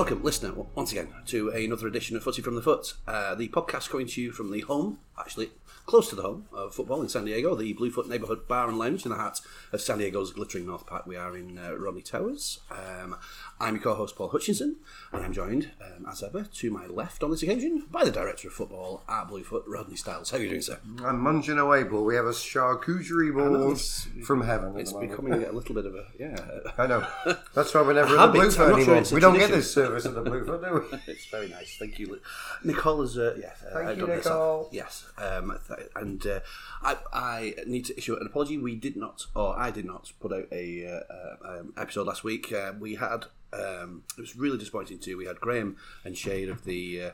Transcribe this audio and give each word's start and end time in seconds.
Welcome, 0.00 0.22
listener, 0.22 0.54
once 0.74 0.92
again 0.92 1.08
to 1.26 1.50
another 1.50 1.86
edition 1.86 2.16
of 2.16 2.22
Footy 2.22 2.40
from 2.40 2.54
the 2.54 2.62
Foot, 2.62 2.94
uh, 3.06 3.34
the 3.34 3.48
podcast 3.48 3.90
coming 3.90 4.06
to 4.06 4.22
you 4.22 4.32
from 4.32 4.50
the 4.50 4.60
home, 4.60 4.98
actually 5.18 5.50
close 5.84 6.08
to 6.08 6.16
the 6.16 6.22
home 6.22 6.46
of 6.54 6.74
football 6.74 7.02
in 7.02 7.10
San 7.10 7.26
Diego, 7.26 7.54
the 7.54 7.74
Bluefoot 7.74 8.08
Neighbourhood 8.08 8.48
Bar 8.48 8.70
and 8.70 8.78
Lounge 8.78 9.04
in 9.04 9.10
the 9.10 9.18
heart 9.18 9.42
of 9.74 9.82
San 9.82 9.98
Diego's 9.98 10.32
glittering 10.32 10.64
North 10.64 10.86
Park. 10.86 11.04
We 11.06 11.16
are 11.16 11.36
in 11.36 11.58
uh, 11.58 11.74
Rodney 11.74 12.00
Towers. 12.00 12.60
Um, 12.70 13.18
I'm 13.60 13.74
your 13.74 13.82
co-host 13.82 14.16
Paul 14.16 14.28
Hutchinson, 14.28 14.76
and 15.12 15.22
I'm 15.22 15.34
joined, 15.34 15.70
um, 15.82 16.06
as 16.10 16.22
ever, 16.22 16.44
to 16.44 16.70
my 16.70 16.86
left 16.86 17.22
on 17.22 17.30
this 17.30 17.42
occasion 17.42 17.86
by 17.90 18.04
the 18.04 18.10
director 18.10 18.48
of 18.48 18.54
football 18.54 19.02
at 19.06 19.28
Bluefoot, 19.28 19.64
Rodney 19.66 19.96
Styles. 19.96 20.30
How 20.30 20.38
are 20.38 20.40
you 20.40 20.48
doing, 20.48 20.62
sir? 20.62 20.78
I'm 21.04 21.20
munching 21.20 21.58
away, 21.58 21.84
Paul. 21.84 22.06
We 22.06 22.14
have 22.14 22.24
a 22.24 22.30
charcuterie 22.30 23.34
board 23.34 23.78
from 24.24 24.40
heaven. 24.40 24.78
It's 24.78 24.94
becoming 24.94 25.34
a 25.34 25.52
little 25.52 25.74
bit 25.74 25.84
of 25.84 25.94
a 25.94 26.06
yeah. 26.18 26.36
I 26.78 26.86
know. 26.86 27.06
That's 27.54 27.74
why 27.74 27.82
we're 27.82 27.92
never 27.92 28.14
in 28.14 28.20
the 28.20 28.28
Bluefoot 28.28 28.70
not 28.70 28.82
sure 28.82 28.96
anymore. 28.96 29.12
we 29.12 29.20
don't 29.20 29.38
get 29.38 29.50
this 29.50 29.72
service 29.72 30.06
at 30.06 30.14
the 30.14 30.22
Bluefoot, 30.22 30.64
do 30.64 30.86
we? 30.90 30.98
It's 31.12 31.26
very 31.26 31.48
nice. 31.48 31.76
Thank 31.78 31.98
you. 31.98 32.18
Nicole 32.64 33.02
is, 33.02 33.18
uh, 33.18 33.36
yeah. 33.38 33.52
uh, 33.68 33.74
Thank 33.74 33.98
you, 33.98 34.06
done 34.06 34.16
this 34.16 34.24
Nicole. 34.24 34.68
Yes. 34.72 35.04
Um, 35.18 35.58
th- 35.68 35.88
and 35.96 36.26
uh, 36.26 36.40
I, 36.82 36.96
I 37.12 37.54
need 37.66 37.84
to 37.86 37.98
issue 37.98 38.16
an 38.16 38.26
apology. 38.26 38.56
We 38.56 38.74
did 38.76 38.96
not, 38.96 39.26
or 39.34 39.58
I 39.58 39.70
did 39.70 39.84
not, 39.84 40.12
put 40.18 40.32
out 40.32 40.46
a 40.50 40.86
uh, 40.86 41.12
uh, 41.12 41.58
um, 41.58 41.74
episode 41.76 42.06
last 42.06 42.24
week. 42.24 42.52
Uh, 42.52 42.72
we 42.78 42.94
had, 42.94 43.26
um, 43.52 44.02
it 44.16 44.20
was 44.20 44.36
really 44.36 44.58
disappointing 44.58 44.98
too. 44.98 45.16
We 45.16 45.26
had 45.26 45.40
Graham 45.40 45.76
and 46.04 46.16
Shade 46.16 46.48
of 46.48 46.64
the. 46.64 47.02
Uh, 47.02 47.10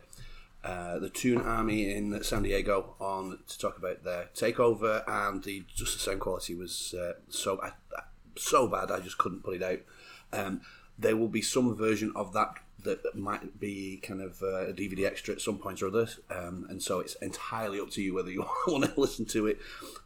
uh, 0.65 0.98
the 0.98 1.11
Toon 1.11 1.41
Army 1.41 1.95
in 1.95 2.25
San 2.25 2.43
Diego 2.43 2.97
on 2.98 3.39
to 3.47 3.56
talk 3.56 3.78
about 3.78 4.03
their 4.03 4.31
takeover, 4.34 5.05
and 5.06 5.45
the 5.45 5.62
just 5.73 5.93
the 5.93 6.01
sound 6.01 6.19
quality 6.19 6.56
was 6.56 6.93
uh, 6.93 7.12
so 7.28 7.61
I, 7.62 7.70
so 8.37 8.67
bad 8.67 8.91
I 8.91 8.98
just 8.98 9.17
couldn't 9.17 9.45
put 9.45 9.55
it 9.55 9.62
out. 9.62 9.78
Um, 10.33 10.62
there 10.98 11.17
will 11.17 11.28
be 11.28 11.43
some 11.43 11.77
version 11.77 12.12
of 12.17 12.33
that 12.33 12.56
that 12.83 13.15
might 13.15 13.59
be 13.61 13.98
kind 14.03 14.21
of 14.21 14.43
uh, 14.43 14.69
a 14.69 14.73
DVD 14.73 15.06
extra 15.06 15.34
at 15.34 15.41
some 15.41 15.59
point 15.59 15.83
or 15.83 15.89
other, 15.89 16.09
um, 16.31 16.67
and 16.69 16.83
so 16.83 17.00
it's 17.00 17.15
entirely 17.17 17.81
up 17.81 17.91
to 17.91 18.03
you 18.03 18.15
whether 18.15 18.31
you 18.31 18.45
want 18.67 18.84
to 18.84 19.00
listen 19.00 19.25
to 19.27 19.47
it. 19.47 19.59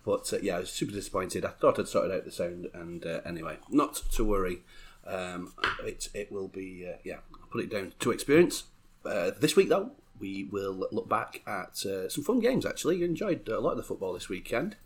But 0.05 0.33
uh, 0.33 0.39
yeah, 0.43 0.57
I 0.57 0.61
was 0.61 0.71
super 0.71 0.93
disappointed. 0.93 1.45
I 1.45 1.51
thought 1.51 1.79
I'd 1.79 1.89
sorted 1.89 2.13
out 2.13 2.25
the 2.25 2.33
sound, 2.33 2.69
and 2.75 3.05
uh, 3.07 3.21
anyway, 3.25 3.59
not 3.71 3.95
to 4.13 4.25
worry. 4.25 4.63
Um, 5.11 5.53
it 5.85 6.09
it 6.15 6.31
will 6.31 6.49
be 6.49 6.87
uh, 6.89 6.99
yeah. 7.05 7.19
I'll 7.35 7.49
put 7.51 7.65
it 7.65 7.71
down 7.71 7.93
to 7.99 8.11
experience. 8.11 8.65
Uh, 9.05 9.31
this 9.39 9.57
week 9.57 9.69
though, 9.69 9.93
we 10.19 10.45
will 10.45 10.89
look 10.93 11.09
back 11.09 11.43
at 11.47 11.85
uh, 11.85 12.09
some 12.09 12.23
fun 12.25 12.41
games. 12.41 12.65
Actually, 12.65 13.03
enjoyed 13.03 13.49
a 13.49 13.61
lot 13.61 13.73
of 13.73 13.77
the 13.79 13.83
football 13.83 14.13
this 14.13 14.29
weekend. 14.29 14.77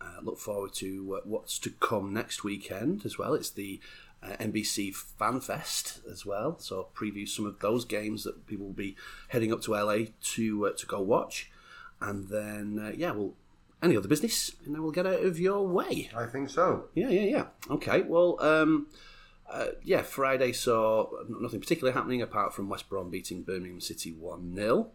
Uh, 0.00 0.20
look 0.22 0.38
forward 0.38 0.72
to 0.72 1.16
uh, 1.16 1.20
what's 1.24 1.58
to 1.58 1.70
come 1.70 2.12
next 2.12 2.42
weekend 2.42 3.04
as 3.04 3.18
well. 3.18 3.34
It's 3.34 3.50
the 3.50 3.80
uh, 4.22 4.36
NBC 4.40 4.94
Fan 4.94 5.40
Fest 5.40 6.00
as 6.10 6.24
well, 6.24 6.58
so 6.58 6.76
I'll 6.76 6.90
preview 6.94 7.28
some 7.28 7.46
of 7.46 7.58
those 7.60 7.84
games 7.84 8.24
that 8.24 8.46
people 8.46 8.66
will 8.66 8.72
be 8.72 8.96
heading 9.28 9.52
up 9.52 9.60
to 9.62 9.72
LA 9.72 10.06
to 10.34 10.66
uh, 10.66 10.72
to 10.72 10.86
go 10.86 11.00
watch, 11.00 11.50
and 12.00 12.28
then 12.28 12.78
uh, 12.82 12.92
yeah, 12.96 13.12
we'll 13.12 13.34
any 13.82 13.96
other 13.96 14.08
business, 14.08 14.52
and 14.64 14.74
then 14.74 14.82
we'll 14.82 14.92
get 14.92 15.06
out 15.06 15.22
of 15.22 15.38
your 15.38 15.66
way. 15.66 16.10
I 16.16 16.26
think 16.26 16.50
so. 16.50 16.88
Yeah, 16.94 17.08
yeah, 17.08 17.22
yeah. 17.22 17.44
Okay, 17.70 18.02
well, 18.02 18.36
um, 18.40 18.88
uh, 19.50 19.66
yeah, 19.82 20.02
Friday 20.02 20.52
saw 20.52 21.08
nothing 21.28 21.60
particularly 21.60 21.94
happening 21.94 22.22
apart 22.22 22.54
from 22.54 22.68
West 22.68 22.88
Brom 22.88 23.10
beating 23.10 23.42
Birmingham 23.42 23.80
City 23.80 24.12
1 24.12 24.54
0. 24.54 24.88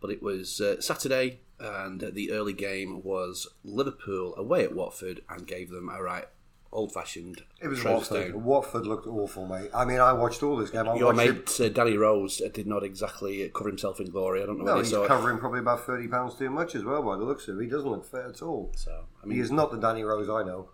But 0.00 0.10
it 0.10 0.22
was 0.22 0.60
uh, 0.60 0.80
Saturday, 0.80 1.40
and 1.58 2.00
the 2.00 2.30
early 2.30 2.52
game 2.52 3.02
was 3.02 3.48
Liverpool 3.64 4.34
away 4.36 4.62
at 4.64 4.74
Watford 4.74 5.22
and 5.28 5.46
gave 5.46 5.70
them 5.70 5.88
a 5.88 6.00
right 6.02 6.26
old 6.70 6.92
fashioned 6.92 7.42
It 7.62 7.68
was 7.68 7.82
Watford. 7.82 8.32
down. 8.32 8.44
Watford 8.44 8.86
looked 8.86 9.06
awful, 9.06 9.46
mate. 9.46 9.70
I 9.74 9.84
mean, 9.86 9.98
I 10.00 10.12
watched 10.12 10.42
all 10.42 10.56
this 10.56 10.70
game. 10.70 10.86
I 10.86 10.94
Your 10.96 11.14
mate 11.14 11.58
uh, 11.60 11.68
Danny 11.70 11.96
Rose 11.96 12.40
uh, 12.40 12.48
did 12.52 12.66
not 12.66 12.84
exactly 12.84 13.48
cover 13.54 13.70
himself 13.70 13.98
in 14.00 14.10
glory. 14.10 14.42
I 14.42 14.46
don't 14.46 14.58
know 14.58 14.64
No, 14.74 14.78
he's 14.78 14.90
saw 14.90 15.04
it. 15.04 15.08
covering 15.08 15.38
probably 15.38 15.60
about 15.60 15.84
thirty 15.86 16.06
pounds 16.06 16.34
too 16.34 16.50
much 16.50 16.74
as 16.74 16.84
well 16.84 17.02
by 17.02 17.16
the 17.16 17.24
looks 17.24 17.48
of 17.48 17.58
it. 17.58 17.64
He 17.64 17.70
doesn't 17.70 17.90
look 17.90 18.04
fit 18.04 18.24
at 18.26 18.42
all. 18.42 18.70
So, 18.76 19.04
I 19.24 19.32
He 19.32 19.40
is 19.40 19.50
not 19.50 19.70
the 19.72 19.78
Danny 19.78 20.04
Rose 20.04 20.28
I 20.28 20.42
know. 20.42 20.68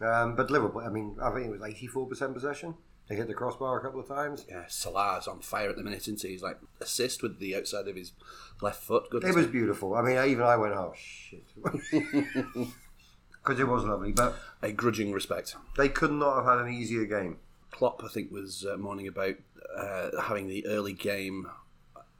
Um, 0.00 0.36
but 0.36 0.50
Liverpool, 0.50 0.82
I 0.82 0.88
mean, 0.90 1.16
I 1.22 1.30
think 1.30 1.46
it 1.46 1.50
was 1.50 1.62
eighty-four 1.62 2.06
percent 2.06 2.34
possession. 2.34 2.74
They 3.08 3.14
hit 3.14 3.28
the 3.28 3.34
crossbar 3.34 3.78
a 3.78 3.82
couple 3.82 4.00
of 4.00 4.08
times. 4.08 4.44
yeah, 4.48 4.64
Salah's 4.66 5.28
on 5.28 5.38
fire 5.40 5.70
at 5.70 5.76
the 5.76 5.82
minute, 5.84 6.00
isn't 6.08 6.20
he? 6.22 6.28
He's 6.30 6.42
like 6.42 6.58
assist 6.80 7.22
with 7.22 7.38
the 7.38 7.54
outside 7.56 7.86
of 7.86 7.94
his 7.94 8.12
left 8.60 8.82
foot. 8.82 9.08
Good. 9.10 9.22
It 9.24 9.34
was 9.34 9.46
beautiful. 9.46 9.94
I 9.94 10.02
mean, 10.02 10.18
even 10.28 10.42
I 10.44 10.56
went, 10.56 10.74
oh 10.74 10.92
shit, 10.96 11.44
because 11.92 13.60
it 13.60 13.68
was 13.68 13.84
lovely. 13.84 14.12
But 14.12 14.34
a 14.62 14.72
grudging 14.72 15.12
respect. 15.12 15.54
they 15.76 15.88
could 15.88 16.10
not 16.12 16.36
have 16.36 16.44
had 16.58 16.66
an 16.66 16.72
easier 16.72 17.04
game. 17.04 17.38
Klopp, 17.70 18.02
I 18.04 18.08
think, 18.08 18.30
was 18.30 18.66
uh, 18.70 18.76
mourning 18.76 19.06
about 19.08 19.34
uh, 19.76 20.10
having 20.22 20.48
the 20.48 20.66
early 20.66 20.92
game 20.92 21.46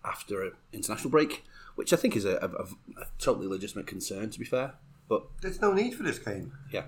after 0.04 0.42
an 0.44 0.52
international 0.72 1.10
break, 1.10 1.44
which 1.74 1.92
I 1.92 1.96
think 1.96 2.14
is 2.14 2.24
a, 2.24 2.36
a, 2.36 3.00
a 3.00 3.06
totally 3.18 3.46
legitimate 3.48 3.86
concern, 3.86 4.30
to 4.30 4.38
be 4.38 4.44
fair. 4.44 4.74
But 5.08 5.24
There's 5.40 5.60
no 5.60 5.72
need 5.72 5.94
for 5.94 6.02
this 6.02 6.18
game. 6.18 6.52
yeah, 6.70 6.84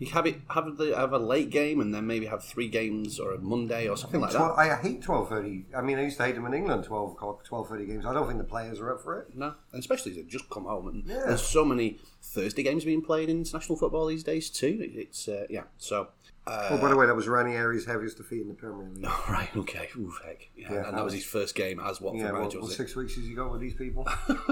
you 0.00 0.06
have 0.10 0.26
it 0.26 0.40
have 0.48 0.76
the 0.78 0.96
have 0.96 1.12
a 1.12 1.18
late 1.18 1.50
game 1.50 1.78
and 1.80 1.94
then 1.94 2.06
maybe 2.06 2.26
have 2.26 2.42
three 2.42 2.68
games 2.68 3.20
or 3.20 3.32
a 3.32 3.38
Monday 3.38 3.86
or 3.86 3.96
something 3.96 4.20
like 4.20 4.32
that. 4.32 4.40
I 4.56 4.74
hate 4.76 5.02
twelve 5.02 5.28
thirty. 5.28 5.66
I 5.76 5.82
mean, 5.82 5.98
I 5.98 6.02
used 6.04 6.16
to 6.16 6.24
hate 6.24 6.34
them 6.34 6.46
in 6.46 6.54
England. 6.54 6.84
Twelve 6.84 7.12
o'clock, 7.12 7.44
twelve 7.44 7.68
thirty 7.68 7.86
games. 7.86 8.04
I 8.06 8.12
don't 8.14 8.26
think 8.26 8.38
the 8.38 8.44
players 8.44 8.80
are 8.80 8.92
up 8.92 9.02
for 9.02 9.20
it. 9.20 9.36
No, 9.36 9.54
and 9.72 9.78
especially 9.80 10.12
they've 10.14 10.26
just 10.26 10.48
come 10.50 10.64
home, 10.64 10.88
and 10.88 11.04
Yeah. 11.06 11.22
there's 11.26 11.42
so 11.42 11.64
many 11.64 11.98
Thursday 12.22 12.62
games 12.62 12.84
being 12.84 13.02
played 13.02 13.28
in 13.28 13.38
international 13.38 13.76
football 13.78 14.06
these 14.06 14.24
days 14.24 14.50
too. 14.50 14.78
It's 14.80 15.28
uh, 15.28 15.46
yeah, 15.50 15.64
so. 15.78 16.08
Uh, 16.46 16.68
oh, 16.70 16.78
by 16.78 16.88
the 16.88 16.96
way, 16.96 17.04
that 17.06 17.14
was 17.14 17.26
Ranieri's 17.26 17.84
heaviest 17.84 18.16
defeat 18.16 18.40
in 18.40 18.48
the 18.48 18.54
Premier 18.54 18.88
League. 18.88 19.04
Right, 19.28 19.50
okay, 19.54 19.90
Oof, 19.96 20.18
heck. 20.24 20.48
Yeah, 20.56 20.72
Yeah, 20.72 20.88
and 20.88 20.96
that 20.96 21.04
was 21.04 21.12
his 21.12 21.24
first 21.24 21.54
game 21.54 21.78
as 21.78 22.00
Watford 22.00 22.22
yeah, 22.22 22.32
manager, 22.32 22.60
was 22.60 22.74
six 22.74 22.96
weeks 22.96 23.14
has 23.16 23.26
he 23.26 23.34
got 23.34 23.52
with 23.52 23.60
these 23.60 23.74
people? 23.74 24.08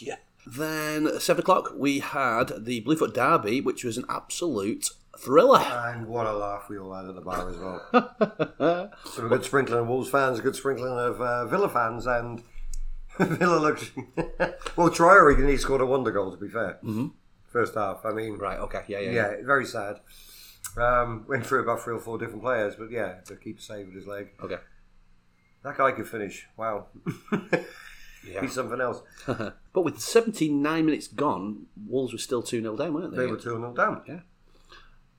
Yeah. 0.00 0.16
Then 0.46 1.08
at 1.08 1.22
seven 1.22 1.42
o'clock 1.42 1.72
we 1.76 1.98
had 1.98 2.64
the 2.64 2.80
Bluefoot 2.80 3.14
Derby, 3.14 3.60
which 3.60 3.82
was 3.84 3.98
an 3.98 4.04
absolute 4.08 4.90
thriller. 5.18 5.58
and 5.58 6.06
what 6.06 6.26
a 6.26 6.32
laugh 6.32 6.68
we 6.68 6.78
all 6.78 6.94
had 6.94 7.06
at 7.06 7.14
the 7.14 7.20
bar 7.20 7.48
as 7.50 7.56
well. 7.56 8.90
so 9.04 9.26
a 9.26 9.28
good 9.28 9.44
sprinkling 9.44 9.80
of 9.80 9.88
Wolves 9.88 10.10
fans, 10.10 10.38
a 10.38 10.42
good 10.42 10.54
sprinkling 10.54 10.98
of 10.98 11.20
uh, 11.20 11.46
Villa 11.46 11.68
fans, 11.68 12.06
and 12.06 12.42
Villa 13.18 13.58
looked. 13.58 13.92
well, 14.76 14.90
Traore 14.90 15.48
he 15.48 15.56
scored 15.56 15.80
a 15.80 15.86
wonder 15.86 16.10
goal. 16.10 16.30
To 16.30 16.36
be 16.36 16.48
fair, 16.48 16.78
mm-hmm. 16.84 17.08
first 17.46 17.74
half. 17.74 18.04
I 18.04 18.12
mean, 18.12 18.38
Right. 18.38 18.58
Okay. 18.58 18.82
Yeah. 18.88 19.00
Yeah. 19.00 19.12
yeah, 19.12 19.32
very 19.44 19.66
sad. 19.66 20.00
Um, 20.76 21.24
went 21.26 21.46
through 21.46 21.62
about 21.62 21.82
three 21.82 21.94
or 21.94 22.00
four 22.00 22.18
different 22.18 22.42
players, 22.42 22.74
but 22.76 22.90
yeah, 22.90 23.16
the 23.24 23.36
keeper 23.36 23.60
saved 23.60 23.94
his 23.94 24.06
leg. 24.06 24.28
Okay. 24.42 24.58
That 25.64 25.76
guy 25.76 25.92
could 25.92 26.06
finish. 26.06 26.46
Wow. 26.56 26.86
Yeah. 28.26 28.42
He's 28.42 28.54
something 28.54 28.80
else. 28.80 29.02
but 29.26 29.82
with 29.82 30.00
seventy-nine 30.00 30.84
minutes 30.86 31.08
gone, 31.08 31.66
Wolves 31.86 32.12
were 32.12 32.18
still 32.18 32.42
two 32.42 32.60
0 32.60 32.76
down, 32.76 32.94
weren't 32.94 33.12
they? 33.12 33.18
They 33.18 33.26
were 33.26 33.36
2 33.36 33.42
0 33.42 33.72
down. 33.74 34.02
Yeah. 34.06 34.20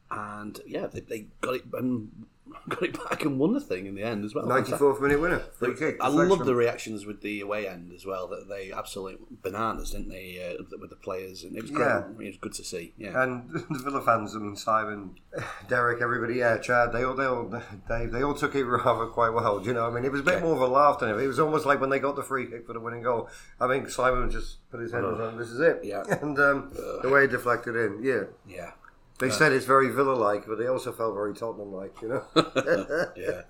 And 0.10 0.60
yeah, 0.66 0.88
they, 0.88 1.02
they 1.02 1.28
got 1.42 1.56
it 1.56 1.64
and 1.74 2.26
got 2.70 2.84
it 2.84 3.10
back 3.10 3.24
and 3.24 3.40
won 3.40 3.54
the 3.54 3.60
thing 3.62 3.86
in 3.86 3.96
the 3.96 4.04
end 4.04 4.26
as 4.26 4.34
well. 4.36 4.46
94th 4.46 5.02
minute 5.02 5.20
winner. 5.20 5.40
Free 5.40 5.76
kick. 5.76 5.98
I 6.02 6.08
love 6.08 6.46
the 6.46 6.56
reactions 6.56 7.06
with 7.06 7.22
the 7.22 7.42
away 7.42 7.68
end 7.68 7.92
as 7.94 8.06
well. 8.06 8.28
That 8.28 8.48
they 8.50 8.72
absolutely 8.72 9.26
bananas, 9.42 9.92
didn't 9.92 10.10
they, 10.10 10.58
uh, 10.60 10.64
with 10.80 10.90
the 10.90 10.96
players? 10.96 11.44
And 11.44 11.56
it 11.56 11.62
was 11.62 11.72
great. 11.72 11.86
Yeah. 11.86 12.04
It 12.20 12.28
was 12.28 12.38
good 12.38 12.54
to 12.54 12.64
see. 12.64 12.94
Yeah. 12.98 13.22
And 13.22 13.50
the 13.70 13.80
Villa 13.84 14.02
fans, 14.02 14.36
I 14.36 14.40
mean 14.40 14.56
Simon, 14.56 15.16
Derek, 15.68 16.02
everybody, 16.02 16.36
yeah, 16.36 16.58
Chad, 16.58 16.92
they 16.94 17.04
all, 17.04 17.16
they 17.16 17.26
all, 17.26 17.62
Dave, 17.88 18.12
they 18.12 18.24
all 18.24 18.34
took 18.34 18.56
it 18.56 18.66
rather 18.66 19.06
quite 19.08 19.30
well. 19.30 19.60
Do 19.60 19.68
you 19.68 19.74
know? 19.74 19.88
I 19.88 19.90
mean, 19.92 20.06
it 20.06 20.12
was 20.12 20.22
a 20.22 20.24
bit 20.24 20.36
Okay. 20.36 20.44
more 20.46 20.56
of 20.56 20.62
a 20.62 20.68
laugh 20.68 21.00
than 21.00 21.10
it. 21.10 21.18
It 21.18 21.28
was 21.28 21.40
almost 21.40 21.66
like 21.66 21.80
when 21.82 21.90
they 21.90 22.00
got 22.00 22.16
the 22.16 22.24
free 22.24 22.46
kick 22.46 22.68
for 22.68 22.74
the 22.74 22.80
winning 22.80 23.02
goal. 23.04 23.30
I 23.60 23.68
think 23.68 23.90
Simon 23.90 24.30
just 24.30 24.70
put 24.70 24.80
his 24.80 24.92
head 24.92 25.04
on. 25.04 25.38
This 25.38 25.50
is 25.50 25.60
it. 25.60 25.80
Yeah. 25.84 26.04
And 26.22 26.38
um, 26.40 26.72
the 27.02 27.10
way 27.10 27.22
he 27.22 27.28
deflected 27.28 27.76
in, 27.76 28.04
yeah. 28.04 28.24
yeah. 28.48 28.72
They 29.20 29.30
said 29.32 29.52
it's 29.52 29.66
very 29.66 29.90
Villa-like, 29.90 30.46
but 30.48 30.58
they 30.60 30.68
also 30.68 30.92
felt 30.92 31.14
very 31.16 31.34
Tottenham-like. 31.34 32.02
You 32.02 32.08
know. 32.10 32.24
Yeah. 33.16 33.42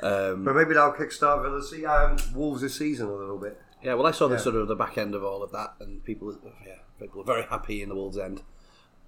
Um, 0.00 0.44
but 0.44 0.56
maybe 0.56 0.74
that'll 0.74 0.92
kickstart 0.92 1.42
Villa 1.42 1.62
see 1.62 1.86
um, 1.86 2.16
Wolves 2.34 2.60
this 2.60 2.74
season 2.74 3.06
a 3.06 3.14
little 3.14 3.38
bit. 3.38 3.60
Yeah, 3.84 3.94
well, 3.94 4.06
I 4.06 4.10
saw 4.10 4.26
the 4.28 4.34
Yeah. 4.34 4.40
sort 4.40 4.56
of 4.56 4.66
the 4.68 4.74
back 4.76 4.98
end 4.98 5.14
of 5.14 5.22
all 5.24 5.42
of 5.44 5.52
that, 5.52 5.74
and 5.80 6.04
people, 6.04 6.36
yeah, 6.66 6.74
people 7.00 7.18
were 7.18 7.24
very 7.24 7.42
happy 7.44 7.82
in 7.82 7.88
the 7.88 7.94
Wolves 7.94 8.18
end. 8.18 8.42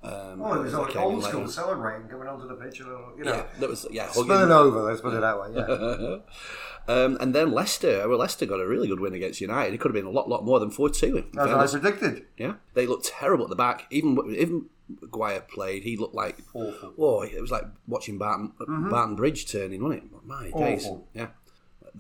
Um, 0.05 0.41
Oh, 0.43 0.53
it 0.55 0.63
was 0.65 0.75
like 0.75 0.95
old 0.97 1.17
later. 1.17 1.29
school 1.29 1.49
celebrating, 1.49 2.07
going 2.09 2.29
onto 2.29 2.47
the 2.47 2.55
pitch, 2.55 2.79
and 2.81 2.89
you 3.19 3.25
know, 3.25 3.33
Yeah, 3.35 3.45
that 3.59 3.69
was 3.69 3.87
yeah. 3.91 4.09
spilling 4.11 4.53
over. 4.53 4.83
Let's 4.83 5.01
put 5.01 5.15
it 5.15 5.21
that 5.21 5.41
way. 5.41 5.49
Yeah. 5.55 6.95
um, 6.95 7.17
and 7.21 7.35
then 7.35 7.51
Leicester, 7.53 8.07
well, 8.09 8.19
Leicester 8.19 8.47
got 8.47 8.61
a 8.61 8.67
really 8.69 8.87
good 8.87 9.01
win 9.01 9.15
against 9.15 9.41
United. 9.41 9.75
It 9.75 9.81
could 9.81 9.89
have 9.89 9.95
been 9.95 10.07
a 10.07 10.11
lot, 10.11 10.29
lot 10.29 10.45
more 10.45 10.61
than 10.61 10.71
four 10.71 10.91
two. 10.91 11.25
As 11.39 11.51
I 11.75 11.79
predicted. 11.81 12.27
Yeah, 12.37 12.55
they 12.75 12.87
looked 12.87 13.07
terrible 13.07 13.45
at 13.45 13.51
the 13.51 13.57
back. 13.57 13.87
Even 13.91 14.19
even 14.37 14.67
Guire 15.11 15.41
played, 15.41 15.83
he 15.83 15.97
looked 15.97 16.15
like 16.15 16.39
Awful. 16.53 16.95
oh, 16.99 17.23
it 17.23 17.41
was 17.41 17.51
like 17.51 17.65
watching 17.87 18.19
Barton 18.19 18.53
Barton 18.59 19.17
Bridge 19.17 19.51
turning, 19.51 19.83
wasn't 19.83 20.05
it? 20.05 20.27
My 20.27 20.51
days, 20.51 20.89
yeah. 21.15 21.29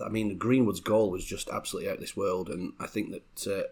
I 0.05 0.09
mean, 0.09 0.37
Greenwood's 0.39 0.81
goal 0.81 1.11
was 1.11 1.25
just 1.25 1.49
absolutely 1.49 1.89
out 1.89 1.97
of 1.97 2.01
this 2.01 2.17
world, 2.17 2.49
and 2.49 2.73
I 2.81 2.87
think 2.87 3.13
that 3.13 3.47
uh, 3.51 3.63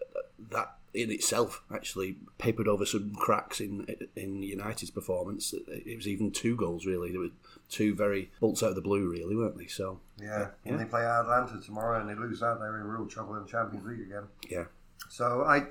that 0.50 0.76
in 0.94 1.10
itself 1.10 1.62
actually 1.74 2.16
papered 2.38 2.68
over 2.68 2.84
some 2.84 3.14
cracks 3.14 3.60
in 3.60 3.86
in 4.14 4.42
United's 4.42 4.90
performance. 4.90 5.52
It 5.68 5.96
was 5.96 6.06
even 6.06 6.30
two 6.30 6.54
goals 6.56 6.86
really. 6.86 7.10
There 7.10 7.20
were 7.20 7.30
two 7.68 7.94
very 7.94 8.30
bolts 8.40 8.62
out 8.62 8.70
of 8.70 8.74
the 8.76 8.82
blue, 8.82 9.08
really, 9.08 9.34
weren't 9.34 9.58
they? 9.58 9.66
So 9.66 10.00
Yeah, 10.20 10.48
and 10.64 10.78
they 10.78 10.84
play 10.84 11.02
Atalanta 11.02 11.60
tomorrow, 11.60 12.00
and 12.00 12.08
they 12.08 12.14
lose 12.14 12.42
out. 12.42 12.60
They're 12.60 12.80
in 12.80 12.86
real 12.86 13.06
trouble 13.06 13.34
in 13.36 13.42
the 13.42 13.48
Champions 13.48 13.84
League 13.86 14.00
again. 14.06 14.24
yeah, 14.48 14.64
So 15.08 15.42
I, 15.42 15.64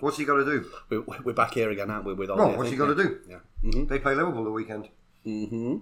what's 0.00 0.16
he 0.18 0.24
got 0.24 0.36
to 0.36 0.44
do? 0.44 0.66
we're, 0.90 1.02
we're 1.24 1.32
back 1.32 1.54
here 1.54 1.70
again, 1.70 1.90
aren't 1.90 2.04
we? 2.04 2.14
With 2.14 2.30
all 2.30 2.36
Well, 2.38 2.56
what's 2.56 2.70
he 2.70 2.76
got 2.76 2.86
to 2.86 2.94
do? 2.94 3.18
Yeah. 3.28 3.38
hmm 3.62 3.86
They 3.86 3.98
play 3.98 4.14
Liverpool 4.14 4.44
the 4.44 4.50
weekend. 4.50 4.88
hmm 5.24 5.78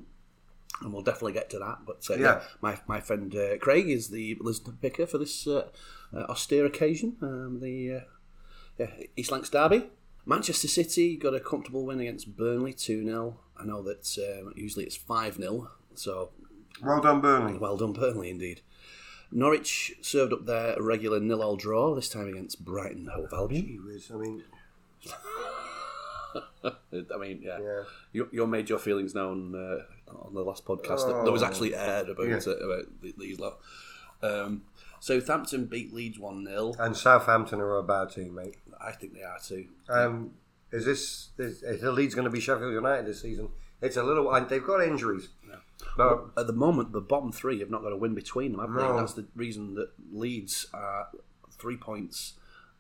And 0.83 0.93
we'll 0.93 1.03
definitely 1.03 1.33
get 1.33 1.51
to 1.51 1.59
that. 1.59 1.79
But 1.87 2.07
uh, 2.11 2.15
yeah. 2.15 2.21
Yeah. 2.21 2.41
my 2.61 2.79
my 2.87 3.01
friend 3.01 3.35
uh, 3.35 3.57
Craig 3.59 3.89
is 3.89 4.09
the 4.09 4.37
listener 4.41 4.75
picker 4.81 5.07
for 5.07 5.19
this 5.19 5.47
uh, 5.47 5.69
uh, 6.15 6.25
austere 6.29 6.65
occasion. 6.67 7.17
Um, 7.23 7.61
the 7.61 7.93
uh, 7.93 8.01
yeah, 8.79 8.91
East 9.17 9.31
Lancs 9.33 9.49
derby. 9.51 9.87
Manchester 10.29 10.67
City 10.69 11.17
got 11.17 11.35
a 11.35 11.41
comfortable 11.41 11.87
win 11.87 12.01
against 12.01 12.37
Burnley, 12.37 12.73
2 12.73 13.05
0. 13.05 13.39
I 13.57 13.65
know 13.65 13.81
that 13.83 14.19
um, 14.19 14.53
usually 14.57 14.85
it's 14.85 14.97
5 14.97 15.37
0, 15.37 15.71
so 15.95 16.31
Well 16.83 17.01
done, 17.01 17.21
Burnley. 17.21 17.57
well 17.59 17.77
done, 17.77 17.93
Burnley, 17.93 18.31
indeed. 18.31 18.61
Norwich 19.37 19.93
served 20.01 20.33
up 20.33 20.47
their 20.47 20.77
regular 20.81 21.21
nil 21.21 21.43
all 21.43 21.57
draw, 21.57 21.95
this 21.95 22.09
time 22.09 22.27
against 22.27 22.65
Brighton 22.65 23.11
Hove 23.15 23.29
Albion. 23.35 23.67
Gee 23.67 24.03
I 24.11 24.17
mean, 24.17 24.43
I 26.65 27.17
mean, 27.19 27.41
yeah. 27.43 27.59
yeah. 27.63 27.83
You, 28.13 28.29
you 28.33 28.47
made 28.47 28.71
your 28.71 28.79
feelings 28.79 29.15
known 29.15 29.55
uh, 29.55 30.11
on 30.11 30.33
the 30.33 30.41
last 30.41 30.65
podcast 30.65 31.07
that, 31.07 31.23
that 31.27 31.33
was 31.33 31.43
actually 31.43 31.75
aired 31.75 32.09
about, 32.09 32.27
Yeah. 32.27 32.41
uh, 32.47 32.51
about 32.53 32.85
th- 33.03 33.17
these 33.19 33.39
lot. 33.39 33.59
Um, 34.23 34.63
Southampton 35.01 35.67
beat 35.67 35.93
Leeds 35.93 36.19
1 36.19 36.47
0. 36.47 36.73
And 36.79 36.97
Southampton 36.97 37.61
are 37.61 37.77
a 37.77 37.83
bad 37.83 38.11
team, 38.13 38.35
mate. 38.35 38.57
I 38.81 38.93
think 38.93 39.13
they 39.13 39.23
are 39.23 39.39
too. 39.39 39.67
Um, 39.91 40.31
is 40.73 40.87
this 40.87 41.29
is, 41.37 41.63
is 41.63 41.83
the 41.83 41.93
Leeds 41.93 42.15
going 42.15 42.25
to 42.25 42.31
be 42.31 42.41
Sheffield 42.41 42.73
United 42.73 43.05
this 43.05 43.21
season? 43.21 43.51
It's 43.81 43.97
a 43.97 44.03
little, 44.03 44.33
and 44.33 44.49
they've 44.49 44.65
got 44.65 44.83
injuries. 44.83 45.29
But 45.97 46.27
At 46.37 46.47
the 46.47 46.53
moment, 46.53 46.93
the 46.93 47.01
bottom 47.01 47.33
three 47.33 47.59
have 47.61 47.71
not 47.71 47.83
got 47.83 47.93
a 47.93 47.97
win 47.97 48.15
between 48.15 48.53
them, 48.53 48.61
have 48.61 48.73
they? 48.73 48.83
No. 48.83 48.97
That's 48.97 49.15
the 49.15 49.27
reason 49.35 49.75
that 49.75 49.91
Leeds 50.13 50.67
are 50.73 51.09
three 51.51 51.77
points 51.77 52.35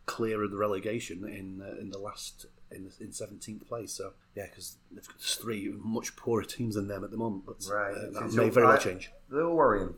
clear 0.06 0.42
of 0.44 0.50
the 0.50 0.56
relegation 0.56 1.26
in 1.26 1.62
uh, 1.62 1.80
in 1.80 1.90
the 1.90 1.98
last 1.98 2.46
in 2.70 2.90
in 3.00 3.12
seventeenth 3.12 3.66
place. 3.66 3.92
So 3.92 4.12
yeah, 4.34 4.46
because 4.48 4.76
there's 4.90 5.34
three 5.34 5.72
much 5.78 6.16
poorer 6.16 6.44
teams 6.44 6.74
than 6.74 6.88
them 6.88 7.04
at 7.04 7.10
the 7.10 7.16
moment. 7.16 7.44
But 7.46 7.64
right, 7.70 7.94
uh, 7.94 8.20
that 8.20 8.32
may 8.32 8.50
very 8.50 8.66
well 8.66 8.78
change. 8.78 9.10
They're 9.30 9.48
worrying. 9.48 9.94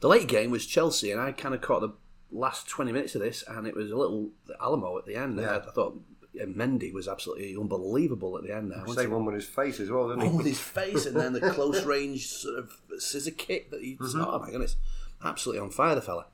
The 0.00 0.08
late 0.08 0.28
game 0.28 0.50
was 0.50 0.66
Chelsea, 0.66 1.10
and 1.10 1.20
I 1.20 1.32
kind 1.32 1.54
of 1.54 1.62
caught 1.62 1.80
the 1.80 1.94
last 2.30 2.68
20 2.68 2.92
minutes 2.92 3.14
of 3.14 3.22
this, 3.22 3.42
and 3.48 3.66
it 3.66 3.74
was 3.74 3.90
a 3.90 3.96
little 3.96 4.30
Alamo 4.60 4.98
at 4.98 5.06
the 5.06 5.16
end. 5.16 5.38
Yeah. 5.40 5.52
I, 5.52 5.56
I 5.56 5.70
thought 5.70 5.98
uh, 6.40 6.46
Mendy 6.46 6.92
was 6.92 7.08
absolutely 7.08 7.56
unbelievable 7.56 8.36
at 8.36 8.44
the 8.44 8.54
end 8.54 8.70
there. 8.70 8.84
he? 8.84 9.06
one 9.06 9.24
with 9.24 9.34
his 9.34 9.44
face 9.46 9.80
as 9.80 9.90
well, 9.90 10.08
didn't 10.08 10.24
One 10.24 10.30
he? 10.32 10.36
with 10.38 10.46
his 10.46 10.60
face, 10.78 11.06
and 11.06 11.16
then 11.16 11.32
the 11.32 11.50
close 11.52 11.84
range 11.84 12.26
sort 12.28 12.58
of 12.58 12.80
scissor 12.98 13.30
kick 13.30 13.70
that 13.70 13.82
he. 13.82 13.96
Mm-hmm. 13.96 14.20
Oh 14.20 14.38
my 14.38 14.50
goodness, 14.50 14.76
absolutely 15.24 15.60
on 15.62 15.70
fire, 15.70 15.94
the 15.94 16.02
fella, 16.02 16.26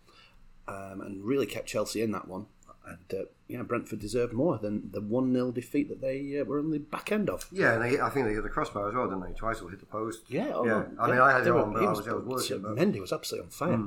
um, 0.68 1.00
and 1.00 1.24
really 1.24 1.46
kept 1.46 1.66
Chelsea 1.68 2.02
in 2.02 2.12
that 2.12 2.28
one. 2.28 2.46
And 2.84 3.20
uh, 3.20 3.24
yeah, 3.46 3.62
Brentford 3.62 4.00
deserved 4.00 4.32
more 4.32 4.58
than 4.58 4.90
the 4.90 5.00
one 5.00 5.32
0 5.32 5.52
defeat 5.52 5.88
that 5.88 6.00
they 6.00 6.40
uh, 6.40 6.44
were 6.44 6.58
on 6.58 6.70
the 6.72 6.78
back 6.80 7.12
end 7.12 7.30
of. 7.30 7.46
Yeah, 7.52 7.74
and 7.74 7.82
they, 7.82 8.00
I 8.00 8.10
think 8.10 8.26
they 8.26 8.32
hit 8.34 8.42
the 8.42 8.48
crossbar 8.48 8.88
as 8.88 8.94
well, 8.94 9.06
didn't 9.08 9.22
they? 9.22 9.32
Twice 9.38 9.60
or 9.60 9.70
hit 9.70 9.78
the 9.78 9.86
post. 9.86 10.22
Yeah, 10.28 10.50
oh, 10.52 10.66
yeah. 10.66 10.82
I 10.98 11.06
mean, 11.06 11.16
yeah, 11.16 11.22
I 11.24 11.32
had 11.32 11.46
it 11.46 11.52
on, 11.52 11.72
but 11.72 11.84
I 11.84 11.88
was- 11.88 11.98
was, 11.98 12.08
I 12.08 12.12
was 12.14 12.24
working. 12.24 12.62
but- 12.62 12.74
Mendy 12.76 13.00
was 13.00 13.12
absolutely 13.12 13.46
on 13.46 13.50
fire. 13.50 13.80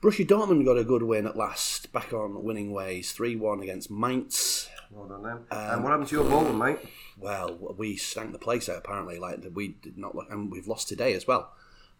Borussia 0.00 0.26
Dortmund 0.26 0.64
got 0.64 0.76
a 0.78 0.84
good 0.84 1.02
win 1.02 1.26
at 1.26 1.36
last, 1.36 1.90
back 1.92 2.12
on 2.12 2.44
winning 2.44 2.72
ways, 2.72 3.10
three 3.12 3.36
one 3.36 3.60
against 3.60 3.90
Mainz. 3.90 4.63
Well 4.94 5.08
done, 5.08 5.22
them. 5.22 5.38
Um, 5.50 5.58
and 5.58 5.82
what 5.84 5.90
happened 5.90 6.08
to 6.10 6.14
your 6.16 6.24
Bolton, 6.24 6.56
mate? 6.58 6.78
Well, 7.18 7.74
we 7.76 7.96
stank 7.96 8.32
the 8.32 8.38
place 8.38 8.68
out 8.68 8.78
apparently. 8.78 9.18
Like 9.18 9.40
we 9.52 9.68
did 9.68 9.98
not, 9.98 10.14
look, 10.14 10.30
and 10.30 10.50
we've 10.50 10.66
lost 10.68 10.88
today 10.88 11.14
as 11.14 11.26
well. 11.26 11.52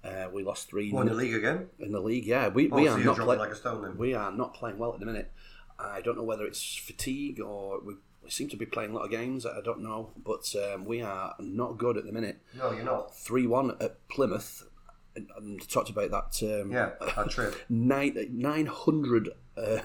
Uh, 0.04 0.28
we 0.32 0.42
lost 0.44 0.68
three 0.68 0.90
in 0.90 1.06
the 1.06 1.14
league 1.14 1.34
again? 1.34 1.68
in 1.78 1.90
the 1.92 2.00
league. 2.00 2.26
Yeah, 2.26 2.48
we, 2.48 2.70
Oh, 2.70 2.76
we 2.76 2.86
so 2.86 2.92
are 2.94 2.98
not 3.04 3.16
playing. 3.16 3.38
like 3.40 3.50
a 3.50 3.56
stone 3.56 3.82
then. 3.82 3.96
we 3.96 4.12
are 4.14 4.30
not 4.30 4.52
playing 4.54 4.78
well 4.78 4.92
at 4.92 5.00
the 5.00 5.06
minute. 5.06 5.32
I 5.78 6.02
don't 6.02 6.16
know 6.16 6.22
whether 6.22 6.44
it's 6.46 6.76
fatigue 6.76 7.40
or 7.40 7.80
we, 7.80 7.94
we 8.22 8.30
seem 8.30 8.48
to 8.50 8.56
be 8.56 8.66
playing 8.66 8.90
a 8.90 8.94
lot 8.94 9.04
of 9.06 9.10
games. 9.10 9.46
I 9.46 9.60
don't 9.62 9.80
know, 9.82 10.10
but 10.22 10.54
um, 10.72 10.84
we 10.84 11.00
are 11.00 11.34
not 11.40 11.78
good 11.78 11.96
at 11.96 12.04
the 12.04 12.12
minute. 12.12 12.38
No, 12.56 12.70
you're 12.72 12.84
not. 12.84 13.16
Three 13.16 13.46
one 13.46 13.76
at 13.80 14.06
Plymouth. 14.08 14.68
And, 15.16 15.28
and 15.36 15.68
talked 15.70 15.90
about 15.90 16.10
that. 16.10 16.60
Um, 16.62 16.70
Yeah, 16.72 16.90
that 17.16 17.30
trip. 17.30 17.54
nine 17.68 18.16
nine 18.32 18.66
hundred 18.66 19.30
uh, 19.56 19.78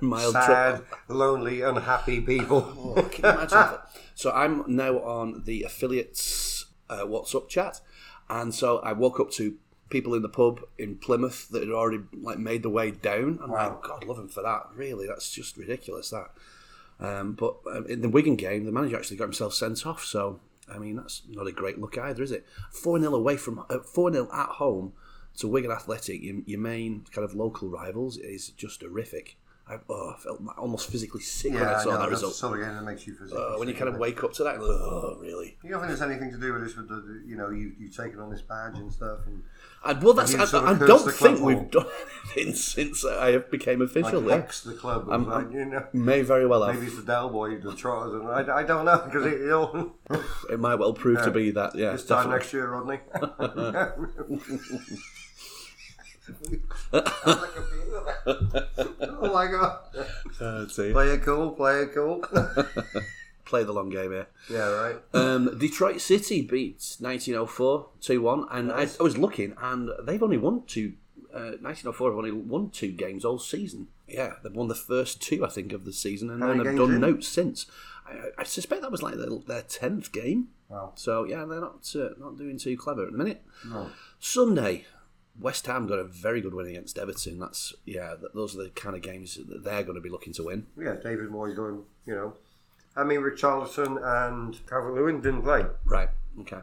mile 0.00 0.32
Sad, 0.32 0.76
trip. 0.76 0.86
lonely, 1.08 1.62
unhappy 1.62 2.20
people. 2.20 2.62
Oh, 2.96 3.02
can 3.10 3.24
you 3.24 3.30
imagine 3.30 3.58
that? 3.58 3.88
So 4.14 4.30
I'm 4.32 4.64
now 4.66 4.98
on 5.00 5.42
the 5.44 5.62
affiliates 5.64 6.66
uh, 6.88 7.00
WhatsApp 7.04 7.48
chat, 7.48 7.80
and 8.30 8.54
so 8.54 8.78
I 8.78 8.92
woke 8.92 9.20
up 9.20 9.30
to 9.32 9.56
people 9.88 10.14
in 10.14 10.22
the 10.22 10.28
pub 10.28 10.60
in 10.78 10.96
Plymouth 10.96 11.48
that 11.50 11.62
had 11.62 11.70
already 11.72 12.02
like 12.12 12.38
made 12.38 12.62
the 12.62 12.70
way 12.70 12.90
down. 12.90 13.38
I'm 13.42 13.50
Wow. 13.50 13.68
like, 13.70 13.82
God, 13.82 14.04
love 14.04 14.18
him 14.18 14.28
for 14.28 14.42
that. 14.42 14.68
Really, 14.74 15.06
that's 15.06 15.30
just 15.30 15.56
ridiculous. 15.56 16.10
That. 16.10 16.30
Um, 16.98 17.32
but 17.32 17.56
um, 17.70 17.86
in 17.86 18.00
the 18.00 18.08
Wigan 18.08 18.36
game, 18.36 18.64
the 18.64 18.72
manager 18.72 18.96
actually 18.96 19.18
got 19.18 19.24
himself 19.24 19.52
sent 19.54 19.86
off. 19.86 20.04
So 20.04 20.40
I 20.72 20.78
mean, 20.78 20.96
that's 20.96 21.22
not 21.28 21.46
a 21.46 21.52
great 21.52 21.78
look 21.78 21.96
either, 21.98 22.22
is 22.22 22.32
it? 22.32 22.46
Four 22.70 22.98
0 22.98 23.14
away 23.14 23.36
from 23.36 23.64
uh, 23.70 23.78
four 23.80 24.12
0 24.12 24.28
at 24.32 24.48
home 24.48 24.92
to 25.36 25.48
Wigan 25.48 25.70
Athletic, 25.70 26.22
your, 26.22 26.36
your 26.46 26.60
main 26.60 27.04
kind 27.12 27.24
of 27.24 27.34
local 27.34 27.68
rivals, 27.68 28.16
is 28.16 28.50
just 28.50 28.82
horrific. 28.82 29.36
I, 29.68 29.78
oh, 29.90 30.14
I 30.16 30.20
felt 30.22 30.40
almost 30.58 30.88
physically 30.88 31.22
sick 31.22 31.52
when 31.52 31.64
I 31.64 31.72
yeah, 31.72 31.78
saw 31.80 31.90
no, 31.90 31.92
that 31.94 31.98
that's 32.02 32.10
result. 32.22 32.32
the 32.34 32.38
sort 32.38 32.60
of 32.60 32.64
game 32.66 32.76
that 32.76 32.84
makes 32.84 33.04
you 33.04 33.14
physically 33.16 33.42
Uh, 33.42 33.58
when 33.58 33.66
you 33.66 33.74
kind 33.74 33.88
of 33.88 33.98
wake 33.98 34.22
up 34.22 34.32
to 34.34 34.44
that, 34.44 34.58
oh, 34.60 35.18
really? 35.20 35.58
You 35.64 35.70
don't 35.70 35.80
think 35.80 35.88
there's 35.88 36.02
anything 36.08 36.30
to 36.30 36.38
do 36.38 36.52
with 36.52 36.62
this 36.62 36.76
with 36.76 36.88
the, 36.88 37.20
you 37.26 37.36
know, 37.36 37.50
you, 37.50 37.72
you've 37.76 37.96
taken 37.96 38.20
on 38.20 38.30
this 38.30 38.42
badge 38.42 38.78
and 38.78 38.92
stuff 38.92 39.26
and 39.26 39.42
And, 39.84 40.00
well, 40.04 40.14
that's 40.14 40.32
you 40.34 40.40
I, 40.40 40.44
sort 40.44 40.68
of 40.68 40.80
I 40.80 40.86
don't 40.86 41.10
think 41.10 41.40
we've 41.40 41.58
or- 41.58 41.64
done 41.64 41.86
anything 42.36 42.54
since 42.54 43.04
I 43.04 43.38
became 43.38 43.80
like 43.80 43.88
official. 43.88 44.22
yeah. 44.28 44.46
the 44.64 44.74
club. 44.74 45.08
It 45.08 45.10
I'm- 45.10 45.26
like, 45.28 45.50
you 45.50 45.64
know, 45.64 45.84
May 45.92 46.22
very 46.22 46.46
well 46.46 46.62
have. 46.62 46.76
maybe 46.76 46.86
it's 46.86 46.98
the 46.98 47.02
Del 47.02 47.30
Boy, 47.30 47.56
the 47.58 47.74
Trotters, 47.74 48.14
and 48.14 48.28
I, 48.28 48.58
I 48.58 48.62
don't 48.62 48.84
know 48.84 48.98
because 49.04 49.26
it, 49.26 50.52
It 50.52 50.60
might 50.60 50.76
well 50.76 50.92
prove 50.92 51.24
to 51.24 51.32
be 51.32 51.50
that. 51.50 51.74
Yeah, 51.74 51.90
this 51.90 52.06
time 52.06 52.30
next 52.30 52.52
year, 52.52 52.70
Rodney. 52.70 53.00
oh 58.26 59.30
my 59.32 59.46
god! 59.50 59.78
Uh. 60.40 60.66
Play 60.66 61.08
it 61.10 61.22
cool, 61.22 61.50
play 61.52 61.82
it 61.82 61.94
cool. 61.94 62.24
Play 63.44 63.62
the 63.62 63.72
long 63.72 63.90
game 63.90 64.10
here. 64.10 64.26
yeah, 64.50 64.68
right. 64.70 64.96
Um, 65.14 65.56
Detroit 65.56 66.00
City 66.00 66.42
beats 66.42 67.00
1904 67.00 67.86
2 68.00 68.20
1, 68.20 68.46
and 68.50 68.72
I, 68.72 68.88
I 68.98 69.02
was 69.04 69.16
looking, 69.16 69.54
and 69.62 69.88
they've 70.02 70.22
only 70.22 70.36
won 70.38 70.64
two. 70.66 70.94
Uh, 71.32 71.54
1904 71.60 72.10
have 72.10 72.18
only 72.18 72.32
won 72.32 72.70
two 72.70 72.90
games 72.90 73.24
all 73.24 73.38
season. 73.38 73.86
Yeah, 74.08 74.34
they've 74.42 74.52
won 74.52 74.66
the 74.66 74.74
first 74.74 75.22
two, 75.22 75.44
I 75.44 75.48
think, 75.48 75.72
of 75.72 75.84
the 75.84 75.92
season, 75.92 76.28
and 76.28 76.42
How 76.42 76.48
then 76.48 76.64
have 76.64 76.76
done 76.76 76.94
in? 76.94 77.00
notes 77.00 77.28
since. 77.28 77.66
I, 78.04 78.30
I 78.38 78.42
suspect 78.44 78.82
that 78.82 78.90
was 78.90 79.02
like 79.02 79.14
their, 79.14 79.28
their 79.46 79.62
10th 79.62 80.10
game. 80.12 80.48
Wow. 80.68 80.92
So, 80.96 81.22
yeah, 81.24 81.44
they're 81.44 81.60
not 81.60 81.88
uh, 81.94 82.08
not 82.18 82.36
doing 82.36 82.58
too 82.58 82.76
clever 82.76 83.04
at 83.06 83.12
the 83.12 83.18
minute. 83.18 83.44
No. 83.64 83.90
Sunday, 84.18 84.86
West 85.40 85.66
Ham 85.66 85.86
got 85.86 85.98
a 85.98 86.04
very 86.04 86.40
good 86.40 86.54
win 86.54 86.66
against 86.66 86.98
Everton. 86.98 87.38
That's 87.38 87.74
yeah, 87.84 88.14
those 88.34 88.54
are 88.56 88.62
the 88.64 88.70
kind 88.70 88.96
of 88.96 89.02
games 89.02 89.36
that 89.48 89.64
they're 89.64 89.82
going 89.82 89.96
to 89.96 90.00
be 90.00 90.08
looking 90.08 90.32
to 90.34 90.44
win. 90.44 90.66
Yeah, 90.78 90.94
David 90.94 91.28
Moyes 91.30 91.54
going, 91.56 91.82
you 92.06 92.14
know. 92.14 92.34
I 92.96 93.04
mean, 93.04 93.20
Richarlison 93.20 93.98
and 94.02 94.58
Calvert 94.66 94.94
Lewin 94.94 95.20
didn't 95.20 95.42
play. 95.42 95.64
Right. 95.84 96.08
Okay. 96.40 96.60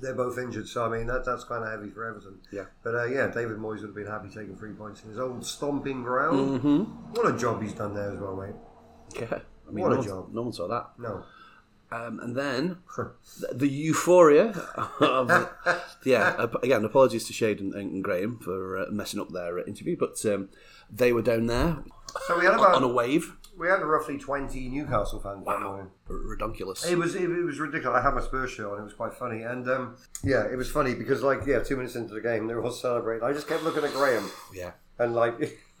They're 0.00 0.14
both 0.14 0.38
injured, 0.38 0.66
so 0.66 0.86
I 0.86 0.88
mean 0.88 1.06
that 1.08 1.26
that's 1.26 1.44
kind 1.44 1.62
of 1.62 1.70
heavy 1.70 1.90
for 1.90 2.06
Everton. 2.06 2.38
Yeah. 2.50 2.64
But 2.82 2.94
uh, 2.94 3.04
yeah, 3.04 3.26
David 3.26 3.58
Moyes 3.58 3.80
would 3.80 3.88
have 3.88 3.94
been 3.94 4.06
happy 4.06 4.28
taking 4.28 4.56
three 4.56 4.72
points 4.72 5.02
in 5.02 5.10
his 5.10 5.18
old 5.18 5.44
stomping 5.44 6.02
ground. 6.02 6.60
Mm-hmm. 6.62 6.82
What 7.12 7.34
a 7.34 7.36
job 7.36 7.60
he's 7.62 7.74
done 7.74 7.94
there 7.94 8.10
as 8.12 8.18
well, 8.18 8.34
mate. 8.36 8.54
Yeah. 9.20 9.40
I 9.68 9.72
mean, 9.72 9.82
What 9.84 9.92
a 9.92 9.96
no, 9.96 10.00
one- 10.00 10.08
job. 10.08 10.28
no 10.32 10.42
one 10.42 10.52
saw 10.54 10.68
that. 10.68 10.90
No. 10.98 11.22
Um, 11.92 12.20
and 12.20 12.36
then 12.36 12.78
the, 13.52 13.66
euphoria 13.68 14.50
of 15.00 15.48
yeah. 16.04 16.46
Again, 16.62 16.84
apologies 16.84 17.26
to 17.26 17.32
Shade 17.32 17.60
and, 17.60 17.74
and 17.74 18.04
Graham 18.04 18.38
for 18.38 18.78
uh, 18.78 18.86
messing 18.90 19.18
up 19.20 19.30
their 19.32 19.58
uh, 19.58 19.64
interview, 19.64 19.96
but 19.98 20.24
um, 20.26 20.50
they 20.88 21.12
were 21.12 21.22
down 21.22 21.46
there 21.46 21.78
So 22.26 22.38
we 22.38 22.44
had 22.44 22.54
about, 22.54 22.76
on 22.76 22.84
a 22.84 22.88
wave. 22.88 23.36
we 23.58 23.66
had 23.68 23.82
roughly 23.82 24.18
twenty 24.18 24.68
Newcastle 24.68 25.18
fans 25.20 25.44
that 25.46 25.60
morning. 25.60 25.90
Redonkulous. 26.08 26.88
It 26.90 26.96
was 26.96 27.14
it, 27.16 27.22
it 27.24 27.44
was 27.44 27.58
ridiculous. 27.58 27.98
I 27.98 28.02
had 28.02 28.14
my 28.14 28.20
Spurs 28.22 28.52
shirt 28.52 28.70
on. 28.72 28.78
It 28.80 28.84
was 28.84 28.94
quite 28.94 29.14
funny, 29.14 29.42
and 29.42 29.68
um, 29.68 29.96
yeah, 30.22 30.44
it 30.46 30.56
was 30.56 30.70
funny 30.70 30.94
because 30.94 31.22
like 31.24 31.40
yeah, 31.44 31.58
two 31.58 31.76
minutes 31.76 31.96
into 31.96 32.14
the 32.14 32.20
game, 32.20 32.46
they 32.46 32.54
were 32.54 32.62
all 32.62 32.70
celebrating. 32.70 33.24
I 33.28 33.32
just 33.32 33.48
kept 33.48 33.64
looking 33.64 33.82
at 33.84 33.92
Graham 33.92 34.30
Yeah. 34.54 34.72
and 34.98 35.14
like 35.14 35.34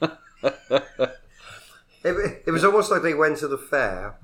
it, 2.02 2.42
it 2.46 2.50
was 2.50 2.64
almost 2.64 2.90
like 2.90 3.02
they 3.02 3.14
went 3.14 3.36
to 3.38 3.48
the 3.48 3.58
fair 3.58 4.16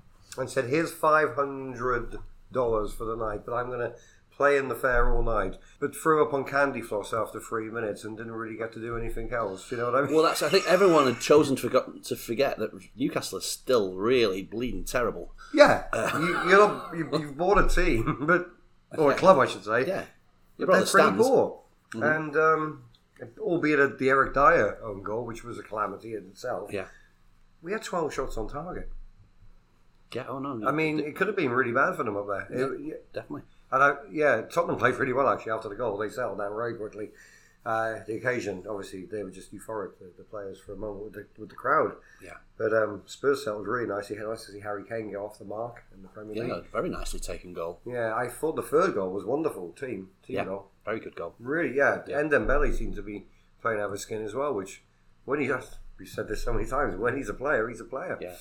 and 0.43 0.51
said, 0.51 0.67
"Here's 0.67 0.93
five 0.93 1.35
hundred 1.35 2.17
dollars 2.53 2.93
for 2.93 3.05
the 3.05 3.17
night, 3.17 3.43
but 3.45 3.55
I'm 3.55 3.67
going 3.67 3.81
to 3.81 3.95
play 4.37 4.59
in 4.59 4.69
the 4.69 4.75
fair 4.75 5.11
all 5.13 5.23
night, 5.23 5.57
but 5.81 5.97
threw 5.97 6.23
up 6.23 6.35
on 6.35 6.45
candy 6.45 6.83
floss 6.83 7.13
after 7.15 7.41
three 7.41 7.71
minutes 7.71 8.05
and 8.05 8.17
didn't 8.19 8.33
really 8.33 8.57
get 8.57 8.73
to 8.75 8.81
do 8.81 8.97
anything 8.97 9.33
else. 9.33 9.71
You 9.71 9.79
know 9.79 9.91
what 9.91 9.95
I 9.95 10.03
mean? 10.03 10.15
Well, 10.15 10.23
that's. 10.23 10.43
I 10.43 10.49
think 10.49 10.67
everyone 10.69 11.07
had 11.07 11.21
chosen 11.21 11.57
to 11.57 11.63
forget 11.63 12.05
to 12.05 12.17
forget 12.17 12.59
that 12.59 12.71
Newcastle 12.97 13.39
is 13.39 13.47
still 13.47 13.95
really 13.95 14.43
bleeding 14.43 14.85
terrible. 14.85 15.33
yeah, 15.55 15.85
you, 16.15 16.29
you're 16.49 16.59
not, 16.59 16.97
you, 16.97 17.09
you've 17.19 17.37
bought 17.37 17.59
a 17.59 17.69
team, 17.69 18.19
but 18.27 18.51
or 18.99 19.13
a 19.13 19.15
club, 19.15 19.39
I 19.39 19.47
should 19.47 19.65
say. 19.65 19.87
Yeah, 19.87 20.05
you 20.59 20.67
brought 20.67 20.77
they're 20.77 20.85
the 20.85 20.91
pretty 20.91 21.17
poor. 21.17 21.61
And 21.95 22.37
um, 22.37 22.83
albeit 23.39 23.79
at 23.79 23.99
the 23.99 24.11
Eric 24.11 24.35
Dier 24.35 24.79
own 24.85 25.03
goal, 25.03 25.25
which 25.25 25.45
was 25.45 25.59
a 25.59 25.63
calamity 25.63 26.13
in 26.15 26.27
itself, 26.27 26.71
Yeah, 26.73 26.87
we 27.63 27.73
had 27.73 27.83
12 27.83 28.13
shots 28.13 28.37
on 28.37 28.49
target. 28.49 28.91
Yeah. 30.13 30.25
Oh 30.29 30.39
no, 30.39 30.67
I 30.67 30.73
mean, 30.73 31.01
it 31.01 31.17
could 31.17 31.27
have 31.27 31.37
been 31.37 31.51
really 31.51 31.73
bad 31.73 31.97
for 31.97 32.05
them 32.05 32.17
up 32.17 32.27
there. 32.29 32.47
It- 32.51 32.81
yeah, 32.81 32.95
definitely. 33.13 33.43
and 33.73 33.83
I, 33.83 33.95
yeah, 34.11 34.43
Tottenham 34.43 34.77
played 34.79 34.95
really 34.97 35.13
well 35.13 35.29
actually 35.29 35.53
after 35.53 35.69
the 35.69 35.75
goal. 35.75 35.97
They 35.99 36.09
settled 36.09 36.39
down 36.39 36.55
very 36.55 36.75
quickly. 36.75 37.11
Uh, 37.65 37.99
the 38.07 38.15
occasion, 38.15 38.63
obviously, 38.71 39.07
they 39.07 39.25
were 39.25 39.31
just 39.31 39.53
euphoric, 39.53 39.99
the, 39.99 40.07
the 40.17 40.23
players, 40.23 40.61
for 40.61 40.73
a 40.73 40.77
moment 40.77 41.03
with 41.03 41.13
the, 41.15 41.27
with 41.37 41.49
the 41.49 41.57
crowd. 41.57 41.97
Yeah. 42.23 42.35
But 42.57 42.73
um, 42.73 43.03
Spurs 43.07 43.43
settled 43.43 43.67
really 43.67 43.89
nicely. 43.89 44.17
Nice 44.19 44.47
to 44.47 44.53
see 44.53 44.61
Harry 44.61 44.85
Kane 44.89 45.09
get 45.11 45.17
off 45.17 45.41
the 45.41 45.45
mark 45.47 45.83
in 45.93 46.01
the 46.03 46.07
Premier 46.07 46.47
Yeah, 46.47 46.61
very 46.73 46.89
nicely 46.89 47.19
taken 47.19 47.53
goal. 47.53 47.81
Yeah, 47.85 48.15
I 48.15 48.29
thought 48.29 48.55
the 48.55 48.63
third 48.63 48.95
goal 48.95 49.11
was 49.11 49.25
wonderful. 49.25 49.73
Team, 49.73 50.11
team 50.25 50.37
Yeah, 50.37 50.45
goal. 50.45 50.69
very 50.85 51.01
good 51.01 51.17
goal. 51.17 51.35
Really, 51.41 51.77
yeah. 51.77 52.03
Yeah. 52.07 52.21
And 52.21 52.31
Ndombele 52.31 52.73
seemed 52.73 52.95
to 52.95 53.03
be 53.03 53.27
playing 53.61 53.81
out 53.81 53.87
of 53.87 53.93
his 53.93 54.03
skin 54.03 54.23
as 54.23 54.33
well, 54.33 54.55
which, 54.55 54.85
when 55.25 55.41
he 55.41 55.51
we 55.99 56.07
said 56.07 56.29
this 56.29 56.45
so 56.45 56.53
many 56.53 56.67
times, 56.69 56.95
when 56.95 57.17
he's 57.17 57.29
a 57.29 57.35
player, 57.35 57.69
he's 57.69 57.81
a 57.81 57.85
player. 57.85 58.17
Yeah, 58.21 58.35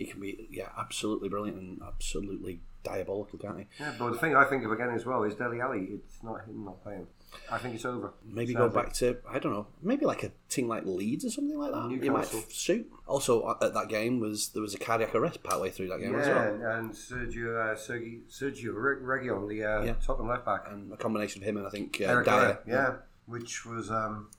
he 0.00 0.06
can 0.06 0.20
be. 0.20 0.48
Yeah, 0.50 0.68
absolutely 0.78 1.28
brilliant 1.28 1.58
and 1.58 1.80
absolutely 1.86 2.60
diabolical, 2.82 3.38
can't 3.38 3.58
he? 3.58 3.66
Yeah, 3.78 3.94
but 3.98 4.10
the 4.12 4.18
thing 4.18 4.34
I 4.34 4.44
think 4.44 4.64
of 4.64 4.72
again 4.72 4.90
as 4.90 5.04
well 5.06 5.22
is 5.24 5.34
Dele 5.34 5.60
Alli. 5.60 5.88
It's 5.92 6.22
not 6.22 6.44
him 6.46 6.64
not 6.64 6.82
playing. 6.82 7.06
I 7.50 7.58
think 7.58 7.76
it's 7.76 7.84
over. 7.84 8.12
Maybe 8.24 8.54
Sadly. 8.54 8.68
go 8.68 8.74
back 8.74 8.92
to 8.94 9.18
I 9.28 9.38
don't 9.38 9.52
know, 9.52 9.66
maybe 9.82 10.04
like 10.04 10.24
a 10.24 10.32
team 10.48 10.66
like 10.66 10.84
Leeds 10.84 11.24
or 11.24 11.30
something 11.30 11.56
like 11.56 11.70
that. 11.72 11.90
You 11.90 12.10
might 12.10 12.22
Newcastle. 12.22 12.40
f- 12.40 12.50
suit. 12.52 12.90
Also 13.06 13.48
at 13.62 13.72
that 13.74 13.88
game 13.88 14.18
was 14.18 14.48
there 14.48 14.62
was 14.62 14.74
a 14.74 14.78
cardiac 14.78 15.14
arrest 15.14 15.42
partway 15.44 15.70
through 15.70 15.88
that 15.90 16.00
game 16.00 16.14
as 16.16 16.26
Yeah, 16.26 16.50
well, 16.50 16.78
and 16.78 16.90
Sergio 16.90 17.56
uh, 17.56 17.76
Sergio, 17.76 18.20
Sergio 18.28 18.72
Re- 18.74 18.96
Reguilon, 19.28 19.48
the 19.48 19.62
uh, 19.64 19.82
Yeah. 19.82 19.94
Tottenham 20.04 20.28
left 20.28 20.44
back, 20.44 20.64
and 20.70 20.92
a 20.92 20.96
combination 20.96 21.42
of 21.42 21.48
him 21.48 21.56
and 21.58 21.66
I 21.66 21.70
think 21.70 21.98
uh, 22.00 22.04
Eric 22.06 22.24
Dier. 22.26 22.34
Dier, 22.36 22.58
yeah, 22.66 22.94
which 23.26 23.64
was 23.64 23.90
um, 23.92 24.30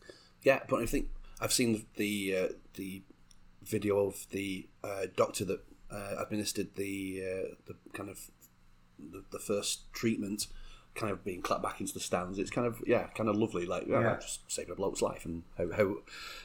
Yeah, 0.44 0.60
but 0.68 0.82
I 0.82 0.86
think 0.86 1.08
I've 1.40 1.54
seen 1.54 1.86
the 1.96 2.36
uh, 2.38 2.54
the 2.74 3.04
video 3.72 4.06
of 4.06 4.28
the 4.32 4.68
uh, 4.84 5.06
doctor 5.16 5.46
that 5.46 5.62
uh, 5.90 6.16
administered 6.22 6.76
the 6.76 7.22
uh, 7.24 7.56
the 7.68 7.76
kind 7.94 8.10
of 8.10 8.30
the, 9.00 9.24
the 9.32 9.40
first 9.40 9.92
treatment, 9.94 10.48
kind 10.94 11.12
of 11.12 11.24
being 11.24 11.42
clapped 11.42 11.64
back 11.64 11.80
into 11.82 11.94
the 11.94 12.00
stands. 12.00 12.38
It's 12.38 12.52
kind 12.52 12.68
of 12.68 12.82
yeah, 12.86 13.08
kind 13.16 13.30
of 13.30 13.36
lovely. 13.36 13.66
Like 13.66 13.88
yeah, 13.88 14.02
Yeah. 14.02 14.16
just 14.22 14.42
saving 14.52 14.72
a 14.74 14.76
bloke's 14.76 15.02
life 15.02 15.26
and 15.26 15.44
how, 15.58 15.72
how 15.72 15.96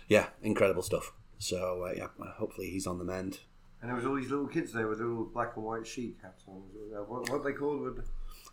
yeah, 0.08 0.26
incredible 0.42 0.82
stuff. 0.82 1.12
So 1.38 1.84
uh, 1.86 1.92
yeah, 1.96 2.06
hopefully 2.38 2.70
he's 2.70 2.86
on 2.86 2.98
the 2.98 3.04
mend. 3.04 3.40
and 3.82 3.90
there 3.90 3.96
was 3.96 4.06
all 4.06 4.14
these 4.16 4.30
little 4.30 4.48
kids 4.48 4.72
there 4.72 4.88
with 4.88 5.00
little 5.00 5.24
black 5.26 5.52
and 5.56 5.64
white 5.64 5.86
sheet 5.86 6.20
caps 6.22 6.44
on. 6.48 6.62
What, 7.08 7.28
what 7.30 7.44
they 7.44 7.52
called 7.52 7.80
would 7.82 8.02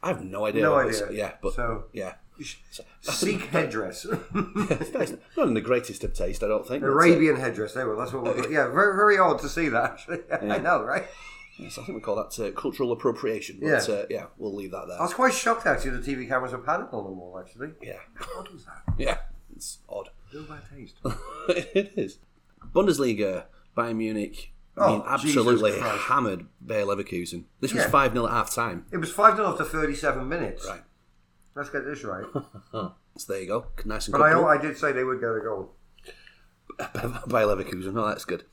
I 0.02 0.10
have 0.10 0.22
no 0.24 0.46
idea. 0.46 0.64
no 0.64 0.76
idea. 0.76 0.90
it's- 1.04 1.14
Yeah, 1.14 1.32
but 1.42 1.54
so 1.54 1.86
yeah, 1.94 2.16
Sikh 3.02 3.42
headdress, 3.48 4.06
not 4.34 5.48
in 5.48 5.54
the 5.54 5.62
greatest 5.62 6.04
of 6.04 6.14
taste, 6.14 6.44
I 6.44 6.48
don't 6.48 6.68
think. 6.68 6.84
uh, 6.84 6.88
Arabian 6.88 7.36
headdress. 7.36 7.74
There 7.74 7.90
we. 7.90 7.98
That's 7.98 8.14
what. 8.14 8.24
We're, 8.24 8.52
yeah, 8.52 8.68
very 8.70 8.96
very 8.96 9.18
odd 9.18 9.40
to 9.40 9.50
see 9.50 9.70
that. 9.70 9.84
Actually, 9.92 10.20
I 10.52 10.58
know, 10.60 10.84
right? 10.84 11.06
yes, 11.60 11.78
I 11.78 11.84
think 11.84 11.96
we 11.96 12.02
call 12.02 12.16
that 12.16 12.40
uh, 12.40 12.52
cultural 12.52 12.92
appropriation. 12.92 13.58
But 13.62 13.68
Yeah. 13.88 13.94
uh, 13.96 14.06
yeah, 14.10 14.26
we'll 14.38 14.56
leave 14.56 14.72
that 14.72 14.88
there. 14.88 15.00
I 15.00 15.04
was 15.04 15.14
quite 15.14 15.34
shocked 15.34 15.66
actually. 15.68 15.92
The 15.98 16.16
TV 16.16 16.28
cameras 16.28 16.52
were 16.54 16.58
panning 16.60 16.88
on 16.92 17.04
them 17.04 17.20
all. 17.20 17.38
Actually, 17.40 17.72
Yeah. 17.82 18.00
what 18.36 18.52
was 18.52 18.66
that? 18.66 18.82
Yeah, 18.98 19.18
it's 19.56 19.80
odd. 19.88 20.10
No 20.34 20.44
bad 20.44 20.62
taste. 20.76 20.96
it 21.50 21.94
is. 21.96 22.18
Bundesliga, 22.74 23.44
Bayern 23.78 23.98
Munich. 23.98 24.50
I 24.76 24.86
Oh, 24.86 24.92
mean, 24.94 25.04
absolutely 25.08 25.80
hammered 25.80 26.48
Bayer 26.66 26.86
Leverkusen. 26.86 27.44
This 27.60 27.74
was 27.74 27.84
Yeah. 27.84 27.90
5 27.92 28.14
0 28.14 28.26
at 28.26 28.32
half 28.32 28.50
time. 28.56 28.88
It 28.92 28.98
was 28.98 29.12
five 29.12 29.36
0 29.36 29.50
after 29.50 29.64
thirty-seven 29.64 30.28
minutes. 30.28 30.68
Right. 30.68 30.82
Let's 31.56 31.70
get 31.70 31.86
this 31.86 32.04
right. 32.04 32.26
So 33.16 33.32
there 33.32 33.42
you 33.44 33.48
go. 33.48 33.68
Nice 33.86 34.08
and 34.08 34.14
But 34.14 34.22
I. 34.24 34.42
I 34.44 34.58
did 34.60 34.76
say 34.76 34.92
they 34.92 35.04
would 35.04 35.20
get 35.20 35.30
a 35.30 35.40
goal. 35.40 35.76
Bayer 37.28 37.46
Leverkusen. 37.46 37.96
Oh, 37.96 38.08
that's 38.08 38.26
good. 38.26 38.44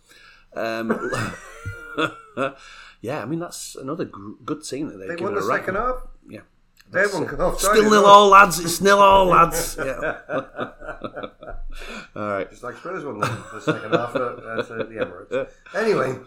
Um, 0.55 0.91
yeah, 3.01 3.23
I 3.23 3.25
mean, 3.25 3.39
that's 3.39 3.75
another 3.75 4.05
gr- 4.05 4.33
good 4.45 4.63
team 4.63 4.89
that 4.89 4.99
they've 4.99 5.09
They 5.09 5.15
given 5.17 5.33
won 5.33 5.43
the 5.43 5.51
a 5.51 5.57
second 5.57 5.77
half. 5.77 6.03
Yeah. 6.29 6.41
They 6.91 7.07
won 7.07 7.27
half. 7.27 7.59
Still 7.59 7.89
nil 7.89 8.05
all, 8.05 8.29
lads. 8.29 8.59
It's 8.59 8.83
nil 8.83 8.99
all, 8.99 9.25
lads. 9.25 9.79
Yeah. 9.79 10.19
All 12.17 12.29
right. 12.29 12.51
Just 12.51 12.63
like 12.63 12.77
Spurs 12.77 13.05
won 13.05 13.21
the, 13.21 13.61
second 13.61 13.91
half 13.93 14.15
at, 14.17 14.23
uh, 14.23 14.63
the 14.63 14.85
Emirates. 15.31 15.49
Anyway, 15.75 16.19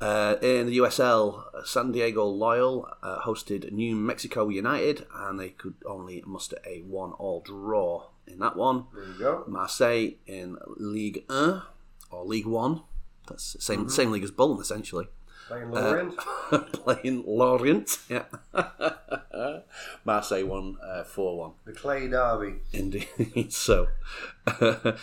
Uh, 0.00 0.36
in 0.42 0.66
the 0.66 0.78
USL, 0.78 1.44
San 1.64 1.92
Diego 1.92 2.24
Loyal 2.26 2.88
uh, 3.02 3.20
hosted 3.20 3.70
New 3.72 3.94
Mexico 3.96 4.48
United, 4.48 5.06
and 5.14 5.38
they 5.38 5.50
could 5.50 5.74
only 5.86 6.22
muster 6.26 6.58
a 6.66 6.80
one-all 6.80 7.40
draw 7.42 8.08
in 8.26 8.38
that 8.40 8.56
one. 8.56 8.86
there 8.94 9.04
you 9.04 9.18
go. 9.18 9.44
Marseille 9.46 10.10
in 10.26 10.58
Ligue 10.76 11.24
1 11.28 11.62
or 12.10 12.24
League 12.24 12.46
One. 12.46 12.82
That's 13.28 13.54
the 13.54 13.60
same 13.60 13.80
Mm-hmm. 13.80 13.88
same 13.90 14.10
league 14.10 14.24
as 14.24 14.30
Bolton 14.30 14.60
essentially. 14.60 15.06
Playing 15.48 15.76
Uh, 15.76 15.80
Lorient. 15.80 16.16
Playing 16.72 17.24
Lorient, 17.26 17.98
yeah. 18.08 18.24
Marseille 20.04 20.44
won 20.44 20.76
uh, 20.82 21.04
four 21.04 21.38
one. 21.38 21.52
the 21.64 21.72
Clay 21.72 22.08
Derby. 22.08 22.54
Indeed. 22.72 23.08
So, 23.50 23.88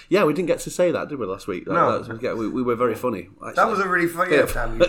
yeah, 0.09 0.23
we 0.23 0.33
didn't 0.33 0.47
get 0.47 0.59
to 0.61 0.69
say 0.69 0.91
that, 0.91 1.09
did 1.09 1.19
we, 1.19 1.25
last 1.25 1.47
week? 1.47 1.65
That- 1.65 1.73
No. 1.73 1.99
that 2.01 2.11
was- 2.13 2.21
yeah, 2.21 2.33
we, 2.33 2.47
we 2.47 2.63
were 2.63 2.75
very 2.75 2.95
funny. 2.95 3.29
That 3.55 3.67
was 3.69 3.79
a 3.79 3.87
really 3.87 4.07
funny 4.07 4.35
yeah. 4.35 4.45
time 4.45 4.79
you 4.81 4.87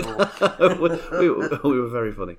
we, 1.21 1.29
we, 1.29 1.59
we 1.71 1.81
were 1.81 1.89
very 1.89 2.13
funny. 2.13 2.37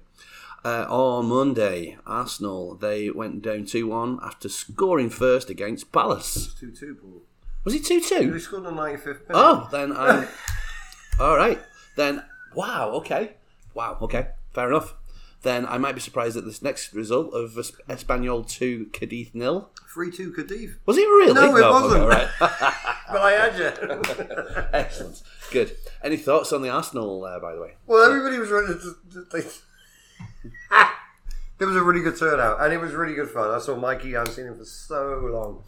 Uh, 0.66 0.86
on 0.90 1.26
Monday, 1.26 1.98
Arsenal 2.08 2.76
they 2.76 3.10
went 3.10 3.42
down 3.42 3.66
two 3.66 3.86
one 3.88 4.18
after 4.24 4.48
scoring 4.48 5.10
first 5.10 5.50
against 5.50 5.92
Palace. 5.92 6.54
2 6.60 6.72
2, 6.72 6.96
Paul. 6.96 7.22
Was 7.66 7.76
it 7.76 7.84
two 7.86 8.00
They 8.00 8.08
two? 8.26 8.40
scored 8.40 8.64
the 8.64 8.72
95th 8.72 9.06
minute. 9.06 9.22
Oh, 9.34 9.68
then 9.72 9.92
I'm 9.96 10.28
all 11.20 11.36
right. 11.36 11.60
Then 11.98 12.24
wow, 12.56 12.90
okay, 12.92 13.32
wow, 13.74 13.98
okay, 14.02 14.28
fair 14.54 14.70
enough. 14.70 14.96
Then 15.44 15.66
I 15.66 15.78
might 15.78 15.94
be 15.96 16.00
surprised 16.00 16.38
at 16.38 16.46
this 16.46 16.62
next 16.62 16.94
result 16.94 17.34
of 17.34 17.58
Es- 17.58 17.74
Espanyol 17.90 18.48
two 18.48 18.86
Cadiz 18.94 19.32
nil. 19.34 19.70
3 19.94 20.10
2 20.10 20.32
Cadiz. 20.32 20.72
Was 20.86 20.98
it 20.98 21.02
really? 21.02 21.34
No, 21.34 21.56
it 21.56 21.60
okay, 21.60 21.70
wasn't. 21.70 22.02
all 22.04 22.08
right. 22.08 22.30
But 23.12 23.22
I 23.22 23.32
had 23.34 23.58
you. 23.60 24.66
Excellent, 24.74 25.22
good. 25.52 25.76
Any 26.02 26.18
thoughts 26.18 26.52
on 26.54 26.62
the 26.64 26.70
Arsenal, 26.70 27.24
uh, 27.26 27.40
by 27.40 27.54
the 27.54 27.62
way? 27.62 27.74
well, 27.86 28.04
everybody 28.10 28.40
was 28.40 28.50
to- 28.50 29.26
they... 29.32 29.42
There 31.60 31.68
was 31.68 31.78
a 31.78 31.84
really 31.84 32.02
good 32.02 32.18
turnout, 32.18 32.62
and 32.62 32.74
it 32.74 32.78
was 32.82 32.94
really 32.94 33.14
good 33.14 33.30
fun. 33.30 33.50
I 33.52 33.60
saw 33.60 33.76
Mikey. 33.76 34.16
I 34.16 34.20
haven't 34.20 34.34
seen 34.34 34.48
him 34.48 34.58
for 34.58 34.66
so 34.66 35.20
long, 35.32 35.64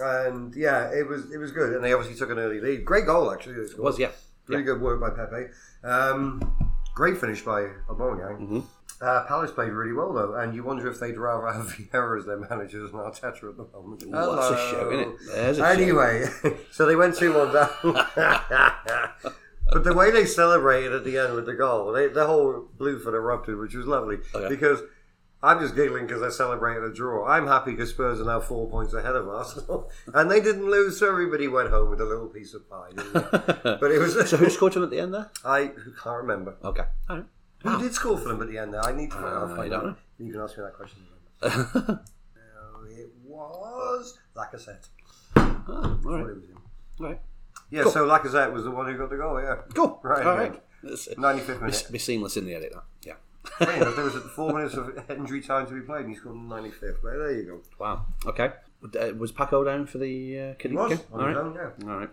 and 0.00 0.54
yeah, 0.54 0.88
it 0.92 1.06
was 1.06 1.30
it 1.32 1.38
was 1.38 1.50
good. 1.50 1.74
And 1.74 1.84
they 1.84 1.92
obviously 1.92 2.16
took 2.16 2.30
an 2.30 2.38
early 2.38 2.60
lead. 2.60 2.84
Great 2.84 3.04
goal, 3.06 3.30
actually. 3.32 3.66
scored. 3.66 3.84
Was 3.84 3.98
yeah, 3.98 4.12
Really 4.46 4.62
good 4.62 4.80
work 4.80 5.00
by 5.00 5.10
Pepe. 5.10 5.48
Um, 5.86 6.40
great 6.94 7.18
finish 7.18 7.42
by 7.42 7.68
Aubameyang. 7.88 8.40
Mm-hmm. 8.40 8.60
Uh, 8.98 9.24
Palace 9.26 9.50
played 9.50 9.72
really 9.72 9.92
well 9.92 10.12
though, 10.12 10.34
and 10.36 10.54
you 10.54 10.64
wonder 10.64 10.88
if 10.90 10.98
they'd 10.98 11.18
rather 11.18 11.46
have 11.52 11.66
Vieira 11.76 12.18
as 12.18 12.24
their 12.26 12.38
manager 12.38 12.80
than 12.80 12.92
Arteta 12.92 13.50
at 13.50 13.56
the 13.56 13.66
moment. 13.74 14.04
Well, 14.06 14.36
that's 14.36 14.50
a 14.60 14.70
show, 14.70 14.90
isn't 14.90 15.08
it? 15.14 15.18
There's 15.34 15.58
a 15.58 15.60
show. 15.60 15.66
anyway, 15.66 16.26
so 16.70 16.86
they 16.86 16.96
went 16.96 17.14
two 17.14 17.34
one 17.34 17.52
down. 17.52 17.68
but 19.72 19.84
the 19.84 19.92
way 19.94 20.10
they 20.10 20.24
celebrated 20.24 20.92
at 20.94 21.04
the 21.04 21.18
end 21.18 21.34
with 21.34 21.44
the 21.46 21.54
goal, 21.54 21.92
they, 21.92 22.08
the 22.08 22.26
whole 22.26 22.68
blue 22.78 22.94
Bluefoot 22.98 23.14
erupted, 23.14 23.56
which 23.58 23.74
was 23.74 23.86
lovely 23.86 24.18
Okay. 24.34 24.48
because. 24.48 24.80
I'm 25.46 25.60
just 25.60 25.74
giggling 25.76 26.06
because 26.06 26.20
they're 26.20 26.30
celebrating 26.30 26.82
a 26.82 26.92
draw. 26.92 27.26
I'm 27.26 27.46
happy 27.46 27.70
because 27.72 27.90
Spurs 27.90 28.20
are 28.20 28.24
now 28.24 28.40
four 28.40 28.68
points 28.68 28.92
ahead 28.94 29.14
of 29.14 29.28
Arsenal, 29.28 29.90
and 30.14 30.30
they 30.30 30.40
didn't 30.40 30.68
lose, 30.68 30.98
so 30.98 31.08
everybody 31.08 31.46
went 31.48 31.70
home 31.70 31.88
with 31.90 32.00
a 32.00 32.04
little 32.04 32.26
piece 32.28 32.52
of 32.54 32.68
pie. 32.68 32.90
But 33.80 33.90
it 33.92 33.98
was 34.00 34.28
So 34.28 34.36
who 34.36 34.50
scored 34.50 34.72
them 34.74 34.82
at 34.84 34.90
the 34.90 34.98
end 35.00 35.14
there? 35.14 35.30
I 35.44 35.70
can't 36.02 36.16
remember. 36.22 36.56
Okay, 36.64 36.84
all 37.08 37.16
right. 37.16 37.26
Who 37.62 37.78
did 37.82 37.94
score 37.94 38.16
for 38.18 38.28
them 38.28 38.42
at 38.42 38.48
the 38.48 38.58
end? 38.58 38.74
There, 38.74 38.84
I 38.84 38.92
need 38.92 39.10
to 39.10 39.16
find 39.16 39.26
Uh, 39.26 39.40
I'll 39.40 39.48
find 39.48 39.60
I 39.60 39.68
don't 39.68 39.74
out. 39.78 39.84
know. 39.86 39.96
You 40.26 40.32
can 40.32 40.40
ask 40.42 40.56
me 40.58 40.64
that 40.64 40.74
question. 40.74 41.02
no, 41.42 41.98
it 42.90 43.08
was 43.24 44.18
Lacazette. 44.36 44.88
Ah, 45.36 45.98
all 46.04 46.12
right, 46.18 46.20
it 46.30 46.34
was 46.36 46.44
in. 46.44 46.56
all 47.00 47.06
right. 47.06 47.20
Yeah, 47.70 47.82
Cool. 47.82 47.92
so 47.92 48.06
Lacazette 48.06 48.52
was 48.52 48.64
the 48.64 48.70
one 48.70 48.86
who 48.86 48.96
got 48.96 49.10
the 49.10 49.16
goal. 49.16 49.40
Yeah, 49.40 49.56
Cool. 49.74 49.98
Right, 50.02 50.26
All 50.26 50.36
right. 50.36 50.62
It's- 50.84 51.08
95th 51.16 51.46
Be, 51.46 51.52
minute. 51.64 51.86
be 51.92 51.98
seamless 51.98 52.36
in 52.36 52.46
the 52.46 52.54
edit. 52.54 52.72
That. 52.72 52.82
Yeah. 53.02 53.14
Enough, 53.60 53.96
there 53.96 54.04
was 54.04 54.14
four 54.34 54.52
minutes 54.52 54.74
of 54.74 54.98
injury 55.10 55.40
time 55.40 55.66
to 55.66 55.74
be 55.74 55.80
played, 55.80 56.02
and 56.02 56.10
he 56.10 56.16
scored 56.16 56.36
in 56.36 56.48
the 56.48 56.54
95th. 56.54 56.96
But 57.02 57.18
there 57.18 57.32
you 57.32 57.44
go. 57.44 57.60
Wow. 57.78 58.06
Okay. 58.26 58.52
Uh, 58.84 59.14
was 59.14 59.32
Paco 59.32 59.64
down 59.64 59.86
for 59.86 59.98
the 59.98 60.38
uh, 60.38 60.54
He 60.60 60.68
was 60.68 61.00
on 61.12 61.20
All 61.20 61.36
own. 61.36 61.54
Yeah, 61.54 61.90
All 61.90 61.98
right. 61.98 62.10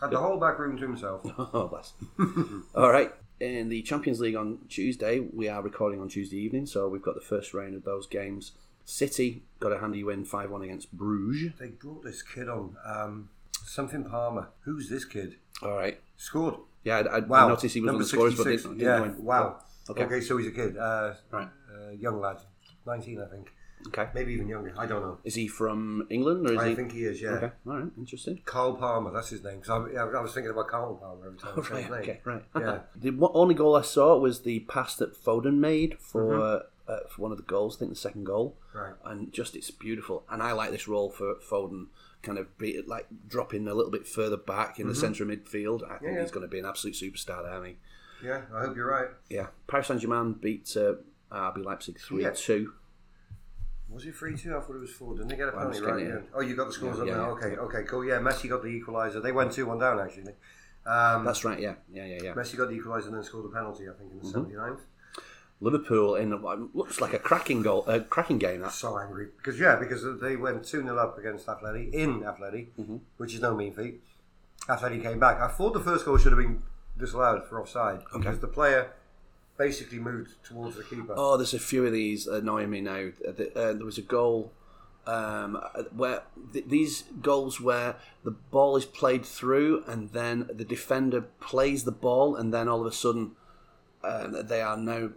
had 0.00 0.10
the 0.10 0.18
whole 0.18 0.38
back 0.38 0.58
room 0.58 0.76
to 0.76 0.82
himself. 0.82 1.22
Oh, 1.38 1.68
bless. 1.68 1.92
All 2.74 2.90
right. 2.90 3.12
In 3.38 3.68
the 3.68 3.82
Champions 3.82 4.20
League 4.20 4.34
on 4.34 4.60
Tuesday, 4.68 5.20
we 5.20 5.48
are 5.48 5.60
recording 5.62 6.00
on 6.00 6.08
Tuesday 6.08 6.38
evening, 6.38 6.64
so 6.66 6.88
we've 6.88 7.02
got 7.02 7.14
the 7.14 7.20
first 7.20 7.52
round 7.52 7.74
of 7.74 7.84
those 7.84 8.06
games 8.06 8.52
City 8.86 9.42
got 9.58 9.72
a 9.72 9.80
handy 9.80 10.04
win 10.04 10.24
5 10.24 10.48
1 10.50 10.62
against 10.62 10.92
Bruges. 10.92 11.52
They 11.58 11.68
brought 11.68 12.04
this 12.04 12.22
kid 12.22 12.48
on, 12.48 12.76
um, 12.86 13.28
something 13.64 14.04
Palmer. 14.04 14.48
Who's 14.60 14.88
this 14.88 15.04
kid? 15.04 15.36
All 15.60 15.74
right. 15.76 16.00
Scored. 16.16 16.54
Yeah, 16.84 16.98
I, 16.98 17.16
I, 17.16 17.18
Wow. 17.18 17.46
I 17.46 17.48
noticed 17.48 17.74
he 17.74 17.80
was 17.80 17.88
on 17.88 17.94
Number 17.94 18.04
the 18.04 18.08
scorers, 18.08 18.34
but 18.36 18.44
66. 18.44 18.62
didn't, 18.62 18.78
didn't 18.78 19.02
yeah. 19.02 19.16
him. 19.16 19.24
Wow. 19.24 19.60
Okay. 19.90 20.04
Okay. 20.04 20.20
so 20.20 20.36
he's 20.36 20.48
a 20.48 20.52
kid. 20.52 20.76
Uh, 20.76 21.14
Right. 21.30 21.48
uh, 21.72 21.90
young 21.90 22.20
lad. 22.20 22.38
19, 22.86 23.20
I 23.20 23.26
think. 23.26 23.52
Okay. 23.88 24.08
Maybe 24.14 24.32
even 24.32 24.48
younger. 24.48 24.72
I 24.76 24.86
don't 24.86 25.02
know. 25.02 25.18
Is 25.22 25.34
he 25.34 25.46
from 25.48 26.06
England 26.10 26.48
or 26.48 26.54
is 26.54 26.58
I 26.58 26.68
he? 26.70 26.74
think 26.74 26.92
he 26.92 27.04
is, 27.04 27.20
yeah. 27.20 27.30
Okay. 27.32 27.50
All 27.66 27.78
right. 27.78 27.88
Interesting. 27.98 28.40
Carl 28.44 28.74
Palmer, 28.74 29.12
that's 29.12 29.28
his 29.28 29.44
name. 29.44 29.60
Because 29.60 29.88
I, 29.96 30.00
I 30.00 30.20
was 30.20 30.32
thinking 30.34 30.50
about 30.50 30.68
Carl 30.68 30.96
Palmer 30.96 31.26
every 31.26 31.38
time 31.38 31.62
said 31.62 31.90
Right. 31.90 32.00
Okay. 32.02 32.20
Right. 32.24 32.42
Yeah. 32.56 32.80
the 32.96 33.16
only 33.34 33.54
goal 33.54 33.76
I 33.76 33.82
saw 33.82 34.16
was 34.18 34.40
the 34.42 34.60
pass 34.60 34.96
that 34.96 35.14
Foden 35.14 35.58
made 35.58 35.98
for, 36.00 36.24
Mm-hmm. 36.24 36.92
uh, 36.92 36.96
for 37.10 37.22
one 37.22 37.30
of 37.32 37.36
the 37.36 37.44
goals. 37.44 37.76
I 37.76 37.78
think 37.80 37.90
the 37.92 37.96
second 37.96 38.24
goal. 38.24 38.56
Right. 38.74 38.94
And 39.04 39.32
just 39.32 39.54
it's 39.54 39.70
beautiful. 39.70 40.24
And 40.30 40.42
I 40.42 40.52
like 40.52 40.70
this 40.70 40.88
role 40.88 41.10
for 41.10 41.34
Foden, 41.36 41.86
kind 42.22 42.38
of 42.38 42.56
be 42.58 42.80
like 42.86 43.06
dropping 43.28 43.68
a 43.68 43.74
little 43.74 43.92
bit 43.92 44.06
further 44.08 44.36
back 44.38 44.80
in 44.80 44.88
the 44.88 44.94
centre 44.94 45.22
of 45.22 45.28
midfield. 45.28 45.84
I 45.84 45.88
think 45.88 46.00
Mm-hmm. 46.00 46.04
Yeah, 46.06 46.12
yeah. 46.14 46.20
he's 46.22 46.30
going 46.30 46.46
to 46.46 46.50
be 46.50 46.58
an 46.58 46.66
absolute 46.66 46.94
superstar 46.96 47.42
there. 47.44 47.52
I 47.54 47.60
mean, 47.60 47.76
Yeah, 48.22 48.42
I 48.54 48.60
hope 48.64 48.76
you're 48.76 48.86
right. 48.90 49.08
yeah. 49.28 49.46
Paris 49.66 49.88
Saint 49.88 50.00
Germain 50.00 50.32
beat 50.34 50.76
uh, 50.76 50.94
RB 51.30 51.64
Leipzig 51.64 51.98
three 52.00 52.26
two. 52.34 52.72
Was 53.88 54.04
it 54.04 54.16
3 54.16 54.36
2? 54.36 54.50
I 54.56 54.60
thought 54.60 54.74
it 54.74 54.80
was 54.80 54.90
4. 54.90 55.14
Didn't 55.14 55.28
they 55.28 55.36
get 55.36 55.48
a 55.48 55.52
penalty 55.52 55.80
right? 55.80 56.04
Yeah. 56.04 56.18
Oh, 56.34 56.40
you 56.40 56.56
got 56.56 56.66
the 56.66 56.72
scores 56.72 56.96
Yeah, 56.96 57.02
up 57.02 57.08
yeah, 57.08 57.14
now? 57.16 57.22
yeah. 57.26 57.32
Okay, 57.34 57.56
okay, 57.56 57.82
cool. 57.88 58.04
Yeah, 58.04 58.18
Messi 58.18 58.48
got 58.48 58.62
the 58.64 58.68
equaliser. 58.68 59.22
They 59.22 59.30
went 59.30 59.52
2 59.52 59.64
1 59.64 59.78
down, 59.78 60.00
actually. 60.00 60.32
Um, 60.84 61.24
That's 61.24 61.44
right. 61.44 61.58
Yeah. 61.60 61.74
Yeah. 61.92 62.04
Yeah. 62.04 62.18
Yeah. 62.24 62.34
Messi 62.34 62.56
got 62.56 62.68
the 62.68 62.78
equaliser 62.78 63.06
and 63.06 63.14
then 63.14 63.22
scored 63.22 63.44
a 63.46 63.48
penalty, 63.54 63.84
I 63.88 63.92
think, 63.96 64.10
in 64.10 64.18
the 64.18 64.24
Mm-hmm. 64.38 64.56
79th. 64.58 64.80
Liverpool 65.60 66.16
in 66.16 66.42
what 66.42 66.74
looks 66.76 67.00
like 67.00 67.14
a 67.14 67.18
cracking 67.18 67.62
goal, 67.62 67.84
a 67.86 68.00
cracking 68.00 68.38
game. 68.38 68.60
That 68.60 68.72
So 68.72 68.98
angry. 68.98 69.28
Because, 69.36 69.58
yeah, 69.58 69.76
because 69.76 70.04
they 70.20 70.36
went 70.36 70.64
2 70.64 70.82
0 70.82 70.98
up 70.98 71.16
against 71.16 71.46
Atleti, 71.46 71.92
in 71.94 72.22
Atleti, 72.22 72.68
Mm-hmm. 72.78 72.96
which 73.18 73.34
is 73.34 73.40
no 73.40 73.54
mean 73.54 73.72
feat. 73.72 74.02
Atleti 74.68 75.00
came 75.00 75.20
back. 75.20 75.40
I 75.40 75.48
thought 75.48 75.72
the 75.74 75.80
first 75.80 76.04
goal 76.04 76.18
should 76.18 76.32
have 76.32 76.40
been 76.40 76.60
disallowed 76.98 77.46
for 77.48 77.60
offside 77.60 78.00
because 78.12 78.40
the 78.40 78.46
player 78.48 78.92
basically 79.58 79.98
moved 79.98 80.32
towards 80.44 80.76
the 80.76 80.82
keeper. 80.84 81.14
Oh, 81.16 81.36
there's 81.36 81.54
a 81.54 81.58
few 81.58 81.84
of 81.86 81.92
these 81.92 82.26
annoying 82.26 82.70
me 82.70 82.80
now. 82.80 83.08
Uh, 83.26 83.32
the- 83.32 83.58
uh, 83.58 83.72
there 83.72 83.84
was 83.86 83.98
a 83.98 84.02
goal 84.02 84.52
um, 85.06 85.54
where 85.94 86.22
th- 86.52 86.64
these 86.66 87.04
goals 87.22 87.60
where 87.60 87.96
the 88.24 88.32
ball 88.32 88.76
is 88.76 88.84
played 88.84 89.24
through 89.24 89.84
and 89.86 90.10
then 90.12 90.48
the 90.52 90.64
defender 90.64 91.22
plays 91.40 91.84
the 91.84 91.92
ball 91.92 92.34
and 92.36 92.52
then 92.52 92.68
all 92.68 92.80
of 92.80 92.86
a 92.86 92.92
sudden 92.92 93.32
uh, 94.02 94.42
they 94.42 94.60
are 94.60 94.76
now 94.76 95.10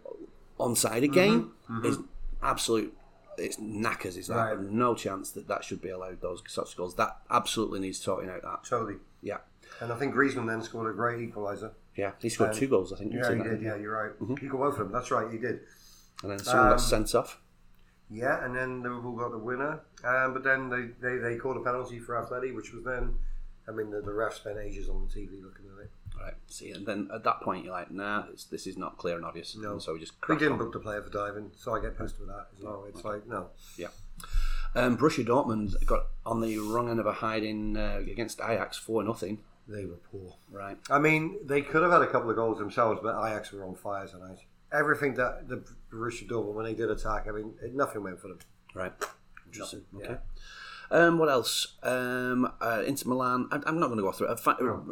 onside 0.59 1.03
again. 1.03 1.49
Is 1.83 1.97
absolute. 2.41 2.95
It's 3.37 3.57
knackers. 3.57 4.17
Is 4.17 4.27
that 4.27 4.35
Right. 4.35 4.59
no 4.59 4.95
chance 4.95 5.31
that 5.31 5.47
that 5.47 5.63
should 5.63 5.81
be 5.81 5.89
allowed? 5.89 6.19
Those 6.21 6.43
such 6.47 6.75
goals 6.75 6.95
that 6.95 7.17
absolutely 7.31 7.79
needs 7.79 7.99
sorting 7.99 8.29
out. 8.29 8.41
That 8.41 8.63
Totally. 8.65 8.97
Yeah, 9.21 9.37
And 9.81 9.91
I 9.91 9.95
think 9.97 10.13
Griezmann 10.13 10.47
then 10.47 10.61
scored 10.61 10.89
a 10.91 10.95
great 10.95 11.19
equaliser. 11.19 11.71
yeah. 11.95 12.11
He 12.21 12.29
scored 12.29 12.51
Um, 12.51 12.55
two 12.57 12.67
goals, 12.67 12.93
I 12.93 12.97
think. 12.97 13.13
Yeah, 13.13 13.29
he 13.31 13.37
he? 13.37 13.43
did. 13.43 13.61
Yeah, 13.61 13.75
you're 13.75 13.93
right. 14.01 14.19
Mm-hmm. 14.19 14.35
He 14.37 14.47
got 14.47 14.57
both 14.59 14.73
of 14.73 14.79
them. 14.79 14.91
That's 14.91 15.11
right, 15.11 15.29
he 15.31 15.37
did. 15.37 15.61
And 16.23 16.31
then 16.31 16.39
someone 16.39 16.67
got 16.69 16.73
Um, 16.73 16.79
sent 16.79 17.15
off. 17.15 17.39
Yeah, 18.09 18.43
and 18.43 18.55
then 18.55 18.81
Liverpool 18.81 19.15
got 19.15 19.31
the 19.31 19.37
winner. 19.37 19.81
Um, 20.03 20.33
but 20.33 20.43
then 20.43 20.69
they, 20.69 20.87
they, 21.01 21.17
they 21.17 21.35
called 21.37 21.57
a 21.57 21.61
penalty 21.61 21.99
for 21.99 22.15
Atleti, 22.15 22.55
which 22.55 22.73
was 22.73 22.83
then, 22.83 23.15
I 23.67 23.71
mean, 23.71 23.91
the, 23.91 24.01
the 24.01 24.11
ref 24.13 24.33
spent 24.33 24.57
ages 24.57 24.89
on 24.89 25.07
the 25.07 25.13
TV 25.13 25.41
looking 25.43 25.65
at 25.77 25.83
it. 25.85 25.91
Right. 26.19 26.33
See, 26.47 26.71
and 26.71 26.85
then 26.87 27.07
at 27.13 27.23
that 27.23 27.39
point 27.41 27.63
you're 27.63 27.71
like, 27.73 27.91
nah, 27.91 28.25
it's, 28.33 28.45
this 28.45 28.65
is 28.67 28.77
not 28.77 28.97
clear 28.97 29.15
and 29.15 29.23
obvious. 29.23 29.55
No. 29.55 29.73
And 29.73 29.81
so 29.81 29.93
we 29.93 29.99
just 29.99 30.19
crack 30.19 30.39
didn't 30.39 30.53
on. 30.53 30.57
book 30.59 30.73
the 30.73 30.79
player 30.79 31.01
for 31.03 31.09
diving, 31.11 31.51
so 31.55 31.75
I 31.75 31.79
get 31.81 31.97
pissed 31.97 32.19
with 32.19 32.27
that 32.29 32.47
as 32.57 32.63
well. 32.63 32.85
It's 32.89 33.03
like, 33.05 33.25
no. 33.27 33.49
Yeah. 33.77 33.87
Um, 34.75 34.97
Borussia 34.97 35.25
Dortmund 35.25 35.73
got 35.85 36.07
on 36.25 36.41
the 36.41 36.57
wrong 36.59 36.89
end 36.89 36.99
of 36.99 37.05
a 37.05 37.13
hiding 37.13 37.75
uh, 37.75 37.97
against 37.99 38.39
Ajax 38.39 38.77
four 38.77 39.03
nothing. 39.03 39.39
They 39.67 39.85
were 39.85 39.97
poor. 40.11 40.35
Right. 40.51 40.77
I 40.89 40.99
mean, 40.99 41.37
they 41.45 41.61
could 41.61 41.83
have 41.83 41.91
had 41.91 42.01
a 42.01 42.07
couple 42.07 42.29
of 42.29 42.35
goals 42.35 42.57
themselves, 42.57 42.99
but 43.03 43.15
Ajax 43.23 43.51
were 43.51 43.65
on 43.65 43.75
fire 43.75 44.07
tonight. 44.07 44.39
Everything 44.71 45.13
that 45.15 45.47
the 45.47 45.63
Borussia 45.91 46.27
Dortmund, 46.27 46.53
when 46.53 46.65
they 46.65 46.73
did 46.73 46.89
attack, 46.89 47.27
I 47.27 47.31
mean, 47.31 47.53
nothing 47.73 48.03
went 48.03 48.19
for 48.19 48.29
them. 48.29 48.39
Right. 48.73 48.93
Interesting. 49.47 49.83
Yeah. 49.97 50.05
Okay. 50.05 50.17
Um, 50.91 51.19
what 51.19 51.29
else? 51.29 51.75
Um, 51.83 52.51
uh, 52.61 52.83
Inter 52.85 53.09
Milan. 53.09 53.47
I, 53.51 53.59
I'm 53.67 53.79
not 53.79 53.87
going 53.87 53.97
to 53.97 54.03
go 54.03 54.11
through 54.11 54.31
it. 54.31 54.39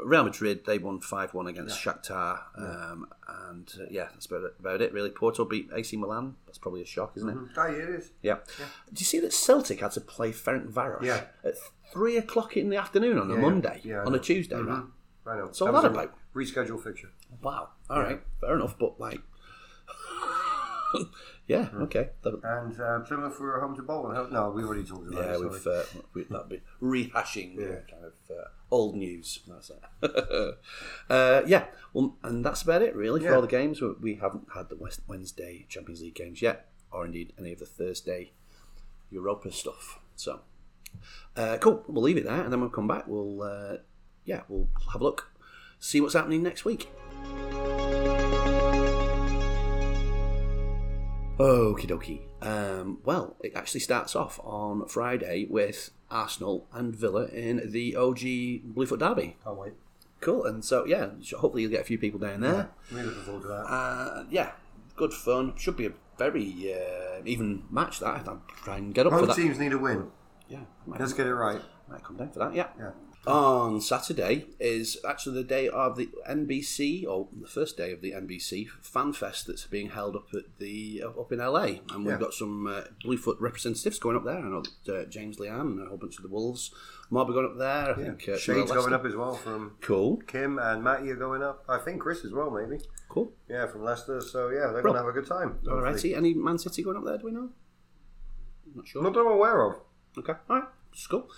Real 0.05 0.23
Madrid. 0.23 0.65
They 0.65 0.77
won 0.77 0.99
five 0.99 1.33
one 1.33 1.47
against 1.47 1.79
Shakhtar. 1.79 2.39
Um, 2.55 3.07
and 3.47 3.71
uh, 3.79 3.85
yeah, 3.89 4.07
that's 4.11 4.27
about 4.27 4.43
it, 4.43 4.53
about 4.59 4.81
it. 4.81 4.93
Really. 4.93 5.09
Porto 5.09 5.43
beat 5.45 5.69
AC 5.73 5.97
Milan. 5.97 6.35
That's 6.45 6.57
probably 6.59 6.81
a 6.81 6.85
shock, 6.85 7.13
isn't 7.17 7.29
it? 7.29 7.37
Oh, 7.57 7.67
yeah, 7.67 7.73
it 7.73 7.89
is. 7.89 8.11
Yeah. 8.21 8.35
Do 8.93 8.99
you 8.99 9.05
see 9.05 9.19
that 9.19 9.33
Celtic 9.33 9.79
had 9.81 9.91
to 9.91 10.01
play 10.01 10.31
Ferencvaros 10.31 11.01
Yeah. 11.01 11.23
at 11.43 11.55
three 11.91 12.17
o'clock 12.17 12.55
in 12.57 12.69
the 12.69 12.77
afternoon 12.77 13.17
on 13.17 13.31
a 13.31 13.35
Yeah, 13.35 13.39
Monday, 13.41 13.81
yeah, 13.83 14.03
on 14.03 14.13
a 14.13 14.19
Tuesday, 14.19 14.55
right? 14.61 14.83
I 15.25 15.35
know. 15.37 15.49
So 15.51 15.65
That 15.65 15.83
a 15.83 15.87
about- 15.87 16.13
Rescheduled 16.35 16.83
fixture. 16.83 17.09
Wow. 17.41 17.69
All 17.89 17.99
right. 18.01 18.21
Fair 18.39 18.55
enough. 18.55 18.77
But 18.77 18.99
like, 18.99 19.19
yeah. 21.47 21.69
Okay. 21.73 22.09
That- 22.23 22.39
And 22.43 22.79
uh, 22.79 22.99
Plymouth 23.01 23.39
were 23.39 23.59
home 23.59 23.75
to 23.75 23.81
Bolton. 23.81 24.31
No, 24.33 24.49
we 24.51 24.63
already 24.63 24.83
talked 24.83 25.07
about 25.07 25.23
that. 25.23 25.39
yeah, 25.39 25.45
it. 25.45 25.51
we've 25.51 25.67
uh, 25.67 25.83
we, 26.13 26.23
that'd 26.23 26.49
be 26.49 26.61
rehashing 26.81 27.55
Yeah. 27.57 27.79
kind 27.89 28.05
of 28.05 28.13
uh, 28.29 28.43
old 28.71 28.95
news. 28.95 29.39
That's 29.47 29.69
it. 29.71 29.83
uh, 31.09 31.41
yeah. 31.45 31.65
Well, 31.93 32.17
and 32.23 32.43
that's 32.45 32.61
about 32.61 32.81
it 32.81 32.95
really 32.95 33.19
for 33.21 33.27
Yeah. 33.27 33.35
all 33.35 33.41
the 33.41 33.47
games. 33.47 33.81
We- 33.81 33.95
We 34.01 34.15
haven't 34.15 34.47
had 34.53 34.69
the 34.69 34.75
West 34.77 35.01
Wednesday 35.07 35.65
Champions 35.69 36.01
League 36.01 36.15
games 36.15 36.41
yet, 36.41 36.69
or 36.91 37.05
indeed 37.05 37.33
any 37.39 37.53
of 37.53 37.59
the 37.59 37.65
Thursday 37.65 38.31
Europa 39.09 39.51
stuff. 39.51 39.99
So 40.15 40.41
uh, 41.35 41.57
cool. 41.61 41.83
We'll 41.87 42.03
leave 42.03 42.17
it 42.17 42.25
there, 42.25 42.41
and 42.41 42.51
then 42.51 42.59
we'll 42.61 42.69
come 42.69 42.87
back. 42.87 43.05
We'll 43.07 43.41
uh, 43.43 43.77
yeah, 44.25 44.41
we'll 44.49 44.67
have 44.91 45.01
a 45.01 45.03
look, 45.03 45.31
see 45.79 46.01
what's 46.01 46.13
happening 46.15 46.43
next 46.43 46.65
week. 46.65 46.89
Okie 51.37 51.87
dokie. 51.87 52.21
Um, 52.41 52.99
well, 53.03 53.35
it 53.43 53.53
actually 53.55 53.81
starts 53.81 54.15
off 54.15 54.39
on 54.43 54.85
Friday 54.87 55.45
with 55.49 55.91
Arsenal 56.09 56.67
and 56.73 56.95
Villa 56.95 57.25
in 57.27 57.71
the 57.71 57.95
OG 57.95 58.73
Bluefoot 58.73 58.99
Derby. 58.99 59.37
Can't 59.43 59.57
wait. 59.57 59.73
Cool. 60.19 60.45
And 60.45 60.65
so, 60.65 60.85
yeah, 60.85 61.09
hopefully 61.37 61.61
you'll 61.61 61.71
get 61.71 61.81
a 61.81 61.85
few 61.85 61.99
people 61.99 62.19
down 62.19 62.41
there. 62.41 62.69
Really 62.91 63.05
looking 63.07 63.21
forward 63.23 63.41
to 63.43 63.47
that. 63.49 63.53
Uh, 63.65 64.23
yeah, 64.31 64.51
good 64.95 65.13
fun. 65.13 65.53
Should 65.57 65.77
be 65.77 65.85
a 65.85 65.91
very 66.17 66.73
uh, 66.73 67.21
even 67.23 67.63
match, 67.69 67.99
that. 67.99 68.27
I'll 68.27 68.41
try 68.63 68.77
and 68.77 68.93
get 68.93 69.05
up 69.05 69.13
for 69.13 69.19
Both 69.19 69.35
that. 69.35 69.41
teams 69.41 69.59
need 69.59 69.73
a 69.73 69.77
win. 69.77 70.07
Yeah, 70.49 70.61
Let's 70.87 71.13
get 71.13 71.27
it 71.27 71.35
right. 71.35 71.61
might 71.89 72.03
come 72.03 72.17
down 72.17 72.31
for 72.31 72.39
that, 72.39 72.55
yeah. 72.55 72.67
Yeah. 72.79 72.91
On 73.27 73.81
Saturday 73.81 74.45
is 74.59 74.97
actually 75.07 75.35
the 75.35 75.43
day 75.47 75.67
of 75.67 75.97
the 75.97 76.09
NBC, 76.29 77.05
or 77.05 77.27
the 77.41 77.47
first 77.47 77.75
day 77.75 77.91
of 77.91 78.01
the 78.01 78.11
NBC 78.13 78.67
Fan 78.81 79.11
Fest 79.11 79.47
that's 79.47 79.65
being 79.65 79.89
held 79.89 80.15
up 80.15 80.27
at 80.33 80.43
the 80.59 81.03
up 81.05 81.31
in 81.33 81.39
LA, 81.39 81.81
and 81.91 82.05
we've 82.05 82.13
Yeah. 82.13 82.17
got 82.19 82.33
some 82.33 82.67
uh, 82.67 82.83
Bluefoot 83.03 83.37
representatives 83.41 83.99
going 83.99 84.15
up 84.15 84.23
there. 84.23 84.37
I 84.37 84.41
know 84.47 84.63
that, 84.85 84.95
uh, 84.95 85.05
James 85.09 85.37
Leanne 85.37 85.59
and 85.61 85.81
a 85.81 85.85
whole 85.89 85.97
bunch 85.97 86.15
of 86.17 86.23
the 86.23 86.29
Wolves 86.29 86.73
mob 87.09 87.29
are 87.29 87.33
going 87.33 87.45
up 87.47 87.57
there. 87.57 87.91
I 87.91 87.95
think 87.95 88.29
uh, 88.29 88.37
Shade's 88.37 88.71
going 88.71 88.93
up 88.93 89.05
as 89.05 89.15
well 89.15 89.35
from 89.35 89.75
Cool, 89.81 90.17
Kim 90.27 90.57
and 90.57 90.81
Matty 90.81 91.09
are 91.11 91.15
going 91.17 91.43
up. 91.43 91.65
I 91.67 91.79
think 91.79 91.99
Chris 92.01 92.23
as 92.23 92.31
well, 92.31 92.49
maybe. 92.49 92.81
cool. 93.09 93.33
Yeah, 93.49 93.67
from 93.67 93.83
Leicester. 93.83 94.21
So 94.21 94.49
yeah, 94.49 94.71
they're 94.71 94.81
going 94.81 94.93
to 94.95 94.99
have 94.99 95.07
a 95.07 95.11
good 95.11 95.27
time. 95.27 95.59
All 95.69 95.81
righty. 95.81 96.15
Any 96.15 96.33
Man 96.33 96.57
City 96.57 96.81
going 96.81 96.95
up 96.97 97.03
there? 97.03 97.17
Do 97.17 97.25
we 97.25 97.31
know? 97.31 97.49
Not 98.73 98.87
sure. 98.87 99.03
Not 99.03 99.13
that 99.13 99.19
I'm 99.19 99.27
aware 99.27 99.63
of. 99.65 99.79
Okay, 100.17 100.33
all 100.49 100.59
right, 100.59 100.67
it's 100.93 101.07
cool. 101.07 101.29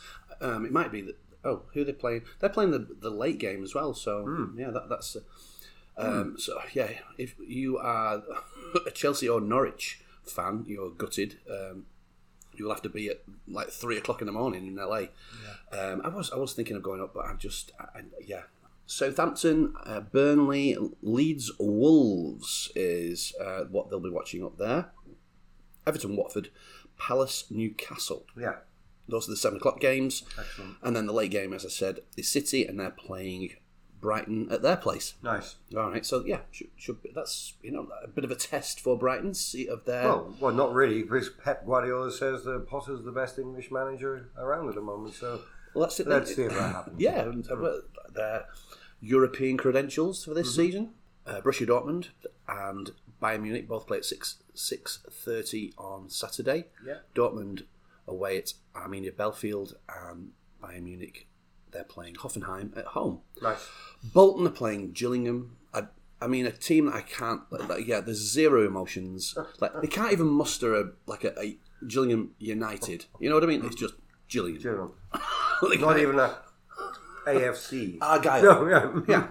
Um, 0.42 0.66
it 0.66 0.72
might 0.72 0.92
be 0.92 1.02
that. 1.02 1.16
Oh, 1.44 1.64
who 1.74 1.82
are 1.82 1.86
they 1.86 1.94
playing? 1.94 2.24
They're 2.40 2.50
playing 2.50 2.72
the 2.72 2.88
the 3.00 3.10
late 3.10 3.38
game 3.40 3.64
as 3.64 3.74
well. 3.76 3.94
So 3.94 4.24
Hmm. 4.26 4.60
yeah, 4.60 4.72
that, 4.72 4.90
that's. 4.90 5.16
Uh, 5.16 5.22
um, 6.02 6.36
So 6.38 6.60
yeah, 6.74 6.90
if 7.18 7.36
you 7.40 7.78
are 7.78 8.22
a 8.88 8.92
Chelsea 8.92 9.28
or 9.30 9.42
Norwich 9.42 10.02
fan, 10.26 10.66
you're 10.68 10.90
gutted. 10.92 11.38
Um, 11.50 11.86
you'll 12.56 12.72
have 12.72 12.82
to 12.82 12.90
be 12.90 13.10
at 13.10 13.22
like 13.48 13.70
three 13.70 13.98
o'clock 13.98 14.22
in 14.22 14.26
the 14.28 14.34
morning 14.34 14.68
in 14.68 14.76
LA. 14.76 15.04
Um, 15.72 16.02
I 16.04 16.10
was 16.10 16.30
I 16.32 16.36
was 16.38 16.54
thinking 16.54 16.76
of 16.76 16.84
going 16.84 17.02
up, 17.02 17.14
but 17.14 17.26
I'm 17.26 17.38
just 17.38 17.72
I, 17.80 18.00
I- 18.00 18.04
yeah. 18.26 18.44
Southampton, 18.86 19.76
uh, 19.86 20.00
Burnley, 20.00 20.76
Leeds, 21.04 21.52
Wolves 21.60 22.72
is 22.76 23.34
uh, 23.40 23.66
what 23.66 23.90
they'll 23.92 24.00
be 24.00 24.10
watching 24.10 24.44
up 24.44 24.58
there. 24.58 24.88
Everton, 25.86 26.16
Watford, 26.16 26.50
Palace, 26.98 27.46
Newcastle. 27.52 28.26
Yeah. 28.36 28.56
Those 29.10 29.28
are 29.28 29.32
the 29.32 29.38
seven 29.38 29.58
o'clock 29.58 29.80
games. 29.80 30.24
Excellent. 30.38 30.76
And 30.82 30.96
then 30.96 31.06
the 31.06 31.14
late 31.14 31.32
game, 31.32 31.54
as 31.54 31.66
I 31.66 31.70
said, 31.70 32.00
is 32.18 32.30
City, 32.30 32.66
and 32.66 32.80
they're 32.80 32.90
playing 32.92 33.52
Brighton 34.02 34.50
at 34.52 34.62
their 34.62 34.78
place. 34.78 35.16
Nice. 35.22 35.56
All 35.76 35.90
right, 35.92 36.06
so 36.06 36.24
yeah, 36.26 36.40
should, 36.52 36.68
should 36.78 37.04
be, 37.04 37.12
that's 37.14 37.54
you 37.62 37.72
know 37.72 37.90
a 38.04 38.08
bit 38.08 38.24
of 38.24 38.32
a 38.32 38.36
test 38.36 38.80
for 38.80 38.98
Brighton, 38.98 39.34
see 39.34 39.68
of 39.68 39.84
their. 39.86 40.04
Well, 40.04 40.36
well, 40.40 40.54
not 40.54 40.74
really, 40.74 41.04
because 41.04 41.30
Pep 41.44 41.66
Guardiola 41.66 42.12
says 42.12 42.44
that 42.46 42.66
Potter's 42.68 43.04
the 43.04 43.12
best 43.12 43.38
English 43.38 43.72
manager 43.72 44.30
around 44.38 44.70
at 44.70 44.76
the 44.76 44.82
moment. 44.82 45.16
So 45.16 45.42
well, 45.76 45.86
that's 45.86 46.00
it. 46.00 46.08
let's 46.08 46.34
see 46.34 46.44
if 46.44 46.52
that 46.54 46.72
happens. 46.76 47.00
Yeah, 47.02 47.22
and, 47.24 47.50
uh, 47.52 47.72
their 48.14 48.46
European 49.02 49.58
credentials 49.58 50.24
for 50.24 50.34
this 50.34 50.48
Mm-hmm. 50.54 50.62
season: 50.62 50.90
uh, 51.28 51.42
Borussia 51.42 51.68
Dortmund 51.68 52.08
and 52.48 52.92
Bayern 53.22 53.42
Munich 53.42 53.68
both 53.68 53.86
play 53.86 53.98
at 53.98 54.06
six 54.06 54.38
six 54.54 55.00
thirty 55.12 55.74
on 55.78 56.10
Saturday. 56.10 56.68
Yeah. 56.86 57.00
Dortmund 57.14 57.64
away 58.10 58.38
at 58.38 58.54
Arminia 58.76 59.12
Bielefeld 59.14 59.74
and 60.06 60.32
Bayern 60.62 60.84
Munich. 60.84 61.28
They're 61.72 61.84
playing 61.84 62.16
Hoffenheim 62.16 62.76
at 62.78 62.86
home. 62.86 63.22
Nice. 63.42 63.68
Bolton 64.04 64.48
are 64.48 64.52
playing 64.52 64.92
Gillingham. 64.94 65.58
I, 65.74 65.84
I 66.20 66.28
mean, 66.28 66.46
a 66.48 66.52
team 66.52 66.88
that 66.88 66.96
I 66.96 67.02
can't. 67.02 67.42
Like, 67.52 67.86
yeah, 67.88 68.02
there's 68.02 68.18
zero 68.18 68.66
emotions. 68.66 69.38
Like 69.60 69.72
they 69.82 69.88
can't 69.88 70.12
even 70.12 70.28
muster 70.28 70.74
a 70.76 70.86
like 71.06 71.24
a, 71.24 71.40
a 71.40 71.58
Gillingham 71.88 72.32
United. 72.40 73.06
You 73.20 73.30
know 73.30 73.36
what 73.36 73.44
I 73.44 73.48
mean? 73.48 73.64
It's 73.66 73.76
just 73.76 73.94
Gillingham. 74.28 74.62
Gillingham. 74.62 74.92
Like, 75.62 75.82
Not 75.82 76.00
even 76.00 76.18
a 76.18 76.38
AFC. 77.28 77.98
Argyle. 78.02 78.42
No, 78.44 79.04
yeah. 79.08 79.28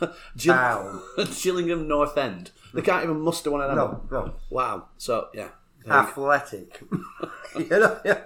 Yeah. 0.00 0.08
Gill- 0.36 1.02
Gillingham 1.42 1.88
North 1.88 2.16
End. 2.16 2.50
They 2.74 2.82
can't 2.82 3.02
even 3.02 3.18
muster 3.20 3.50
one 3.50 3.62
of 3.62 3.68
them. 3.68 3.76
No, 3.78 4.02
no. 4.10 4.34
Wow. 4.50 4.88
So 4.98 5.28
yeah. 5.34 5.48
Athletic. 5.88 6.80
you 7.58 7.68
know, 7.68 7.98
yeah. 8.04 8.20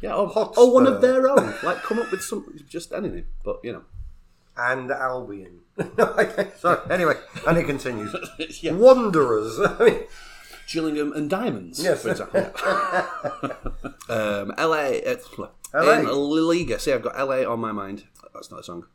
Yeah, 0.00 0.14
or, 0.14 0.26
Hotspur. 0.28 0.60
or 0.60 0.74
one 0.74 0.86
of 0.86 1.00
their 1.00 1.28
own. 1.28 1.54
Like, 1.62 1.82
come 1.82 1.98
up 2.00 2.10
with 2.10 2.22
some, 2.22 2.58
just 2.68 2.92
anything. 2.92 3.24
But, 3.44 3.60
you 3.62 3.72
know. 3.72 3.82
And 4.56 4.90
Albion. 4.90 5.60
okay, 5.98 6.50
sorry. 6.58 6.78
Anyway, 6.90 7.14
and 7.46 7.56
it 7.56 7.64
continues. 7.64 8.14
yeah. 8.62 8.72
Wanderers. 8.72 9.58
I 9.60 9.84
mean, 9.84 10.00
Gillingham 10.70 11.12
and 11.12 11.30
Diamonds, 11.30 11.82
Yes. 11.82 12.02
for 12.02 12.10
example. 12.10 12.40
um, 14.08 14.52
LA, 14.58 14.98
uh, 15.06 15.16
LA. 15.72 15.92
In 16.00 16.06
La 16.06 16.12
Liga. 16.12 16.78
See, 16.78 16.92
I've 16.92 17.02
got 17.02 17.16
LA 17.16 17.50
on 17.50 17.60
my 17.60 17.72
mind. 17.72 18.04
That's 18.34 18.50
not 18.50 18.60
a 18.60 18.62
song. 18.64 18.86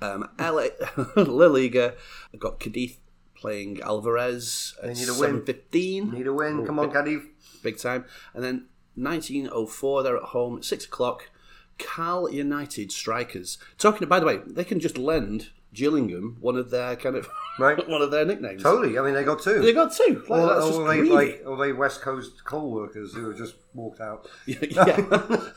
Um, 0.00 0.28
LA, 0.38 0.68
La 1.16 1.46
Liga. 1.46 1.94
I've 2.34 2.40
got 2.40 2.58
Cadiz 2.58 2.96
playing 3.36 3.76
Alaves 3.76 4.72
at 4.82 4.96
need 4.96 5.08
a 5.08 5.14
win. 5.14 5.42
7.15. 5.42 6.12
need 6.12 6.26
a 6.26 6.32
win. 6.32 6.66
Come 6.66 6.78
on, 6.78 6.90
Cadiz. 6.90 7.22
big 7.62 7.78
time. 7.78 8.04
And 8.34 8.42
then 8.42 8.66
1904, 8.96 10.02
they're 10.02 10.16
at 10.16 10.22
home, 10.24 10.56
at 10.58 10.64
six 10.64 10.84
o'clock. 10.84 11.30
Cal 11.78 12.30
United 12.30 12.90
strikers. 12.90 13.58
Talking, 13.78 14.08
by 14.08 14.18
the 14.18 14.26
way, 14.26 14.38
they 14.46 14.64
can 14.64 14.80
just 14.80 14.96
lend 14.96 15.50
Gillingham 15.74 16.38
one 16.40 16.56
of 16.56 16.70
their 16.70 16.96
kind 16.96 17.16
of 17.16 17.28
Right. 17.58 17.86
one 17.88 18.00
of 18.02 18.10
their 18.10 18.24
nicknames. 18.24 18.62
Totally. 18.62 18.98
I 18.98 19.02
mean, 19.02 19.14
they 19.14 19.24
got 19.24 19.42
two. 19.42 19.60
They 19.60 19.72
got 19.72 19.92
two. 19.92 20.24
Like, 20.28 20.40
or, 20.42 20.46
that's 20.46 20.66
just 20.66 20.78
or 20.78 20.88
they, 20.88 21.02
like, 21.02 21.42
or 21.46 21.56
they 21.58 21.72
West 21.72 22.00
Coast 22.02 22.44
coal 22.44 22.70
workers 22.70 23.12
who 23.14 23.28
have 23.28 23.36
just 23.38 23.54
walked 23.74 24.00
out. 24.00 24.28
yeah, 24.46 25.00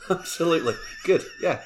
absolutely. 0.10 0.74
Good. 1.04 1.24
Yeah. 1.42 1.60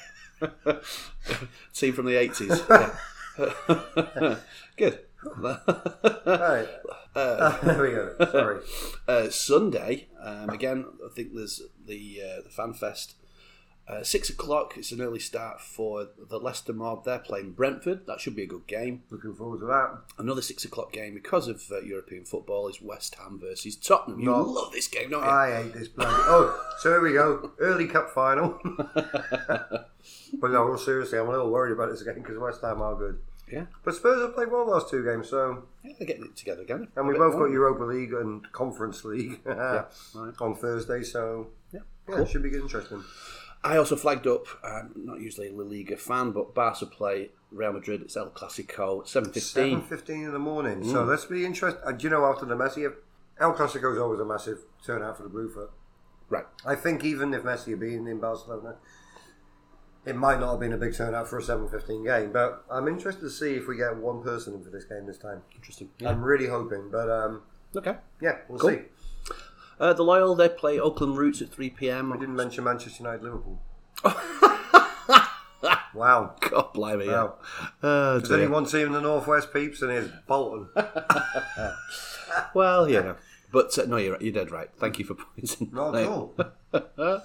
Team 1.73 1.93
from 1.93 2.05
the 2.05 2.15
eighties. 2.15 2.61
Yeah. 2.69 4.35
Good. 4.77 4.99
Right. 5.37 6.67
there 7.15 7.81
we 7.81 7.91
go. 7.91 8.13
Sorry. 8.29 8.59
uh, 9.07 9.29
Sunday, 9.29 10.07
um, 10.21 10.49
again, 10.49 10.85
I 11.03 11.13
think 11.15 11.33
there's 11.33 11.61
the 11.85 12.21
uh, 12.21 12.41
the 12.41 12.49
fan 12.49 12.73
fest. 12.73 13.15
Uh, 13.87 14.03
six 14.03 14.29
o'clock. 14.29 14.73
It's 14.75 14.91
an 14.91 14.99
early 14.99 15.19
start 15.19 15.61
for 15.61 16.07
the 16.27 16.39
Leicester 16.39 16.73
mob. 16.73 17.05
They're 17.05 17.19
playing 17.19 17.51
Brentford. 17.51 18.05
That 18.07 18.19
should 18.19 18.35
be 18.35 18.43
a 18.43 18.47
good 18.47 18.67
game. 18.67 19.03
Looking 19.11 19.33
forward 19.33 19.59
to 19.59 19.67
that. 19.67 20.01
Another 20.17 20.41
six 20.41 20.65
o'clock 20.65 20.91
game 20.91 21.13
because 21.13 21.47
of 21.47 21.63
uh, 21.71 21.81
European 21.81 22.25
football 22.25 22.67
is 22.67 22.81
West 22.81 23.15
Ham 23.15 23.39
versus 23.39 23.77
Tottenham. 23.77 24.19
You 24.19 24.31
love 24.31 24.73
this 24.73 24.87
game, 24.87 25.11
don't 25.11 25.23
you? 25.23 25.29
I 25.29 25.63
hate 25.63 25.73
this 25.73 25.87
bloody. 25.87 26.11
Oh, 26.17 26.59
so 26.79 26.89
here 26.89 27.01
we 27.01 27.13
go. 27.13 27.51
Early 27.59 27.87
cup 27.87 28.09
final. 28.09 28.59
but 28.95 30.51
no, 30.51 30.75
seriously, 30.75 31.17
I'm 31.17 31.27
a 31.27 31.31
little 31.31 31.51
worried 31.51 31.73
about 31.73 31.91
this 31.91 32.01
game 32.01 32.15
because 32.15 32.39
West 32.39 32.61
Ham 32.61 32.81
are 32.81 32.95
good. 32.95 33.19
Yeah, 33.51 33.65
But 33.83 33.95
Spurs 33.95 34.21
have 34.21 34.33
played 34.33 34.51
well 34.51 34.67
last 34.69 34.89
two 34.89 35.03
games, 35.03 35.29
so 35.29 35.63
yeah, 35.83 35.93
they're 35.99 36.07
getting 36.07 36.25
it 36.25 36.35
together 36.35 36.61
again. 36.63 36.87
and 36.95 37.07
we 37.07 37.13
A 37.13 37.17
bit 37.17 37.19
both 37.19 37.33
more. 37.35 37.47
got 37.47 37.53
Europa 37.53 37.83
League 37.83 38.13
and 38.13 38.51
Conference 38.51 39.03
League 39.05 39.39
right. 39.45 39.85
on 40.39 40.55
Thursday, 40.55 41.03
so 41.03 41.47
Yeah, 41.71 41.81
yeah, 42.09 42.15
cool. 42.15 42.23
it 42.23 42.29
should 42.29 42.43
be 42.43 42.49
good, 42.49 42.61
interesting. 42.61 43.03
I 43.63 43.77
also 43.77 43.95
flagged 43.95 44.27
up. 44.27 44.45
I'm 44.63 44.91
not 44.95 45.19
usually 45.21 45.47
a 45.47 45.51
La 45.53 45.63
Liga 45.63 45.97
fan, 45.97 46.31
but 46.31 46.53
Barca 46.53 46.85
play 46.85 47.31
Real 47.51 47.73
Madrid. 47.73 48.01
It's 48.01 48.15
El 48.15 48.29
Clasico, 48.29 49.07
seven 49.07 49.33
Seven 49.33 49.33
fifteen. 49.33 49.81
fifteen 49.81 50.23
in 50.25 50.31
the 50.33 50.39
morning. 50.39 50.83
So 50.83 51.03
let's 51.03 51.25
be 51.25 51.45
interested. 51.45 51.81
Uh, 51.83 51.91
do 51.93 52.03
you 52.03 52.09
know 52.11 52.25
after 52.25 52.45
the 52.45 52.55
Messi, 52.55 52.91
El 53.39 53.53
Clasico 53.53 53.91
is 53.91 53.97
always 53.99 54.19
a 54.19 54.25
massive 54.25 54.59
turnout 54.85 55.17
for 55.17 55.23
the 55.23 55.29
Bluefoot. 55.29 55.71
Right. 56.29 56.45
I 56.65 56.75
think 56.75 57.03
even 57.03 57.33
if 57.33 57.41
Messi 57.43 57.71
had 57.71 57.79
been 57.79 58.07
in 58.07 58.19
Barcelona, 58.19 58.75
it 60.05 60.15
might 60.15 60.39
not 60.39 60.51
have 60.51 60.59
been 60.59 60.73
a 60.73 60.77
big 60.77 60.93
turnout 60.95 61.27
for 61.27 61.37
a 61.37 61.43
seven 61.43 61.67
fifteen 61.67 62.03
game. 62.03 62.31
But 62.31 62.63
I'm 62.71 62.87
interested 62.87 63.21
to 63.21 63.29
see 63.29 63.55
if 63.55 63.67
we 63.67 63.77
get 63.77 63.95
one 63.97 64.21
person 64.23 64.53
in 64.55 64.63
for 64.63 64.69
this 64.69 64.85
game 64.85 65.05
this 65.05 65.17
time. 65.17 65.41
Interesting. 65.55 65.89
I'm 66.05 66.21
really 66.23 66.47
hoping, 66.47 66.89
but 66.91 67.09
um, 67.09 67.41
Okay. 67.75 67.95
yeah, 68.21 68.37
we'll 68.49 68.59
Cool. 68.59 68.69
see. 68.71 68.79
Uh, 69.79 69.91
the 69.93 70.03
Loyal 70.03 70.35
they 70.35 70.47
play 70.49 70.79
Oakland 70.79 71.17
Roots 71.17 71.41
at 71.41 71.49
three 71.49 71.69
pm. 71.69 72.13
I 72.13 72.17
didn't 72.17 72.35
mention 72.35 72.63
Manchester 72.63 73.03
United 73.03 73.23
Liverpool. 73.23 73.59
wow. 75.93 76.35
God 76.49 76.73
blimey, 76.73 77.05
yeah. 77.05 77.23
Wow. 77.23 77.35
Oh, 77.83 78.11
There's 78.17 78.29
dear. 78.29 78.37
only 78.37 78.47
one 78.49 78.65
team 78.65 78.87
in 78.87 78.93
the 78.93 79.01
Northwest, 79.01 79.53
peeps, 79.53 79.81
and 79.81 79.91
it's 79.91 80.09
Bolton. 80.27 80.69
Well, 82.53 82.89
yeah. 82.89 83.13
But 83.51 83.77
uh, 83.79 83.85
no, 83.85 83.95
you're 83.95 84.17
you're 84.21 84.33
dead 84.33 84.51
right. 84.51 84.69
Thank 84.77 84.99
you 84.99 85.05
for 85.05 85.15
pointing. 85.15 85.69
Not 85.71 85.91
that 85.91 86.03
at 86.03 86.09
out. 86.09 86.91
all. 86.97 87.21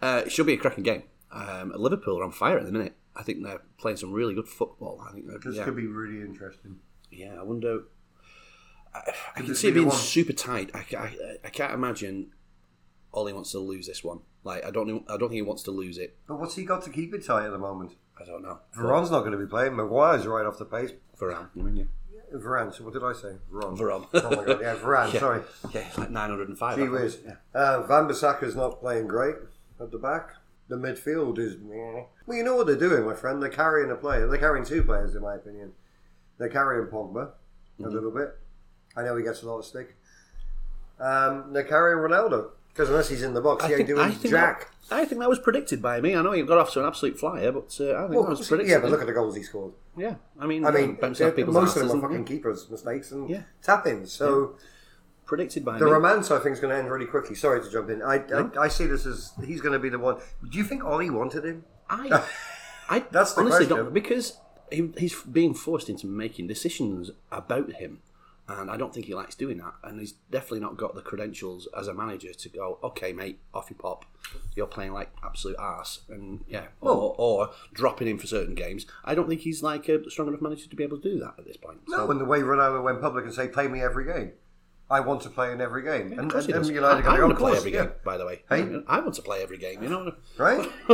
Uh, 0.00 0.22
it 0.24 0.32
should 0.32 0.46
be 0.46 0.54
a 0.54 0.56
cracking 0.56 0.84
game. 0.84 1.02
Um, 1.34 1.72
Liverpool 1.76 2.18
are 2.20 2.24
on 2.24 2.30
fire 2.32 2.58
at 2.58 2.64
the 2.64 2.72
minute. 2.72 2.94
I 3.16 3.22
think 3.22 3.42
they're 3.42 3.62
playing 3.78 3.96
some 3.98 4.12
really 4.12 4.34
good 4.34 4.48
football. 4.48 5.04
I 5.08 5.12
think 5.12 5.26
This 5.42 5.56
yeah, 5.56 5.64
could 5.64 5.76
be 5.76 5.86
really 5.86 6.20
interesting. 6.20 6.78
yeah. 7.10 7.34
I 7.38 7.42
wonder. 7.42 7.82
I, 8.94 9.00
I 9.36 9.40
can 9.40 9.54
see 9.54 9.68
it 9.68 9.72
being 9.74 9.86
one- 9.86 9.96
super 9.96 10.32
tight. 10.32 10.70
I, 10.74 10.84
I, 10.96 11.16
I 11.44 11.48
can't 11.50 11.72
imagine 11.72 12.30
Ollie 13.12 13.32
wants 13.32 13.50
to 13.52 13.58
lose 13.58 13.86
this 13.86 14.04
one. 14.04 14.20
Like 14.44 14.64
I 14.64 14.70
don't 14.70 14.86
know. 14.86 15.04
I 15.08 15.12
don't 15.16 15.28
think 15.28 15.32
he 15.34 15.42
wants 15.42 15.62
to 15.64 15.70
lose 15.70 15.98
it. 15.98 16.16
But 16.28 16.38
what's 16.38 16.54
he 16.56 16.64
got 16.64 16.82
to 16.84 16.90
keep 16.90 17.14
it 17.14 17.24
tight 17.24 17.46
at 17.46 17.50
the 17.52 17.58
moment? 17.58 17.92
I 18.20 18.24
don't 18.24 18.42
know. 18.42 18.60
Varane's 18.76 19.10
not 19.10 19.20
going 19.20 19.32
to 19.32 19.38
be 19.38 19.46
playing. 19.46 19.74
Maguire's 19.74 20.26
right 20.26 20.46
off 20.46 20.58
the 20.58 20.64
pace. 20.64 20.92
Varane, 21.18 21.48
you 21.54 21.62
mean 21.64 21.76
yeah? 21.76 21.84
Varane, 22.38 22.72
so 22.74 22.84
what 22.84 22.92
did 22.92 23.02
I 23.02 23.12
say? 23.12 23.36
Varane. 23.52 23.76
Varane. 23.78 24.06
oh 24.14 24.30
my 24.36 24.44
god, 24.44 24.60
yeah, 24.60 24.74
Varane, 24.76 25.12
Yeah. 25.14 25.20
sorry. 25.20 25.42
Yeah, 25.72 25.88
like 25.96 26.10
nine 26.10 26.30
hundred 26.30 26.48
and 26.48 26.58
five. 26.58 26.76
Gee 26.76 26.88
whiz. 26.88 27.18
Uh, 27.54 27.84
Wan-Bissaka's 27.88 28.54
not 28.56 28.80
playing 28.80 29.06
great 29.08 29.36
at 29.80 29.90
the 29.90 29.98
back. 29.98 30.30
The 30.68 30.76
midfield 30.76 31.38
is. 31.38 31.56
Well, 31.60 32.36
you 32.38 32.42
know 32.44 32.56
what 32.56 32.66
they're 32.66 32.76
doing, 32.76 33.04
my 33.04 33.14
friend. 33.14 33.42
They're 33.42 33.50
carrying 33.50 33.90
a 33.90 33.96
player. 33.96 34.26
They're 34.26 34.38
carrying 34.38 34.64
two 34.64 34.82
players, 34.82 35.14
in 35.14 35.22
my 35.22 35.34
opinion. 35.34 35.72
They're 36.38 36.48
carrying 36.48 36.86
Pogba 36.90 37.30
a 37.84 37.88
little 37.88 38.10
bit. 38.10 38.30
I 38.96 39.02
know 39.02 39.16
he 39.16 39.22
gets 39.24 39.42
a 39.42 39.46
lot 39.46 39.58
of 39.58 39.64
stick. 39.66 39.96
Um, 40.98 41.52
they're 41.52 41.64
carrying 41.64 41.98
Ronaldo 41.98 42.50
because 42.68 42.88
unless 42.88 43.08
he's 43.08 43.22
in 43.22 43.34
the 43.34 43.40
box, 43.40 43.66
he 43.66 43.74
ain't 43.74 43.86
doing 43.86 44.12
jack. 44.22 44.70
That, 44.88 44.96
I 45.00 45.04
think 45.04 45.20
that 45.20 45.28
was 45.28 45.38
predicted 45.38 45.82
by 45.82 46.00
me. 46.00 46.14
I 46.14 46.22
know 46.22 46.32
you 46.32 46.46
got 46.46 46.58
off 46.58 46.72
to 46.74 46.80
an 46.80 46.86
absolute 46.86 47.18
flyer, 47.18 47.52
but 47.52 47.76
uh, 47.80 47.94
I 47.94 48.00
think 48.02 48.10
Well, 48.14 48.22
that 48.24 48.30
was 48.38 48.48
predicted. 48.48 48.70
yeah, 48.70 48.78
but 48.80 48.90
look 48.90 49.00
at 49.00 49.06
the 49.06 49.12
goals 49.12 49.34
he 49.36 49.42
scored. 49.42 49.72
yeah, 49.96 50.14
I 50.38 50.46
mean, 50.46 50.64
I 50.64 50.70
mean, 50.70 50.94
bouncing 51.00 51.24
they're- 51.24 51.30
off 51.32 51.36
people's 51.36 51.54
most 51.54 51.76
of 51.76 51.88
them 51.88 51.98
are 51.98 52.08
fucking 52.08 52.24
keepers' 52.24 52.68
mistakes 52.70 53.10
and 53.12 53.28
Yeah. 53.28 53.42
tap-ins. 53.62 54.12
So 54.12 54.56
predicted 55.24 55.64
by 55.64 55.78
the 55.78 55.84
me. 55.84 55.90
romance, 55.90 56.30
I 56.30 56.38
think, 56.38 56.54
is 56.54 56.60
going 56.60 56.72
to 56.72 56.78
end 56.78 56.90
really 56.90 57.06
quickly. 57.06 57.34
Sorry 57.34 57.60
to 57.62 57.70
jump 57.70 57.90
in. 57.90 58.02
I, 58.02 58.16
I, 58.34 58.64
I 58.64 58.68
see 58.68 58.86
this 58.86 59.06
as 59.06 59.32
he's 59.44 59.60
going 59.60 59.72
to 59.72 59.78
be 59.78 59.88
the 59.88 59.98
one. 59.98 60.16
Do 60.50 60.58
you 60.58 60.64
think 60.64 60.84
Ollie 60.84 61.10
wanted 61.10 61.44
him? 61.44 61.64
I, 61.88 62.24
I 62.88 63.04
That's 63.10 63.34
the 63.34 63.42
honestly 63.42 63.66
question. 63.66 63.84
don't 63.84 63.94
because 63.94 64.38
he, 64.70 64.90
he's 64.98 65.20
being 65.22 65.54
forced 65.54 65.88
into 65.88 66.06
making 66.06 66.46
decisions 66.46 67.10
about 67.32 67.72
him, 67.74 68.00
and 68.48 68.70
I 68.70 68.76
don't 68.76 68.92
think 68.92 69.06
he 69.06 69.14
likes 69.14 69.34
doing 69.34 69.58
that. 69.58 69.74
And 69.82 70.00
he's 70.00 70.12
definitely 70.12 70.60
not 70.60 70.76
got 70.76 70.94
the 70.94 71.02
credentials 71.02 71.68
as 71.78 71.88
a 71.88 71.94
manager 71.94 72.32
to 72.32 72.48
go, 72.48 72.78
okay, 72.82 73.12
mate, 73.12 73.40
off 73.52 73.70
you 73.70 73.76
pop. 73.76 74.04
You're 74.56 74.66
playing 74.66 74.92
like 74.92 75.10
absolute 75.22 75.56
arse, 75.58 76.00
and 76.08 76.44
yeah, 76.48 76.66
or, 76.80 77.14
or 77.18 77.50
dropping 77.74 78.08
him 78.08 78.18
for 78.18 78.26
certain 78.26 78.54
games. 78.54 78.86
I 79.04 79.14
don't 79.14 79.28
think 79.28 79.42
he's 79.42 79.62
like 79.62 79.88
a 79.88 80.08
strong 80.10 80.28
enough 80.28 80.40
manager 80.40 80.66
to 80.68 80.76
be 80.76 80.82
able 80.82 80.98
to 80.98 81.08
do 81.10 81.18
that 81.20 81.34
at 81.38 81.46
this 81.46 81.58
point. 81.58 81.80
No, 81.88 82.10
and 82.10 82.18
the 82.20 82.24
way 82.24 82.40
Ronaldo 82.40 82.82
went 82.82 83.00
public 83.02 83.26
and 83.26 83.34
say, 83.34 83.48
"Play 83.48 83.68
me 83.68 83.82
every 83.82 84.06
game." 84.06 84.32
I 84.90 85.00
want 85.00 85.22
to 85.22 85.30
play 85.30 85.52
in 85.52 85.60
every 85.60 85.82
game, 85.82 86.12
and, 86.12 86.20
Of 86.20 86.28
course 86.28 86.44
and, 86.44 86.54
he 86.54 86.58
does. 86.58 86.68
and 86.68 86.74
United 86.74 87.06
I, 87.06 87.16
I 87.16 87.20
want 87.20 87.30
to 87.30 87.36
oh, 87.36 87.38
play 87.38 87.50
course, 87.52 87.58
every 87.58 87.72
yeah. 87.72 87.84
game, 87.84 87.92
by 88.04 88.18
the 88.18 88.26
way. 88.26 88.42
Hey? 88.48 88.82
I 88.86 89.00
want 89.00 89.14
to 89.14 89.22
play 89.22 89.42
every 89.42 89.58
game, 89.58 89.82
you 89.82 89.88
know. 89.88 90.14
right? 90.36 90.68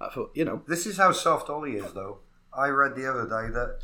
I 0.00 0.08
thought, 0.12 0.32
you 0.34 0.44
know, 0.44 0.62
This 0.66 0.86
is 0.86 0.96
how 0.96 1.12
soft 1.12 1.48
Ollie 1.48 1.76
is, 1.76 1.92
though. 1.92 2.18
I 2.52 2.68
read 2.68 2.96
the 2.96 3.08
other 3.08 3.24
day 3.24 3.52
that 3.52 3.78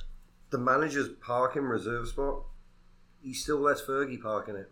the 0.51 0.59
manager's 0.59 1.09
parking 1.21 1.63
reserve 1.63 2.09
spot, 2.09 2.43
he 3.23 3.33
still 3.33 3.59
lets 3.59 3.83
Fergie 3.83 4.21
park 4.21 4.49
in 4.49 4.57
it. 4.57 4.71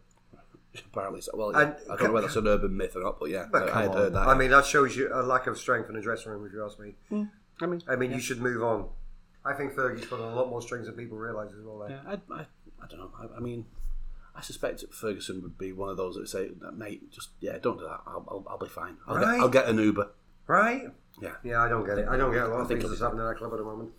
apparently. 0.93 1.21
So, 1.21 1.33
well, 1.35 1.53
yeah, 1.53 1.61
And- 1.61 1.75
I 1.91 1.97
don't 1.97 2.09
know 2.09 2.13
whether 2.13 2.27
that's 2.27 2.37
an 2.37 2.47
urban 2.49 2.77
myth 2.77 2.97
or 2.97 3.03
not, 3.03 3.19
but 3.21 3.31
yeah, 3.31 3.47
But 3.51 3.65
I 3.65 3.71
come 3.71 3.83
had 3.83 3.95
heard 3.95 4.13
that. 4.15 4.27
I 4.27 4.35
mean, 4.37 4.51
that 4.51 4.65
shows 4.67 4.97
you 4.97 5.11
a 5.13 5.23
lack 5.23 5.47
of 5.47 5.59
strength 5.59 5.89
in 5.89 5.95
the 5.95 6.03
dressing 6.03 6.33
room, 6.33 6.47
if 6.47 6.53
you 6.53 6.65
ask 6.65 6.79
me. 6.79 6.95
Mm, 7.11 7.31
I 7.61 7.67
mean, 7.67 7.83
I 7.89 7.97
mean, 7.97 8.13
you 8.13 8.21
should 8.21 8.41
move 8.41 8.63
on. 8.63 8.89
I 9.45 9.55
think 9.55 9.73
Fergie's 9.73 10.07
put 10.07 10.21
on 10.21 10.33
a 10.33 10.35
lot 10.35 10.51
more 10.51 10.61
strings 10.61 10.87
than 10.87 10.97
people 10.97 11.17
realise 11.17 11.51
as 11.53 11.65
well. 11.65 11.79
There. 11.79 11.91
Yeah, 12.05 12.17
I, 12.31 12.41
I, 12.41 12.47
I 12.83 12.87
don't 12.89 12.99
know. 12.99 13.11
I, 13.19 13.37
I 13.39 13.41
mean, 13.41 13.65
I 14.35 14.41
suspect 14.43 14.85
Ferguson 14.93 15.43
would 15.43 15.59
be 15.59 15.73
one 15.73 15.89
of 15.89 15.97
those 15.97 16.15
that 16.15 16.21
would 16.21 16.29
say, 16.29 16.51
"Mate, 16.73 17.11
just 17.11 17.31
yeah, 17.41 17.59
don't 17.59 17.79
do 17.79 17.85
that. 17.85 18.01
I'll, 18.07 18.25
I'll, 18.29 18.47
I'll 18.51 18.59
be 18.59 18.69
fine. 18.69 18.97
I'll, 19.07 19.17
Right. 19.17 19.35
get, 19.35 19.41
I'll 19.41 19.49
get 19.49 19.69
an 19.69 19.79
Uber." 19.79 20.09
Right? 20.47 20.89
Yeah. 21.21 21.33
Yeah, 21.43 21.63
I 21.63 21.69
don't 21.69 21.85
get 21.87 21.99
it. 21.99 22.09
I 22.09 22.17
don't 22.17 22.33
get 22.33 22.45
a 22.45 22.49
lot 22.49 22.61
of 22.61 22.69
think 22.69 22.81
things 22.81 22.91
that's 22.91 23.03
happening 23.03 23.23
at 23.25 23.29
that 23.29 23.39
club 23.39 23.53
at 23.53 23.59
the 23.59 23.65
moment. 23.65 23.91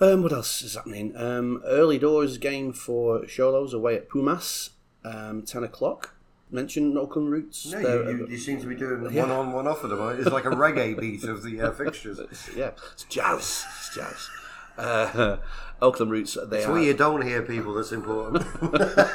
Um, 0.00 0.22
what 0.22 0.32
else 0.32 0.62
is 0.62 0.74
happening? 0.74 1.14
Um, 1.16 1.62
early 1.66 1.98
doors 1.98 2.38
game 2.38 2.72
for 2.72 3.20
Xolos 3.24 3.72
away 3.74 3.96
at 3.96 4.08
Pumas, 4.08 4.70
um, 5.04 5.42
10 5.42 5.64
o'clock. 5.64 6.14
Mentioned 6.50 6.96
Oakland 6.98 7.30
Roots. 7.30 7.66
Yeah, 7.70 7.80
you, 7.80 8.08
you, 8.08 8.26
you 8.30 8.38
seem 8.38 8.60
to 8.60 8.66
be 8.66 8.74
doing 8.74 9.12
Yeah. 9.12 9.22
one 9.22 9.30
on, 9.30 9.52
one 9.52 9.66
off 9.68 9.84
at 9.84 9.90
the 9.90 9.96
moment. 9.96 10.20
It's 10.20 10.30
like 10.32 10.46
a 10.46 10.50
reggae 10.50 10.98
beat 10.98 11.22
of 11.24 11.42
the 11.44 11.60
uh, 11.60 11.70
fixtures. 11.72 12.18
yeah, 12.56 12.70
it's 12.92 13.04
jazz. 13.04 13.64
It's 13.78 13.94
jazz. 13.94 14.28
Uh, 14.78 15.36
Oakland 15.82 16.12
Roots, 16.12 16.36
they 16.48 16.58
It's 16.58 16.66
are. 16.66 16.72
what 16.72 16.82
you 16.82 16.92
don't 16.94 17.22
hear, 17.22 17.42
people. 17.42 17.74
That's 17.74 17.92
important. 17.92 18.44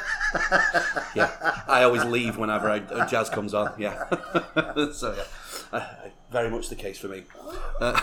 Yeah, 1.14 1.30
I 1.66 1.82
always 1.84 2.04
leave 2.04 2.36
whenever 2.36 2.68
I, 2.70 2.80
uh, 2.80 3.06
jazz 3.06 3.30
comes 3.30 3.54
on. 3.54 3.72
Yeah, 3.78 4.04
so 4.92 5.14
yeah, 5.16 5.24
uh, 5.72 5.86
very 6.30 6.50
much 6.50 6.68
the 6.68 6.74
case 6.74 6.98
for 6.98 7.08
me. 7.08 7.22
Uh, 7.80 7.94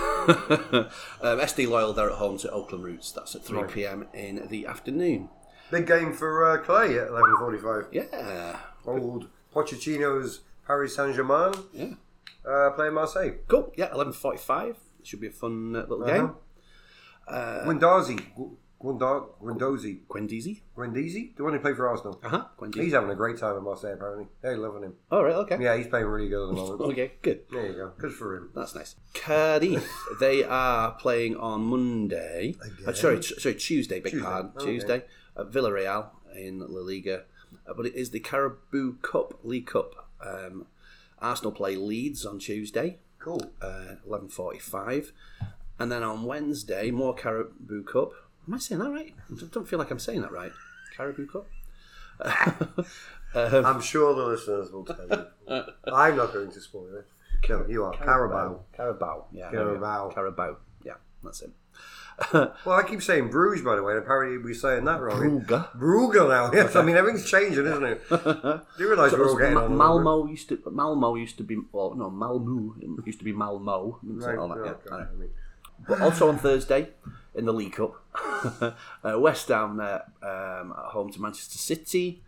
um, 1.21 1.39
SD 1.39 1.67
Loyal, 1.69 1.93
they're 1.93 2.09
at 2.09 2.15
home 2.17 2.39
to 2.39 2.49
Oakland 2.49 2.83
Roots. 2.83 3.11
That's 3.11 3.35
at 3.35 3.43
three 3.43 3.59
Right. 3.61 3.69
pm 3.69 4.07
in 4.13 4.47
the 4.49 4.65
afternoon. 4.65 5.29
Big 5.69 5.85
game 5.85 6.11
for 6.13 6.43
uh, 6.43 6.57
Clay 6.63 6.97
at 6.97 7.09
eleven 7.09 7.35
forty-five. 7.37 7.87
Yeah, 7.91 8.57
Old 8.87 9.27
Pochettino's 9.53 10.39
Paris 10.65 10.95
Saint 10.95 11.15
Germain 11.15 11.53
yeah, 11.71 11.89
uh, 12.49 12.71
playing 12.71 12.95
Marseille. 12.95 13.33
cool. 13.47 13.71
Yeah, 13.75 13.91
eleven 13.93 14.13
forty-five. 14.13 14.75
Should 15.03 15.21
be 15.21 15.27
a 15.27 15.31
fun 15.31 15.75
uh, 15.75 15.81
little 15.81 16.03
Uh-huh. 16.03 16.17
game. 16.17 16.31
Uh, 17.27 17.63
Guendouzi, 17.65 18.19
Guendouzi, 18.81 19.99
Quendizi. 20.09 20.61
Guendouzi, 20.77 21.35
the 21.35 21.43
one 21.43 21.53
who 21.53 21.59
played 21.59 21.75
for 21.77 21.87
Arsenal. 21.87 22.19
Uh 22.23 22.29
huh. 22.29 22.45
He's 22.73 22.93
having 22.93 23.09
a 23.09 23.15
great 23.15 23.37
time 23.37 23.55
at 23.55 23.63
Marseille. 23.63 23.93
Apparently, 23.93 24.27
they're 24.41 24.57
loving 24.57 24.83
him. 24.83 24.93
All 25.11 25.23
right. 25.23 25.35
Okay. 25.35 25.57
Yeah, 25.61 25.77
he's 25.77 25.87
playing 25.87 26.05
really 26.07 26.29
good 26.29 26.43
at 26.43 26.47
the 26.47 26.61
moment. 26.61 26.81
Okay. 26.91 27.11
Good. 27.21 27.41
There 27.51 27.65
you 27.67 27.73
go. 27.73 27.91
Good 27.97 28.13
for 28.13 28.35
him. 28.35 28.49
That's 28.53 28.75
nice. 28.75 28.95
Cadiz, 29.13 29.83
they 30.19 30.43
are 30.43 30.91
playing 30.91 31.37
on 31.37 31.63
Monday. 31.63 32.55
Uh, 32.85 32.93
sorry, 32.93 33.19
t- 33.21 33.39
sorry, 33.39 33.55
Tuesday. 33.55 33.99
Big 33.99 34.11
Tuesday. 34.13 34.25
pardon. 34.27 34.51
Okay. 34.57 34.65
Tuesday 34.65 35.03
at 35.37 35.49
Villarreal 35.51 36.07
in 36.35 36.59
La 36.59 36.81
Liga, 36.81 37.23
uh, 37.67 37.73
but 37.75 37.85
it 37.85 37.95
is 37.95 38.09
the 38.11 38.19
Carabao 38.19 38.95
Cup 39.01 39.39
League 39.43 39.67
Cup. 39.67 40.09
Um, 40.25 40.65
Arsenal 41.19 41.53
play 41.53 41.75
Leeds 41.77 42.25
on 42.25 42.37
Tuesday, 42.39 42.97
Cool. 43.19 43.51
uh, 43.61 43.95
eleven 44.05 44.27
forty-five, 44.27 45.13
and 45.83 45.91
then 45.91 46.01
on 46.01 46.23
Wednesday 46.23 46.91
more 46.91 47.13
Carabao 47.13 47.83
Cup. 47.85 48.13
Am 48.47 48.53
I 48.53 48.57
saying 48.57 48.79
that 48.79 48.89
right? 48.89 49.13
I 49.29 49.45
don't 49.51 49.67
feel 49.67 49.79
like 49.79 49.91
I'm 49.91 49.99
saying 49.99 50.21
that 50.21 50.31
right. 50.31 50.53
Carabao 50.95 51.25
Cup. 51.31 52.87
Uh, 53.35 53.49
I'm 53.65 53.77
um, 53.77 53.81
sure 53.81 54.13
the 54.13 54.27
listeners 54.27 54.71
will 54.71 54.85
tell 54.85 55.07
you. 55.09 55.63
I'm 55.91 56.15
not 56.15 56.33
going 56.33 56.51
to 56.51 56.61
spoil 56.61 56.97
it. 56.97 57.07
No, 57.49 57.65
you 57.67 57.83
are. 57.83 57.91
Carabao. 57.91 58.59
Carabao. 58.77 59.25
Yeah. 59.31 59.49
Carabao. 59.49 60.11
Carabao. 60.11 60.57
Yeah, 60.85 60.93
that's 61.23 61.41
it. 61.41 61.49
Well, 62.31 62.77
I 62.77 62.83
keep 62.87 63.01
saying 63.01 63.31
Bruges, 63.31 63.63
by 63.63 63.75
the 63.75 63.81
way, 63.81 63.93
and 63.93 64.03
apparently 64.03 64.37
we're 64.37 64.53
saying 64.53 64.85
that 64.85 65.01
wrong. 65.01 65.41
Brugge. 65.41 65.71
Brugge 65.75 66.29
now, 66.29 66.51
yes. 66.53 66.75
I 66.75 66.83
mean, 66.83 66.95
everything's 66.95 67.27
changing, 67.27 67.65
isn't 67.65 67.83
it? 67.83 68.07
Do 68.07 68.61
you 68.77 68.87
realise 68.87 69.11
So 69.11 69.17
we're 69.17 69.29
all 69.29 69.37
getting 69.37 69.55
Ma- 69.55 69.61
on? 69.61 69.71
a 69.71 69.75
little 69.75 69.97
bit? 69.97 70.03
Malmo 70.03 70.27
used 70.27 70.49
to 70.49 70.61
Malmo 70.71 71.15
used 71.15 71.37
to 71.37 71.43
be 71.43 71.57
well 71.71 71.95
no 71.95 72.11
Malmo 72.11 72.75
used 73.03 73.17
to 73.17 73.25
be 73.25 73.33
Malmo 73.33 73.99
Right, 74.03 74.37
all 74.37 74.49
that, 74.49 74.57
yeah, 74.63 74.93
I 74.93 74.99
know. 74.99 75.07
I 75.11 75.15
mean, 75.15 75.29
but 75.87 76.01
also 76.01 76.29
on 76.29 76.37
Thursday 76.37 76.89
in 77.35 77.45
the 77.45 77.53
League 77.53 77.73
Cup 77.73 77.95
uh, 79.03 79.19
West 79.19 79.47
Ham 79.47 79.79
uh, 79.79 79.99
um, 80.21 80.73
at 80.77 80.91
home 80.91 81.11
to 81.11 81.21
Manchester 81.21 81.57
City 81.57 82.23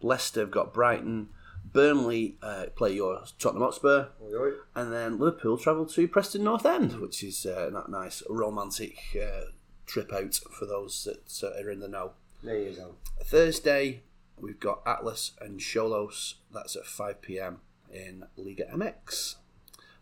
Leicester 0.00 0.40
have 0.40 0.50
got 0.50 0.72
Brighton 0.72 1.28
Burnley 1.64 2.36
uh, 2.42 2.66
play 2.74 2.94
your 2.94 3.22
Tottenham 3.38 3.62
Hotspur 3.62 4.08
oi, 4.22 4.34
oi. 4.34 4.52
and 4.74 4.92
then 4.92 5.18
Liverpool 5.18 5.58
travel 5.58 5.86
to 5.86 6.08
Preston 6.08 6.44
North 6.44 6.64
End 6.64 7.00
which 7.00 7.22
is 7.22 7.44
uh, 7.44 7.70
that 7.72 7.88
nice 7.88 8.22
romantic 8.28 8.98
uh, 9.20 9.50
trip 9.86 10.12
out 10.12 10.34
for 10.34 10.66
those 10.66 11.04
that 11.04 11.46
uh, 11.46 11.62
are 11.62 11.70
in 11.70 11.80
the 11.80 11.88
know 11.88 12.12
There 12.42 12.58
you 12.58 12.72
go. 12.72 12.94
Thursday, 13.24 14.02
we've 14.38 14.60
got 14.60 14.82
Atlas 14.84 15.32
and 15.40 15.60
Xolos. 15.60 16.34
That's 16.52 16.76
at 16.76 16.86
5 16.86 17.22
pm 17.22 17.60
in 17.92 18.24
Liga 18.36 18.66
MX. 18.72 19.36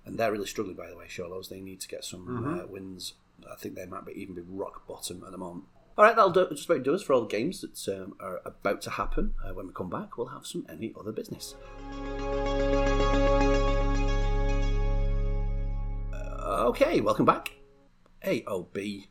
And 0.06 0.18
they're 0.18 0.32
really 0.32 0.46
struggling, 0.46 0.76
by 0.76 0.88
the 0.88 0.96
way, 0.96 1.06
Xolos. 1.06 1.48
They 1.48 1.60
need 1.60 1.80
to 1.80 1.88
get 1.88 2.04
some 2.04 2.60
uh, 2.60 2.66
wins. 2.66 3.14
I 3.50 3.56
think 3.56 3.74
they 3.74 3.86
might 3.86 4.04
be 4.04 4.12
even 4.12 4.34
be 4.34 4.42
rock 4.46 4.86
bottom 4.86 5.22
at 5.24 5.32
the 5.32 5.38
moment. 5.38 5.64
All 5.96 6.04
right, 6.04 6.16
that'll 6.16 6.30
do, 6.30 6.48
just 6.50 6.68
about 6.68 6.82
do 6.82 6.94
us 6.94 7.02
for 7.02 7.12
all 7.12 7.22
the 7.22 7.28
games 7.28 7.60
that 7.60 7.88
um, 7.94 8.14
are 8.18 8.40
about 8.44 8.82
to 8.82 8.90
happen. 8.90 9.34
Uh, 9.44 9.54
when 9.54 9.68
we 9.68 9.72
come 9.72 9.88
back, 9.88 10.18
we'll 10.18 10.26
have 10.26 10.44
some 10.44 10.66
any 10.68 10.92
other 10.98 11.12
business. 11.12 11.54
Uh, 16.12 16.66
okay, 16.66 17.00
welcome 17.00 17.24
back. 17.24 17.52
AOB. 18.24 19.06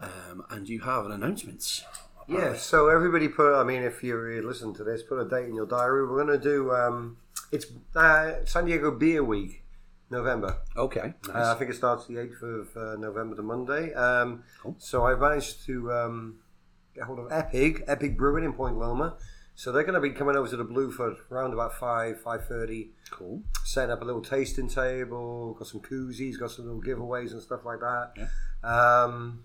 Um, 0.00 0.44
and 0.50 0.68
you 0.68 0.80
have 0.80 1.06
an 1.06 1.12
announcement. 1.12 1.84
Yeah, 2.26 2.54
so 2.54 2.88
everybody 2.88 3.28
put, 3.28 3.54
I 3.54 3.64
mean, 3.64 3.82
if 3.82 4.02
you 4.02 4.16
listen 4.44 4.74
to 4.74 4.84
this, 4.84 5.02
put 5.02 5.18
a 5.18 5.28
date 5.28 5.48
in 5.48 5.54
your 5.54 5.66
diary. 5.66 6.06
We're 6.06 6.24
going 6.24 6.38
to 6.38 6.42
do, 6.42 6.72
um, 6.72 7.18
it's 7.52 7.66
uh, 7.94 8.44
San 8.44 8.64
Diego 8.64 8.90
Beer 8.90 9.22
Week, 9.22 9.63
November. 10.10 10.58
Okay, 10.76 11.14
nice. 11.28 11.46
Uh, 11.46 11.54
I 11.54 11.58
think 11.58 11.70
it 11.70 11.74
starts 11.74 12.06
the 12.06 12.14
8th 12.14 12.42
of 12.42 12.76
uh, 12.76 12.96
November, 12.96 13.34
the 13.34 13.42
Monday. 13.42 13.92
Um, 13.94 14.44
Cool. 14.62 14.76
So 14.78 15.04
I've 15.06 15.18
managed 15.20 15.64
to 15.66 15.92
um, 15.92 16.36
get 16.94 17.04
hold 17.04 17.18
of 17.18 17.28
Eppig, 17.30 17.86
Eppig 17.86 18.16
Brewing 18.16 18.44
in 18.44 18.52
Point 18.52 18.78
Loma. 18.78 19.16
So 19.56 19.70
they're 19.70 19.84
going 19.84 19.94
to 19.94 20.00
be 20.00 20.10
coming 20.10 20.34
over 20.36 20.48
to 20.48 20.56
the 20.56 20.64
Bluefoot 20.64 21.16
around 21.30 21.52
about 21.52 21.74
5, 21.74 22.20
5.30, 22.24 22.88
cool. 23.10 23.42
setting 23.64 23.92
up 23.92 24.02
a 24.02 24.04
little 24.04 24.20
tasting 24.22 24.68
table, 24.68 25.54
got 25.54 25.68
some 25.68 25.80
koozies, 25.80 26.38
got 26.38 26.50
some 26.50 26.64
little 26.66 26.82
giveaways 26.82 27.30
and 27.30 27.40
stuff 27.40 27.64
like 27.64 27.78
that. 27.78 28.10
Yeah. 28.16 29.02
Um, 29.04 29.44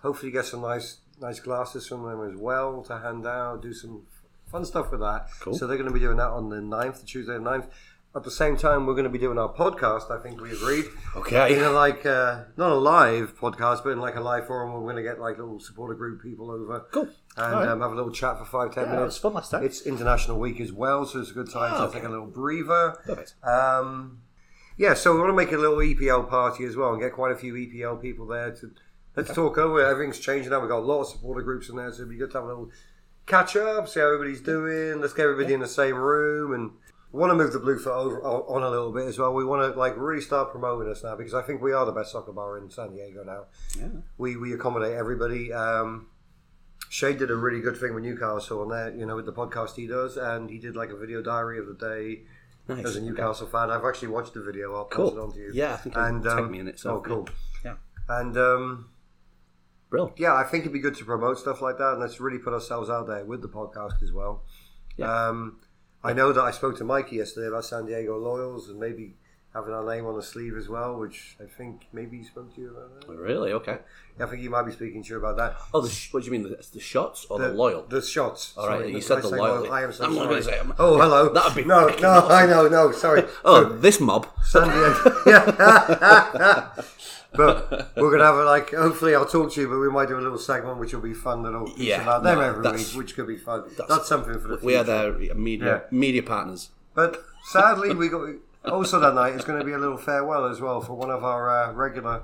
hopefully 0.00 0.32
get 0.32 0.46
some 0.46 0.62
nice 0.62 0.98
nice 1.20 1.38
glasses 1.40 1.86
from 1.86 2.02
them 2.04 2.26
as 2.30 2.34
well 2.40 2.82
to 2.82 2.98
hand 2.98 3.26
out, 3.26 3.60
do 3.60 3.74
some 3.74 4.06
fun 4.50 4.64
stuff 4.64 4.90
with 4.90 5.00
that. 5.00 5.28
Cool. 5.40 5.54
So 5.54 5.66
they're 5.66 5.76
going 5.76 5.88
to 5.88 5.92
be 5.94 6.00
doing 6.00 6.16
that 6.16 6.28
on 6.30 6.48
the 6.48 6.56
9th, 6.56 7.00
the 7.00 7.06
Tuesday 7.06 7.34
the 7.34 7.40
9th. 7.40 7.68
At 8.14 8.24
the 8.24 8.30
same 8.30 8.56
time, 8.56 8.86
we're 8.86 8.94
going 8.94 9.04
to 9.04 9.10
be 9.10 9.18
doing 9.20 9.38
our 9.38 9.52
podcast, 9.52 10.10
I 10.10 10.20
think 10.20 10.40
we 10.40 10.50
agreed. 10.50 10.84
Okay. 11.14 11.56
In 11.56 11.62
a 11.62 11.70
like, 11.70 12.04
uh, 12.04 12.42
not 12.56 12.72
a 12.72 12.74
live 12.74 13.38
podcast, 13.38 13.84
but 13.84 13.90
in 13.90 14.00
like 14.00 14.16
a 14.16 14.20
live 14.20 14.48
forum, 14.48 14.72
we're 14.72 14.80
going 14.80 14.96
to 14.96 15.02
get 15.02 15.20
like 15.20 15.38
little 15.38 15.60
supporter 15.60 15.94
group 15.94 16.20
people 16.20 16.50
over 16.50 16.86
Cool. 16.90 17.08
and 17.36 17.52
right. 17.54 17.68
um, 17.68 17.80
have 17.80 17.92
a 17.92 17.94
little 17.94 18.10
chat 18.10 18.36
for 18.36 18.44
five, 18.44 18.74
ten 18.74 18.86
Yeah, 18.86 18.90
it 18.90 18.94
minutes. 18.96 19.14
was 19.14 19.18
fun 19.18 19.34
last 19.34 19.50
time. 19.52 19.62
It's 19.62 19.82
International 19.86 20.40
Week 20.40 20.60
as 20.60 20.72
well, 20.72 21.06
so 21.06 21.20
it's 21.20 21.30
a 21.30 21.34
good 21.34 21.50
time 21.52 21.72
Oh, 21.74 21.78
to 21.78 21.82
okay. 21.84 21.98
take 22.00 22.08
a 22.08 22.10
little 22.10 22.26
breather. 22.26 22.96
Perfect. 23.06 23.34
Um, 23.44 24.22
yeah, 24.76 24.94
so 24.94 25.12
we 25.14 25.20
want 25.20 25.30
to 25.30 25.36
make 25.36 25.52
a 25.52 25.56
little 25.58 25.76
EPL 25.76 26.28
party 26.28 26.64
as 26.64 26.74
well 26.74 26.90
and 26.92 27.00
get 27.00 27.12
quite 27.12 27.30
a 27.30 27.36
few 27.36 27.54
EPL 27.54 28.02
people 28.02 28.26
there 28.26 28.50
to 28.56 28.72
let's 29.14 29.32
talk 29.32 29.56
over. 29.56 29.86
Everything's 29.86 30.18
changing 30.18 30.50
now. 30.50 30.58
We've 30.58 30.68
got 30.68 30.78
a 30.80 30.80
lot 30.80 31.02
of 31.02 31.06
supporter 31.08 31.42
groups 31.42 31.68
in 31.68 31.76
there, 31.76 31.90
so 31.92 31.98
it'd 31.98 32.08
be 32.10 32.16
good 32.16 32.32
to 32.32 32.38
have 32.38 32.44
a 32.44 32.48
little 32.48 32.70
catch 33.26 33.54
up, 33.54 33.88
see 33.88 34.00
how 34.00 34.06
everybody's 34.06 34.40
doing. 34.40 35.00
Let's 35.00 35.12
get 35.12 35.26
everybody 35.26 35.54
in 35.54 35.60
the 35.60 35.68
same 35.68 35.94
room 35.94 36.52
and 36.52 36.70
we 37.12 37.18
want 37.20 37.30
to 37.30 37.34
move 37.36 37.52
the 37.52 37.58
Bluefoot 37.58 37.92
over 37.92 38.22
on 38.22 38.62
a 38.62 38.70
little 38.70 38.92
bit 38.92 39.06
as 39.06 39.18
well. 39.18 39.32
We 39.34 39.44
want 39.44 39.72
to 39.72 39.78
like 39.78 39.94
really 39.96 40.20
start 40.22 40.50
promoting 40.52 40.90
us 40.90 41.02
now 41.02 41.16
because 41.16 41.34
I 41.34 41.42
think 41.42 41.60
we 41.60 41.72
are 41.72 41.84
the 41.84 41.92
best 41.92 42.12
soccer 42.12 42.32
bar 42.32 42.58
in 42.58 42.70
San 42.70 42.92
Diego 42.92 43.24
now. 43.24 43.44
Yeah. 43.78 44.00
We 44.18 44.36
we 44.36 44.52
accommodate 44.52 44.94
everybody. 44.96 45.52
Um, 45.52 46.06
Shay 46.88 47.12
did 47.14 47.30
a 47.30 47.36
really 47.36 47.60
good 47.60 47.76
thing 47.76 47.94
with 47.94 48.02
Newcastle 48.04 48.62
on 48.62 48.68
there, 48.68 48.94
you 48.94 49.06
know, 49.06 49.14
with 49.16 49.26
the 49.26 49.32
podcast 49.32 49.76
he 49.76 49.86
does, 49.86 50.16
and 50.16 50.50
he 50.50 50.58
did 50.58 50.74
like 50.76 50.90
a 50.90 50.96
video 50.96 51.22
diary 51.22 51.58
of 51.58 51.66
the 51.66 51.74
day 51.74 52.22
Nice. 52.68 52.84
as 52.84 52.96
a 52.96 53.00
Newcastle 53.00 53.46
fan. 53.46 53.70
I've 53.70 53.84
actually 53.84 54.08
watched 54.08 54.34
the 54.34 54.42
video. 54.42 54.74
I'll 54.74 54.84
pass 54.84 55.12
it 55.12 55.18
on 55.18 55.32
to 55.32 55.38
you. 55.38 55.50
Yeah, 55.54 55.74
I 55.74 55.76
think 55.76 55.96
and 55.96 56.26
um, 56.26 56.50
me 56.50 56.58
in 56.60 56.68
it. 56.68 56.78
So 56.80 56.96
oh, 56.96 57.00
cool. 57.00 57.28
Yeah. 57.64 57.74
And 58.08 58.36
um, 58.36 58.88
Brilliant. 59.88 60.18
yeah, 60.18 60.34
I 60.34 60.42
think 60.44 60.62
it'd 60.62 60.72
be 60.72 60.80
good 60.80 60.96
to 60.96 61.04
promote 61.04 61.38
stuff 61.38 61.60
like 61.60 61.78
that, 61.78 61.92
and 61.92 62.00
let's 62.00 62.20
really 62.20 62.38
put 62.38 62.52
ourselves 62.54 62.88
out 62.90 63.06
there 63.06 63.24
with 63.24 63.42
the 63.42 63.48
podcast 63.48 64.02
as 64.02 64.12
well. 64.12 64.42
Yeah. 64.96 65.28
Um, 65.28 65.58
I 66.02 66.14
know 66.14 66.32
that 66.32 66.42
I 66.42 66.50
spoke 66.50 66.78
to 66.78 66.84
Mikey 66.84 67.16
yesterday 67.16 67.48
about 67.48 67.66
San 67.66 67.84
Diego 67.84 68.18
Loyals 68.18 68.70
and 68.70 68.80
maybe 68.80 69.16
having 69.54 69.74
our 69.74 69.84
name 69.84 70.06
on 70.06 70.14
the 70.16 70.22
sleeve 70.22 70.56
as 70.56 70.68
well, 70.68 70.96
which 70.98 71.36
I 71.40 71.44
think 71.44 71.86
maybe 71.92 72.18
he 72.18 72.24
spoke 72.24 72.54
to 72.54 72.60
you 72.60 72.70
about 72.70 73.00
that. 73.00 73.06
Oh, 73.08 73.14
really? 73.14 73.52
Okay. 73.52 73.78
Yeah, 74.18 74.26
I 74.26 74.28
think 74.28 74.42
he 74.42 74.48
might 74.48 74.62
be 74.62 74.72
speaking 74.72 75.02
to 75.02 75.08
you 75.08 75.16
about 75.16 75.36
that. 75.38 75.56
Oh, 75.74 75.80
the 75.80 75.88
sh- 75.88 76.12
what 76.12 76.20
do 76.22 76.26
you 76.26 76.32
mean? 76.32 76.42
The, 76.44 76.64
the 76.72 76.80
shots 76.80 77.26
or 77.28 77.38
the, 77.38 77.48
loyal? 77.48 77.82
The 77.82 78.00
shots. 78.00 78.54
All 78.56 78.68
right, 78.68 78.80
Sorry, 78.80 78.92
you 78.92 79.00
said 79.00 79.18
the 79.22 79.28
say 79.28 79.36
loyal. 79.36 79.72
I 79.72 79.82
am 79.82 79.92
so 79.92 80.04
I'm 80.04 80.14
not 80.14 80.28
sorry. 80.28 80.42
say 80.42 80.58
it. 80.60 80.66
Oh, 80.78 80.98
hello. 81.00 81.28
That'd 81.34 81.56
be 81.56 81.64
no, 81.64 81.88
no. 81.88 82.08
awesome. 82.08 82.32
I 82.32 82.46
know, 82.46 82.68
no. 82.68 82.92
Sorry. 82.92 83.24
Oh, 83.44 83.64
this 83.64 84.00
mob. 84.00 84.28
San 84.44 84.68
Diego. 84.68 85.22
yeah. 85.26 86.68
but 87.32 87.90
we're 87.96 88.10
gonna 88.10 88.24
have 88.24 88.36
a, 88.36 88.44
like. 88.44 88.70
Hopefully, 88.70 89.14
I'll 89.14 89.26
talk 89.26 89.52
to 89.54 89.60
you. 89.60 89.68
But 89.68 89.78
we 89.78 89.88
might 89.90 90.08
do 90.08 90.18
a 90.18 90.20
little 90.20 90.38
segment 90.38 90.78
which 90.78 90.92
will 90.92 91.00
be 91.00 91.14
fun. 91.14 91.42
That'll 91.42 91.72
Yeah, 91.76 92.02
about 92.02 92.22
them 92.22 92.38
no, 92.38 92.44
every 92.44 92.70
week, 92.70 92.86
which 92.94 93.16
could 93.16 93.26
be 93.26 93.36
fun. 93.36 93.64
That's, 93.88 94.06
something 94.06 94.34
for 94.34 94.48
the 94.48 94.58
future. 94.58 94.66
We 94.66 94.76
are 94.76 94.84
their 94.84 95.12
media 95.34 95.66
Yeah. 95.66 95.80
media 95.90 96.22
partners. 96.22 96.70
But 96.94 97.22
sadly, 97.44 97.94
we 97.94 98.08
got 98.08 98.28
also 98.64 99.00
that 99.00 99.14
night 99.14 99.34
is 99.34 99.44
going 99.44 99.58
to 99.58 99.64
be 99.64 99.72
a 99.72 99.78
little 99.78 99.96
farewell 99.96 100.46
as 100.46 100.60
well 100.60 100.80
for 100.80 100.94
one 100.94 101.10
of 101.10 101.24
our 101.24 101.50
uh, 101.50 101.72
regular 101.72 102.22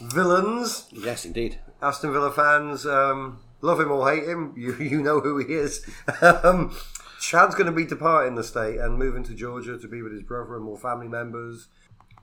villains. 0.00 0.86
Yes, 0.92 1.24
indeed. 1.24 1.58
Aston 1.82 2.12
Villa 2.12 2.30
fans, 2.30 2.86
um, 2.86 3.40
love 3.60 3.80
him 3.80 3.90
or 3.90 4.10
hate 4.10 4.24
him, 4.24 4.54
you 4.56 4.76
you 4.76 5.02
know 5.02 5.20
who 5.20 5.38
he 5.38 5.54
is. 5.54 5.84
um, 6.22 6.76
Chad's 7.20 7.54
going 7.54 7.66
to 7.66 7.72
be 7.72 7.84
departing 7.84 8.34
the 8.34 8.44
state 8.44 8.78
and 8.78 8.98
moving 8.98 9.22
to 9.24 9.34
Georgia 9.34 9.78
to 9.78 9.88
be 9.88 10.02
with 10.02 10.12
his 10.12 10.22
brother 10.22 10.56
and 10.56 10.64
more 10.64 10.78
family 10.78 11.08
members. 11.08 11.68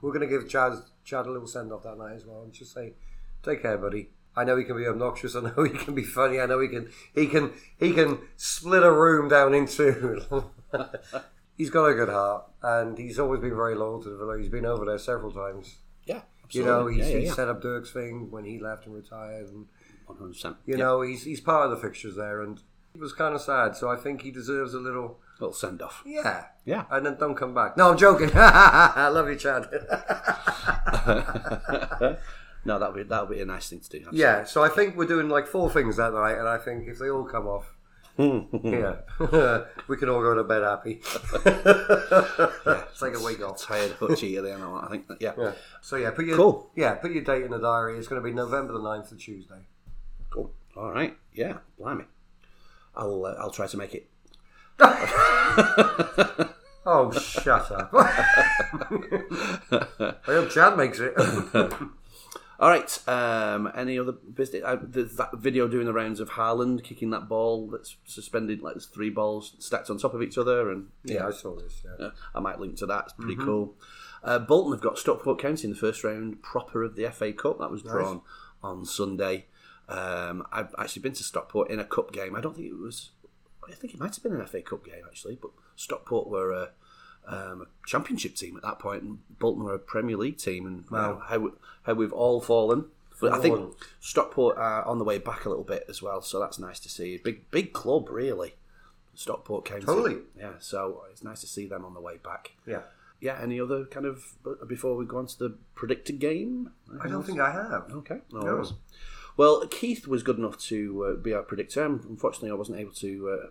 We're 0.00 0.12
going 0.12 0.28
to 0.28 0.38
give 0.38 0.48
Chad 0.48 0.72
Chad 1.04 1.26
a 1.26 1.30
little 1.30 1.46
send 1.46 1.72
off 1.72 1.84
that 1.84 1.98
night 1.98 2.14
as 2.14 2.26
well, 2.26 2.42
and 2.42 2.52
just 2.52 2.72
say 2.72 2.94
Take 3.42 3.62
care, 3.62 3.78
buddy. 3.78 4.10
I 4.36 4.44
know 4.44 4.56
he 4.56 4.64
can 4.64 4.76
be 4.76 4.86
obnoxious. 4.86 5.34
I 5.34 5.40
know 5.40 5.64
he 5.64 5.70
can 5.70 5.94
be 5.94 6.04
funny. 6.04 6.40
I 6.40 6.46
know 6.46 6.60
he 6.60 6.68
can 6.68 6.90
he 7.14 7.26
can 7.26 7.52
he 7.78 7.92
can 7.92 8.18
split 8.36 8.82
a 8.82 8.92
room 8.92 9.28
down 9.28 9.54
into. 9.54 10.44
he's 11.58 11.68
got 11.70 11.84
a 11.86 11.94
good 11.94 12.08
heart, 12.08 12.44
and 12.62 12.96
he's 12.96 13.18
always 13.18 13.40
been 13.40 13.54
very 13.54 13.74
loyal 13.74 14.02
to 14.02 14.08
the 14.08 14.16
villa. 14.16 14.38
He's 14.38 14.48
been 14.48 14.64
over 14.64 14.86
there 14.86 14.98
several 14.98 15.30
times. 15.30 15.76
Yeah, 16.06 16.22
You 16.50 16.64
know, 16.64 16.86
he's, 16.86 17.00
yeah, 17.00 17.04
yeah, 17.12 17.18
he 17.18 17.26
yeah. 17.26 17.32
set 17.34 17.48
up 17.48 17.60
Dirk's 17.60 17.90
thing 17.90 18.30
when 18.30 18.44
he 18.46 18.58
left 18.58 18.86
and 18.86 18.94
retired, 18.94 19.48
and 19.48 19.66
100%. 20.08 20.56
you 20.64 20.78
know 20.78 21.02
he's 21.02 21.24
he's 21.24 21.40
part 21.40 21.66
of 21.66 21.70
the 21.70 21.76
fixtures 21.76 22.16
there, 22.16 22.40
and 22.40 22.62
it 22.94 23.00
was 23.00 23.12
kind 23.12 23.34
of 23.34 23.42
sad. 23.42 23.76
So 23.76 23.90
I 23.90 23.96
think 23.96 24.22
he 24.22 24.30
deserves 24.30 24.72
a 24.72 24.78
little 24.78 25.18
little 25.40 25.52
send 25.52 25.82
off. 25.82 26.02
yeah, 26.06 26.46
Yeah. 26.64 26.84
and 26.90 27.04
then 27.06 27.16
don't 27.18 27.34
come 27.36 27.52
back. 27.54 27.76
No, 27.76 27.90
I'm 27.90 27.98
joking. 27.98 28.30
I 28.34 29.08
love 29.08 29.28
you, 29.28 29.36
Chad. 29.36 29.68
no, 32.64 32.78
that'll 32.78 32.94
be 32.94 33.02
that'll 33.04 33.26
be 33.26 33.40
a 33.40 33.46
nice 33.46 33.68
thing 33.68 33.80
to 33.80 33.88
do. 33.90 34.04
yeah, 34.12 34.44
so 34.44 34.62
I 34.62 34.68
think 34.68 34.96
we're 34.96 35.06
doing 35.06 35.28
like 35.28 35.46
four 35.46 35.70
things 35.70 35.96
that 35.96 36.12
night, 36.12 36.38
and 36.38 36.48
I 36.48 36.58
think 36.58 36.88
if 36.88 36.98
they 36.98 37.08
all 37.10 37.24
come 37.24 37.46
off, 37.46 37.74
yeah, 38.18 38.96
we 39.88 39.96
can 39.96 40.08
all 40.08 40.20
go 40.20 40.34
to 40.34 40.44
bed 40.44 40.62
happy. 40.62 41.00
yeah, 42.66 42.82
Take 42.98 43.14
a 43.14 43.22
week 43.24 43.42
off. 43.42 43.62
Tired 43.62 43.92
hutchy 43.92 44.36
at 44.36 44.42
the 44.42 44.52
end 44.52 44.62
of 44.62 44.72
I 44.72 44.88
think. 44.88 45.06
Yeah. 45.20 45.34
Yeah. 45.38 45.52
So 45.80 45.96
yeah, 45.96 46.10
put 46.10 46.24
your 46.26 46.36
Cool. 46.36 46.70
Yeah, 46.74 46.94
put 46.94 47.12
your 47.12 47.22
date 47.22 47.44
in 47.44 47.52
the 47.52 47.58
diary. 47.58 47.96
It's 47.96 48.08
going 48.08 48.20
to 48.20 48.26
be 48.26 48.34
November 48.34 48.72
the 48.72 48.80
9th, 48.80 49.10
the 49.10 49.16
Tuesday. 49.16 49.66
Cool. 50.30 50.52
All 50.76 50.90
right. 50.90 51.16
Yeah. 51.32 51.58
Blimey. 51.78 52.06
I'll 52.96 53.24
uh, 53.24 53.36
I'll 53.38 53.52
try 53.52 53.66
to 53.68 53.76
make 53.76 53.94
it. 53.94 54.10
Oh, 56.90 57.12
shut 57.12 57.70
up! 57.70 57.90
I 57.92 58.14
hope 60.24 60.48
Chad 60.48 60.74
makes 60.78 60.98
it. 60.98 61.12
All 62.60 62.68
right. 62.70 63.08
Um, 63.08 63.70
any 63.76 63.98
other 63.98 64.12
business? 64.12 64.62
Uh, 64.64 64.76
there's 64.82 65.14
that 65.16 65.30
video 65.38 65.68
doing 65.68 65.86
the 65.86 65.92
rounds 65.92 66.18
of 66.18 66.30
Haaland 66.30 66.82
kicking 66.82 67.10
that 67.10 67.28
ball 67.28 67.68
that's 67.68 67.96
suspended, 68.04 68.62
like 68.62 68.74
there's 68.74 68.86
three 68.86 69.10
balls 69.10 69.54
stacked 69.60 69.90
on 69.90 69.98
top 69.98 70.12
of 70.14 70.22
each 70.22 70.36
other, 70.38 70.70
and 70.70 70.88
yeah, 71.04 71.26
I 71.26 71.30
saw 71.30 71.54
this. 71.56 71.82
Yeah. 71.84 72.06
Uh, 72.06 72.10
I 72.34 72.40
might 72.40 72.58
link 72.58 72.76
to 72.78 72.86
that. 72.86 73.04
It's 73.04 73.12
Mm-hmm. 73.14 73.22
pretty 73.22 73.42
cool. 73.44 73.74
Uh, 74.24 74.40
Bolton 74.40 74.72
have 74.72 74.80
got 74.80 74.98
Stockport 74.98 75.38
County 75.40 75.64
in 75.64 75.70
the 75.70 75.76
first 75.78 76.02
round 76.02 76.42
proper 76.42 76.82
of 76.82 76.96
the 76.96 77.08
FA 77.12 77.32
Cup. 77.32 77.60
That 77.60 77.70
was 77.70 77.82
drawn 77.82 78.22
on 78.62 78.84
Sunday. 78.84 79.46
Um, 79.88 80.44
I've 80.50 80.74
actually 80.76 81.02
been 81.02 81.12
to 81.12 81.22
Stockport 81.22 81.70
in 81.70 81.78
a 81.78 81.84
cup 81.84 82.12
game. 82.12 82.34
I 82.34 82.40
don't 82.40 82.56
think 82.56 82.66
it 82.68 82.74
was. 82.76 83.10
I 83.66 83.72
think 83.74 83.94
it 83.94 84.00
might 84.00 84.14
have 84.16 84.22
been 84.22 84.34
an 84.34 84.44
FA 84.46 84.62
Cup 84.62 84.84
game 84.84 85.04
actually, 85.06 85.38
but 85.40 85.52
Stockport 85.76 86.28
were 86.28 86.50
a, 86.50 86.70
um, 87.26 87.62
a 87.62 87.86
championship 87.86 88.34
team 88.34 88.56
at 88.56 88.62
that 88.62 88.78
point, 88.78 89.02
and 89.02 89.18
Bolton 89.38 89.64
were 89.64 89.74
a 89.74 89.78
Premier 89.78 90.16
League 90.16 90.38
team. 90.38 90.66
And 90.66 90.84
you 90.90 90.96
know, 90.96 91.22
how 91.26 91.52
how 91.82 91.94
we've 91.94 92.12
all 92.12 92.40
fallen. 92.40 92.86
But 93.20 93.32
I 93.32 93.40
think 93.40 93.74
Stockport 94.00 94.56
are 94.58 94.84
on 94.84 94.98
the 94.98 95.04
way 95.04 95.18
back 95.18 95.44
a 95.44 95.48
little 95.48 95.64
bit 95.64 95.84
as 95.88 96.00
well, 96.00 96.22
so 96.22 96.38
that's 96.38 96.58
nice 96.58 96.78
to 96.80 96.88
see. 96.88 97.18
Big 97.18 97.50
big 97.50 97.72
club, 97.72 98.08
really. 98.10 98.54
Stockport 99.14 99.64
County. 99.64 99.84
Totally. 99.84 100.18
Yeah, 100.38 100.52
so 100.60 101.02
it's 101.10 101.24
nice 101.24 101.40
to 101.40 101.48
see 101.48 101.66
them 101.66 101.84
on 101.84 101.94
the 101.94 102.00
way 102.00 102.18
back. 102.22 102.52
Yeah. 102.66 102.82
Yeah, 103.20 103.36
any 103.42 103.60
other 103.60 103.84
kind 103.84 104.06
of 104.06 104.36
before 104.68 104.96
we 104.96 105.04
go 105.04 105.18
on 105.18 105.26
to 105.26 105.38
the 105.38 105.56
predicted 105.74 106.20
game? 106.20 106.70
I 107.02 107.08
don't 107.08 107.24
think 107.24 107.40
I 107.40 107.50
have. 107.50 107.90
Okay, 107.90 108.18
no 108.32 108.40
No. 108.40 108.64
Well, 109.36 109.66
Keith 109.68 110.08
was 110.08 110.24
good 110.24 110.36
enough 110.36 110.58
to 110.62 111.04
uh, 111.04 111.14
be 111.14 111.32
our 111.32 111.42
predictor. 111.42 111.84
And 111.84 112.04
unfortunately, 112.04 112.50
I 112.50 112.54
wasn't 112.54 112.78
able 112.78 112.92
to 112.94 113.30
uh, 113.30 113.46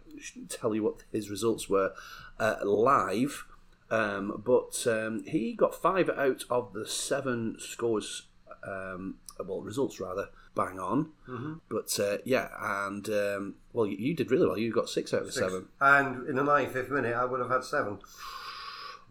tell 0.50 0.76
you 0.76 0.84
what 0.84 1.04
his 1.12 1.30
results 1.30 1.70
were 1.70 1.94
uh, 2.40 2.56
live, 2.64 3.46
um, 3.90 4.42
but 4.46 4.86
um, 4.88 5.24
he 5.26 5.54
got 5.54 5.76
five 5.76 6.10
out 6.10 6.44
of 6.50 6.74
the 6.74 6.86
seven 6.88 7.56
scores, 7.60 8.28
um, 8.68 9.16
well, 9.46 9.62
results 9.62 10.00
rather, 10.00 10.30
bang 10.56 10.80
on. 10.80 11.12
Mm-hmm. 11.28 11.54
But 11.70 12.00
uh, 12.00 12.18
yeah, 12.26 12.50
and 12.60 13.08
um, 13.10 13.56
well, 13.74 13.86
you, 13.86 13.98
you 13.98 14.14
did 14.16 14.32
really 14.32 14.48
well. 14.48 14.58
You 14.58 14.72
got 14.72 14.90
six 14.90 15.14
out 15.14 15.22
of 15.22 15.28
the 15.28 15.32
seven. 15.34 15.68
And 15.80 16.28
in 16.28 16.36
the 16.36 16.44
95th 16.44 16.90
minute, 16.90 17.16
I 17.16 17.26
would 17.26 17.40
have 17.40 17.50
had 17.50 17.64
seven. 17.64 18.00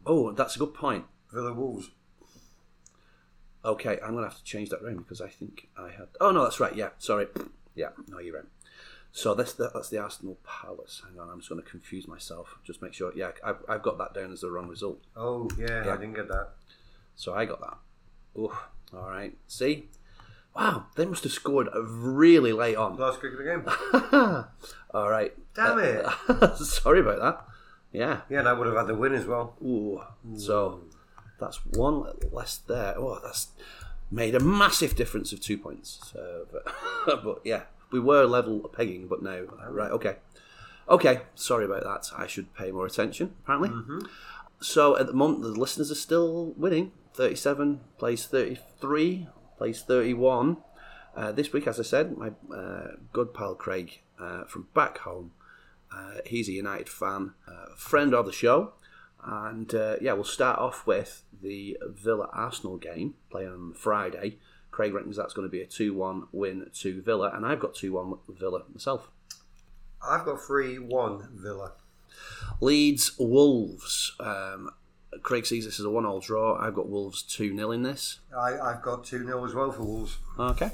Oh, 0.05 0.33
that's 0.33 0.57
a 0.57 0.59
good 0.59 0.75
point. 0.75 1.05
for 1.29 1.41
the 1.41 1.53
Wolves. 1.53 1.91
Okay, 3.65 3.99
I'm 4.03 4.15
gonna 4.15 4.29
have 4.29 4.39
to 4.39 4.45
change 4.45 4.69
that 4.71 4.83
round 4.83 4.99
because 4.99 5.21
I 5.21 5.29
think 5.29 5.69
I 5.77 5.91
had. 5.91 6.09
Oh 6.21 6.31
no, 6.31 6.45
that's 6.45 6.61
right. 6.61 6.75
Yeah, 6.77 6.91
sorry. 6.99 7.27
Yeah, 7.75 7.89
no, 8.07 8.21
you're 8.21 8.37
right. 8.37 8.45
So 9.17 9.33
that's 9.33 9.55
the, 9.55 9.71
that's 9.73 9.89
the 9.89 9.97
Arsenal 9.97 10.37
Palace. 10.45 11.01
Hang 11.09 11.19
on, 11.19 11.31
I'm 11.31 11.39
just 11.39 11.49
going 11.49 11.63
to 11.63 11.67
confuse 11.67 12.07
myself. 12.07 12.59
Just 12.65 12.83
make 12.83 12.93
sure. 12.93 13.13
Yeah, 13.17 13.31
I've, 13.43 13.57
I've 13.67 13.83
got 13.83 13.97
that 13.97 14.13
down 14.13 14.31
as 14.31 14.43
the 14.43 14.51
wrong 14.51 14.69
result. 14.69 15.01
Oh, 15.17 15.49
yeah, 15.59 15.87
Yeah. 15.87 15.95
I 15.95 15.97
didn't 15.97 16.17
get 16.17 16.29
that. 16.29 16.51
So 17.15 17.33
I 17.33 17.47
got 17.47 17.61
that. 17.61 17.79
Oh, 18.39 18.67
all 18.93 19.09
right. 19.09 19.35
See, 19.49 19.89
wow, 20.55 20.89
they 20.97 21.07
must 21.07 21.23
have 21.23 21.33
scored 21.33 21.69
really 21.75 22.53
late 22.53 22.77
on. 22.77 22.99
Last 22.99 23.23
kick 23.23 23.33
of 23.33 23.39
the 23.39 23.45
game. 23.45 24.45
all 24.95 25.09
right. 25.09 25.33
Damn 25.55 25.79
it. 25.79 26.57
Sorry 26.59 27.01
about 27.01 27.19
that. 27.21 27.47
Yeah. 27.93 28.21
Yeah, 28.29 28.41
and 28.41 28.49
I 28.49 28.53
would 28.53 28.67
have 28.67 28.77
had 28.77 28.87
the 28.87 28.95
win 28.97 29.15
as 29.15 29.25
well. 29.25 29.57
Ooh. 29.63 30.03
Mm. 30.29 30.39
So 30.39 30.83
that's 31.41 31.65
one 31.65 32.05
less 32.31 32.59
there. 32.59 32.99
Oh, 32.99 33.19
that's 33.25 33.49
made 34.11 34.35
a 34.35 34.41
massive 34.41 34.95
difference 34.95 35.33
of 35.33 35.41
two 35.41 35.57
points. 35.57 36.01
So, 36.13 36.47
but, 37.07 37.25
but 37.25 37.41
yeah, 37.45 37.63
we 37.91 38.01
were 38.01 38.25
level 38.25 38.61
pegging, 38.61 39.07
but 39.07 39.23
now 39.23 39.43
right. 39.69 39.91
Okay. 39.93 40.17
Okay. 40.89 41.23
Sorry 41.35 41.65
about 41.65 41.85
that. 41.85 42.11
I 42.17 42.27
should 42.27 42.55
pay 42.55 42.71
more 42.71 42.87
attention. 42.87 43.35
Apparently. 43.45 43.71
So 44.61 44.97
at 44.97 45.07
the 45.07 45.13
moment, 45.13 45.43
the 45.43 45.49
listeners 45.49 45.91
are 45.91 45.97
still 45.97 46.55
winning. 46.57 46.93
Thirty-seven 47.15 47.81
plays 47.99 48.27
thirty-three 48.27 49.29
plays 49.59 49.83
thirty-one. 49.83 50.59
Uh, 51.15 51.33
this 51.33 51.53
week, 51.53 51.67
as 51.67 51.81
I 51.81 51.83
said, 51.83 52.17
my 52.19 52.33
uh, 52.55 52.89
good 53.13 53.33
pal 53.33 53.55
Craig 53.55 54.01
uh, 54.21 54.45
from 54.45 54.69
back 54.75 54.99
home. 54.99 55.33
Uh, 55.95 56.19
he's 56.27 56.49
a 56.49 56.53
United 56.53 56.89
fan, 56.89 57.33
uh, 57.49 57.75
friend 57.77 58.15
of 58.15 58.27
the 58.27 58.33
show, 58.33 58.73
and 59.25 59.75
uh, 59.75 59.97
yeah, 60.01 60.13
we'll 60.13 60.25
start 60.25 60.59
off 60.59 60.87
with 60.87 61.23
the 61.43 61.79
Villa 61.83 62.29
Arsenal 62.33 62.77
game 62.77 63.15
playing 63.31 63.49
on 63.49 63.73
Friday. 63.73 64.39
Craig 64.77 64.93
reckons 64.93 65.17
that's 65.17 65.33
going 65.33 65.49
to 65.49 65.51
be 65.51 65.63
a 65.63 65.67
two-one 65.67 66.25
win 66.33 66.69
to 66.71 67.01
Villa, 67.01 67.33
and 67.35 67.47
I've 67.47 67.61
got 67.61 67.75
two-one 67.75 68.19
Villa 68.29 68.61
myself. 68.71 69.09
I've 70.07 70.27
got 70.27 70.39
3 70.39 70.81
1 70.81 71.29
Villa. 71.33 71.73
Leeds 72.61 73.13
Wolves. 73.19 74.13
Um, 74.21 74.69
Craig 75.23 75.47
sees 75.47 75.65
this 75.65 75.81
as 75.81 75.87
a 75.87 75.91
one-all 75.91 76.21
draw. 76.21 76.61
I've 76.61 76.75
got 76.75 76.91
Wolves 76.91 77.23
two 77.23 77.57
0 77.57 77.71
in 77.71 77.85
this. 77.85 78.21
I, 78.37 78.59
I've 78.59 78.83
got 78.83 79.07
2 79.07 79.25
0 79.25 79.47
as 79.47 79.55
well 79.55 79.73
for 79.73 79.83
Wolves. 79.83 80.19
Okay. 80.39 80.73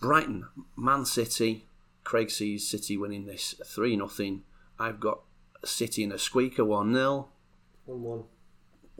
Brighton, 0.00 0.48
Man 0.76 1.04
City. 1.04 1.66
Craig 2.02 2.32
sees 2.32 2.68
City 2.68 2.96
winning 2.96 3.26
this 3.26 3.54
3 3.64 3.96
0. 3.96 4.40
I've 4.80 4.98
got 4.98 5.20
City 5.64 6.02
in 6.02 6.10
a 6.10 6.18
squeaker 6.18 6.64
1 6.64 6.92
0. 6.92 7.28
1 7.84 8.02
1. 8.02 8.24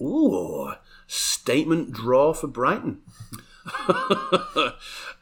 Ooh, 0.01 0.73
statement 1.07 1.93
draw 1.93 2.33
for 2.33 2.47
Brighton. 2.47 3.03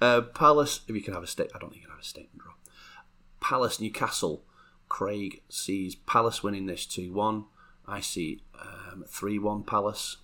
uh, 0.00 0.22
Palace, 0.34 0.80
if 0.88 0.94
you 0.94 1.02
can 1.02 1.14
have 1.14 1.22
a 1.22 1.26
state, 1.26 1.50
I 1.54 1.58
don't 1.58 1.70
think 1.70 1.82
you 1.82 1.86
can 1.88 1.96
have 1.96 2.04
a 2.04 2.06
statement 2.06 2.38
draw. 2.38 2.52
Palace, 3.40 3.80
Newcastle. 3.80 4.44
Craig 4.88 5.42
sees 5.48 5.94
Palace 5.94 6.42
winning 6.42 6.66
this 6.66 6.86
2 6.86 7.12
1. 7.12 7.44
I 7.86 8.00
see 8.00 8.42
3 9.08 9.38
1 9.38 9.62
Palace. 9.64 10.18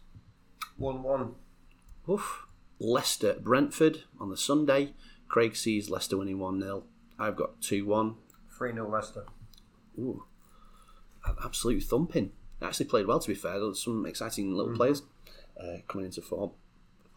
1 0.77 1.03
1. 1.03 1.35
Oof. 2.09 2.47
Leicester, 2.79 3.35
Brentford 3.41 4.05
on 4.21 4.31
the 4.31 4.37
Sunday. 4.37 4.95
Craig 5.27 5.57
sees 5.57 5.91
Leicester 5.91 6.17
winning 6.17 6.39
1 6.39 6.61
0. 6.61 6.85
I've 7.19 7.37
got 7.37 7.61
2 7.61 7.85
1. 7.87 8.15
3 8.57 8.73
0 8.73 8.91
Leicester. 8.91 9.27
Ooh, 9.99 10.25
an 11.27 11.37
absolute 11.45 11.83
thumping. 11.83 12.33
Actually 12.61 12.87
played 12.87 13.07
well, 13.07 13.21
to 13.21 13.29
be 13.29 13.35
fair. 13.35 13.61
There's 13.61 13.83
some 13.83 14.05
exciting 14.07 14.55
little 14.55 14.75
players 14.75 15.03
uh, 15.61 15.79
coming 15.87 16.07
into 16.07 16.23
form. 16.23 16.53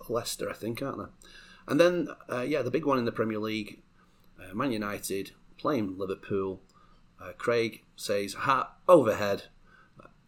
Leicester, 0.10 0.49
I 0.49 0.54
think, 0.54 0.82
aren't 0.82 0.97
there? 0.97 1.10
And 1.67 1.80
then, 1.80 2.10
uh, 2.30 2.41
yeah, 2.41 2.62
the 2.62 2.71
big 2.71 2.86
one 2.86 2.97
in 2.97 3.06
the 3.06 3.12
Premier 3.12 3.39
League, 3.39 3.82
uh, 4.39 4.54
Man 4.54 4.71
United 4.71 5.32
playing 5.58 5.97
Liverpool. 5.97 6.62
Uh, 7.21 7.34
Craig 7.38 7.84
says, 7.95 8.34
ha, 8.34 8.73
overhead, 8.88 9.44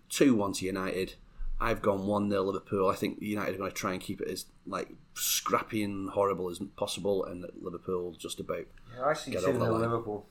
2 0.09 0.35
1 0.35 0.53
to 0.53 0.65
United. 0.65 1.15
I've 1.59 1.81
gone 1.81 2.05
1 2.05 2.29
0 2.29 2.43
Liverpool. 2.43 2.89
I 2.89 2.95
think 2.95 3.21
United 3.21 3.55
are 3.55 3.57
going 3.57 3.71
to 3.71 3.75
try 3.75 3.93
and 3.93 4.01
keep 4.01 4.21
it 4.21 4.27
as 4.27 4.45
like 4.67 4.89
scrappy 5.15 5.83
and 5.83 6.09
horrible 6.09 6.49
as 6.49 6.59
possible, 6.75 7.25
and 7.25 7.45
Liverpool 7.61 8.13
just 8.17 8.39
about 8.39 8.65
Yeah, 8.95 9.05
I 9.05 9.13
see 9.13 9.31
Get 9.31 9.41
2 9.43 9.47
over 9.49 9.59
0. 9.59 9.77
Liverpool. 9.77 10.25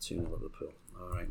2 0.00 0.14
0 0.16 0.30
Liverpool. 0.30 0.72
All 1.00 1.08
right, 1.08 1.28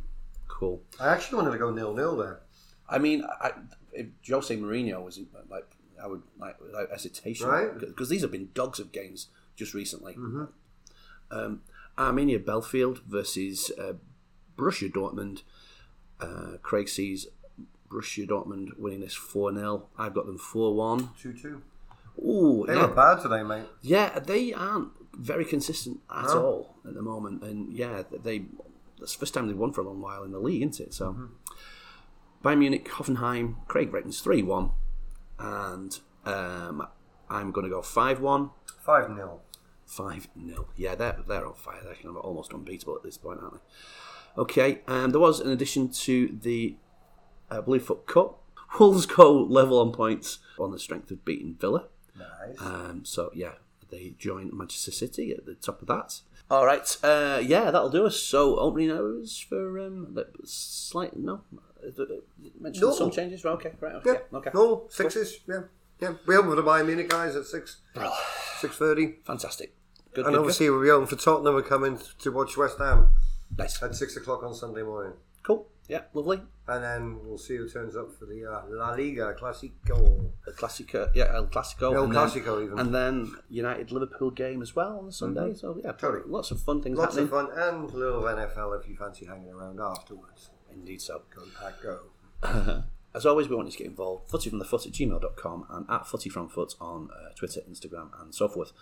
cool. 0.48 0.82
I 1.00 1.10
actually 1.14 1.38
wanted 1.38 1.52
to 1.52 1.58
go 1.58 1.72
nil 1.72 1.94
nil 1.94 2.18
there. 2.18 2.42
I 2.90 2.98
mean, 3.00 3.24
I, 3.42 3.52
if 3.92 4.08
Jose 4.30 4.56
Mourinho 4.56 5.04
was 5.04 5.20
like, 5.50 5.66
I 6.02 6.08
would 6.08 6.22
like 6.40 6.60
without 6.62 6.90
hesitation, 6.92 7.48
Right. 7.48 7.78
Because 7.80 8.10
these 8.10 8.22
have 8.22 8.32
been 8.32 8.50
dogs 8.54 8.80
of 8.80 8.92
games 8.92 9.28
just 9.56 9.74
recently. 9.74 10.16
Um, 11.32 11.62
Arminia 11.98 12.44
Bielefeld 12.44 13.02
versus 13.04 13.72
uh, 13.78 13.94
Borussia 14.58 14.92
Dortmund. 14.92 15.42
Uh, 16.22 16.58
Craig 16.62 16.88
sees 16.90 17.28
Borussia 17.90 18.28
Dortmund 18.28 18.78
winning 18.78 19.02
this 19.02 19.14
four 19.16 19.54
0 19.54 19.88
I've 19.98 20.14
got 20.14 20.26
them 20.26 20.38
four 20.38 20.74
one. 20.76 21.10
2 21.22 21.34
2. 21.34 21.62
Ooh, 22.20 22.66
They 22.68 22.74
yeah. 22.76 22.82
were 22.88 22.94
bad 22.96 23.22
today, 23.22 23.44
mate. 23.44 23.66
Yeah, 23.82 24.20
they 24.20 24.54
aren't 24.54 24.90
very 25.14 25.46
consistent 25.46 26.00
at 26.14 26.26
No. 26.26 26.46
all 26.46 26.76
at 26.88 26.94
the 26.96 27.02
moment, 27.02 27.44
and 27.44 27.72
yeah, 27.74 28.04
they 28.24 28.46
that's 29.00 29.14
the 29.14 29.20
first 29.20 29.34
time 29.36 29.48
they've 29.48 29.58
won 29.58 29.72
for 29.74 29.82
a 29.82 29.84
long 29.84 30.02
while 30.02 30.24
in 30.24 30.32
the 30.32 30.40
league, 30.40 30.62
isn't 30.64 30.88
it? 30.88 30.94
So, 30.94 31.12
Mm-hmm. 31.14 31.26
Bayern 32.44 32.60
Munich, 32.60 32.88
Hoffenheim, 32.90 33.56
Craig 33.68 33.92
reckons 33.92 34.22
three 34.22 34.44
one, 34.44 34.72
and 35.40 36.00
um, 36.26 36.88
I'm 37.30 37.52
going 37.52 37.66
to 37.66 37.70
go 37.70 37.82
five 37.82 38.20
one. 38.20 38.52
5 38.88 39.16
0. 39.16 39.42
Five 39.86 40.30
0 40.48 40.68
Yeah, 40.78 40.96
they're 40.96 41.18
they're 41.28 41.46
on 41.46 41.54
fire. 41.54 41.82
They're 41.84 41.96
kind 41.96 42.08
of 42.08 42.18
almost 42.18 42.54
unbeatable 42.54 42.96
at 42.96 43.04
this 43.04 43.18
point, 43.18 43.42
aren't 43.42 43.56
they? 43.56 44.42
Okay, 44.42 44.82
um, 44.88 45.12
there 45.12 45.20
was 45.20 45.42
an 45.42 45.52
addition 45.52 45.90
to 45.90 46.38
the 46.42 46.78
uh, 47.52 47.62
Bluefoot 47.62 48.08
Cup. 48.08 48.42
Wolves 48.80 49.06
go 49.06 49.34
level 49.34 49.80
on 49.80 49.92
points 49.92 50.40
on 50.58 50.72
the 50.72 50.80
strength 50.80 51.12
of 51.12 51.26
beating 51.26 51.56
Villa. 51.60 51.86
Nice. 52.18 52.62
Um, 52.62 53.04
so 53.04 53.30
yeah, 53.34 53.54
they 53.90 54.14
join 54.18 54.56
Manchester 54.56 54.92
City 54.92 55.32
at 55.32 55.46
the 55.46 55.56
top 55.56 55.82
of 55.82 55.88
that. 55.90 56.22
All 56.50 56.66
right, 56.66 56.98
uh, 57.04 57.42
yeah, 57.44 57.72
that'll 57.72 57.90
do 57.90 58.06
us. 58.06 58.18
So 58.22 58.58
opening 58.58 58.90
hours 58.90 59.38
for 59.38 59.80
um, 59.80 60.18
slight 60.46 61.18
no, 61.18 61.42
mentioned 62.60 62.82
No. 62.82 62.92
some 62.94 63.12
changes. 63.12 63.44
Right, 63.44 63.54
Okay, 63.54 63.74
right, 63.80 63.96
okay, 63.96 64.12
yeah. 64.32 64.38
okay, 64.38 64.52
No, 64.54 64.86
sixes. 64.90 65.40
Yeah. 65.48 65.62
Yeah. 66.00 66.14
We 66.28 66.36
open 66.36 66.52
for 66.52 66.56
the 66.56 66.64
Bayern 66.64 66.86
Munich 66.86 67.10
guys 67.10 67.36
at 67.36 67.46
6 67.46 67.82
six 68.60 68.76
thirty, 68.78 69.16
fantastic. 69.26 69.74
Good, 70.14 70.26
And 70.26 70.34
good, 70.34 70.40
obviously, 70.40 70.70
we'll 70.70 70.82
be 70.84 70.90
open 70.90 71.08
for 71.08 71.16
Tottenham. 71.16 71.54
We're 71.56 71.62
coming 71.64 72.00
to 72.20 72.32
watch 72.32 72.56
West 72.58 72.78
Ham 72.80 73.10
nice, 73.58 73.82
at 73.82 73.96
6 73.96 74.18
o'clock 74.18 74.44
on 74.44 74.54
Sunday 74.54 74.84
morning. 74.84 75.14
cool. 75.44 75.68
Yeah, 75.90 76.02
lovely. 76.14 76.42
And 76.68 76.84
then 76.84 77.20
we'll 77.24 77.38
see 77.38 77.56
who 77.56 77.70
turns 77.70 77.96
up 77.96 78.12
for 78.20 78.26
the 78.26 78.46
uh, 78.46 78.64
La 78.68 78.92
Liga 78.92 79.34
Clasico. 79.40 80.32
El 80.46 80.54
Clasico, 80.54 81.10
yeah, 81.16 81.32
El 81.34 81.48
Clasico, 81.48 81.94
El 81.96 82.04
and 82.04 82.14
then- 82.14 82.62
even. 82.64 82.80
and 82.80 82.94
then 82.94 83.32
United 83.50 83.92
Liverpool 83.94 84.32
game 84.32 84.62
as 84.62 84.76
well 84.76 84.98
on 85.00 85.06
the 85.06 85.14
Sunday. 85.14 85.54
So 85.54 85.80
yeah, 85.82 85.94
Totally. 85.94 86.24
lots 86.28 86.52
of 86.52 86.60
fun 86.60 86.82
things 86.82 86.98
Lots 86.98 87.16
happening. 87.16 87.34
of 87.34 87.48
fun 87.56 87.58
and 87.58 87.90
a 87.90 87.98
little 87.98 88.28
of 88.28 88.38
NFL 88.38 88.74
if 88.82 88.90
you 88.90 88.98
fancy 88.98 89.26
hanging 89.28 89.50
around 89.50 89.80
afterwards. 89.80 90.50
Indeed, 90.74 91.02
so. 91.02 91.22
Go 91.36 91.44
pack, 91.60 91.82
go. 91.82 92.84
As 93.16 93.26
always, 93.26 93.50
we 93.50 93.56
want 93.56 93.68
you 93.68 93.72
to 93.72 93.78
get 93.80 93.88
involved. 93.88 94.30
Footyfromthefoot 94.30 94.86
at 94.86 94.94
gmail.com 94.94 95.66
and 95.72 95.86
at 95.90 96.04
footyfromfoot 96.04 96.76
on 96.80 97.10
uh, 97.12 97.34
Twitter, 97.36 97.62
Instagram, 97.70 98.10
and 98.22 98.36
so 98.36 98.48
forth. 98.48 98.74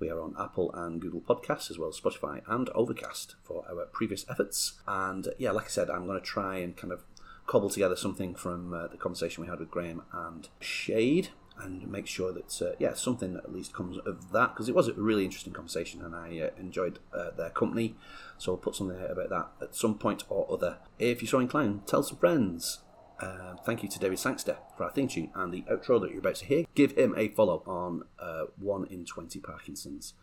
We 0.00 0.10
are 0.10 0.20
on 0.20 0.34
Apple 0.38 0.72
and 0.74 1.00
Google 1.00 1.20
Podcasts, 1.20 1.70
as 1.70 1.78
well 1.78 1.90
as 1.90 2.00
Spotify 2.00 2.42
and 2.48 2.68
Overcast 2.70 3.36
for 3.44 3.64
our 3.70 3.86
previous 3.86 4.26
efforts. 4.28 4.80
And 4.88 5.28
yeah, 5.38 5.52
like 5.52 5.66
I 5.66 5.68
said, 5.68 5.90
I'm 5.90 6.06
going 6.06 6.18
to 6.18 6.26
try 6.26 6.56
and 6.56 6.76
kind 6.76 6.92
of 6.92 7.04
cobble 7.46 7.70
together 7.70 7.94
something 7.94 8.34
from 8.34 8.72
uh, 8.72 8.88
the 8.88 8.96
conversation 8.96 9.42
we 9.42 9.48
had 9.48 9.60
with 9.60 9.70
Graham 9.70 10.02
and 10.12 10.48
Shade 10.60 11.28
and 11.58 11.86
make 11.88 12.06
sure 12.06 12.32
that, 12.32 12.62
uh, 12.62 12.74
yeah, 12.78 12.94
something 12.94 13.36
at 13.36 13.52
least 13.52 13.72
comes 13.72 13.98
of 13.98 14.32
that 14.32 14.54
because 14.54 14.68
it 14.68 14.74
was 14.74 14.88
a 14.88 14.94
really 14.94 15.24
interesting 15.24 15.52
conversation 15.52 16.02
and 16.02 16.14
I 16.14 16.38
uh, 16.40 16.50
enjoyed 16.58 16.98
uh, 17.12 17.30
their 17.30 17.50
company. 17.50 17.94
So 18.38 18.52
I'll 18.52 18.58
put 18.58 18.74
something 18.74 19.00
about 19.08 19.30
that 19.30 19.48
at 19.62 19.74
some 19.76 19.96
point 19.96 20.24
or 20.28 20.50
other. 20.52 20.78
If 20.98 21.22
you're 21.22 21.28
so 21.28 21.38
inclined, 21.38 21.86
tell 21.86 22.02
some 22.02 22.18
friends. 22.18 22.80
Um, 23.20 23.58
thank 23.64 23.82
you 23.82 23.88
to 23.88 23.98
David 23.98 24.18
Sangster 24.18 24.56
for 24.76 24.84
our 24.84 24.90
theme 24.90 25.08
tune 25.08 25.30
and 25.34 25.52
the 25.52 25.62
outro 25.62 26.00
that 26.00 26.10
you're 26.10 26.18
about 26.18 26.34
to 26.36 26.46
hear. 26.46 26.64
Give 26.74 26.92
him 26.92 27.14
a 27.16 27.28
follow 27.28 27.62
on 27.66 28.02
uh, 28.18 28.46
1 28.58 28.88
in 28.90 29.04
20 29.04 29.38
Parkinson's. 29.40 30.14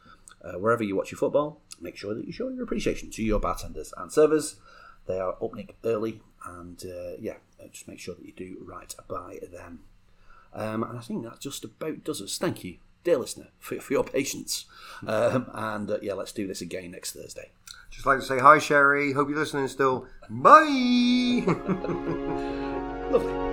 Uh, 0.43 0.53
wherever 0.53 0.83
you 0.83 0.95
watch 0.95 1.11
your 1.11 1.19
football, 1.19 1.61
make 1.79 1.95
sure 1.95 2.13
that 2.15 2.25
you 2.25 2.31
show 2.31 2.49
your 2.49 2.63
appreciation 2.63 3.09
to 3.11 3.23
your 3.23 3.39
bartenders 3.39 3.93
and 3.95 4.11
servers. 4.11 4.55
They 5.07 5.19
are 5.19 5.35
opening 5.39 5.69
early, 5.83 6.21
and 6.45 6.83
uh, 6.83 7.17
yeah, 7.19 7.37
uh, 7.59 7.67
just 7.71 7.87
make 7.87 7.99
sure 7.99 8.15
that 8.15 8.25
you 8.25 8.33
do 8.33 8.57
right 8.61 8.93
by 9.07 9.39
them. 9.51 9.81
Um, 10.53 10.83
and 10.83 10.97
I 10.97 11.01
think 11.01 11.23
that 11.23 11.39
just 11.39 11.63
about 11.63 12.03
does 12.03 12.21
us. 12.21 12.37
Thank 12.37 12.63
you, 12.63 12.77
dear 13.03 13.17
listener, 13.17 13.47
for, 13.59 13.79
for 13.79 13.93
your 13.93 14.03
patience. 14.03 14.65
Um, 15.05 15.49
and 15.53 15.89
uh, 15.89 15.97
yeah, 16.01 16.13
let's 16.13 16.31
do 16.31 16.47
this 16.47 16.61
again 16.61 16.91
next 16.91 17.13
Thursday. 17.13 17.51
Just 17.89 18.05
like 18.05 18.19
to 18.19 18.25
say 18.25 18.39
hi, 18.39 18.57
Sherry. 18.57 19.13
Hope 19.13 19.29
you're 19.29 19.37
listening 19.37 19.67
still. 19.67 20.07
Bye. 20.29 21.43
Lovely. 23.11 23.50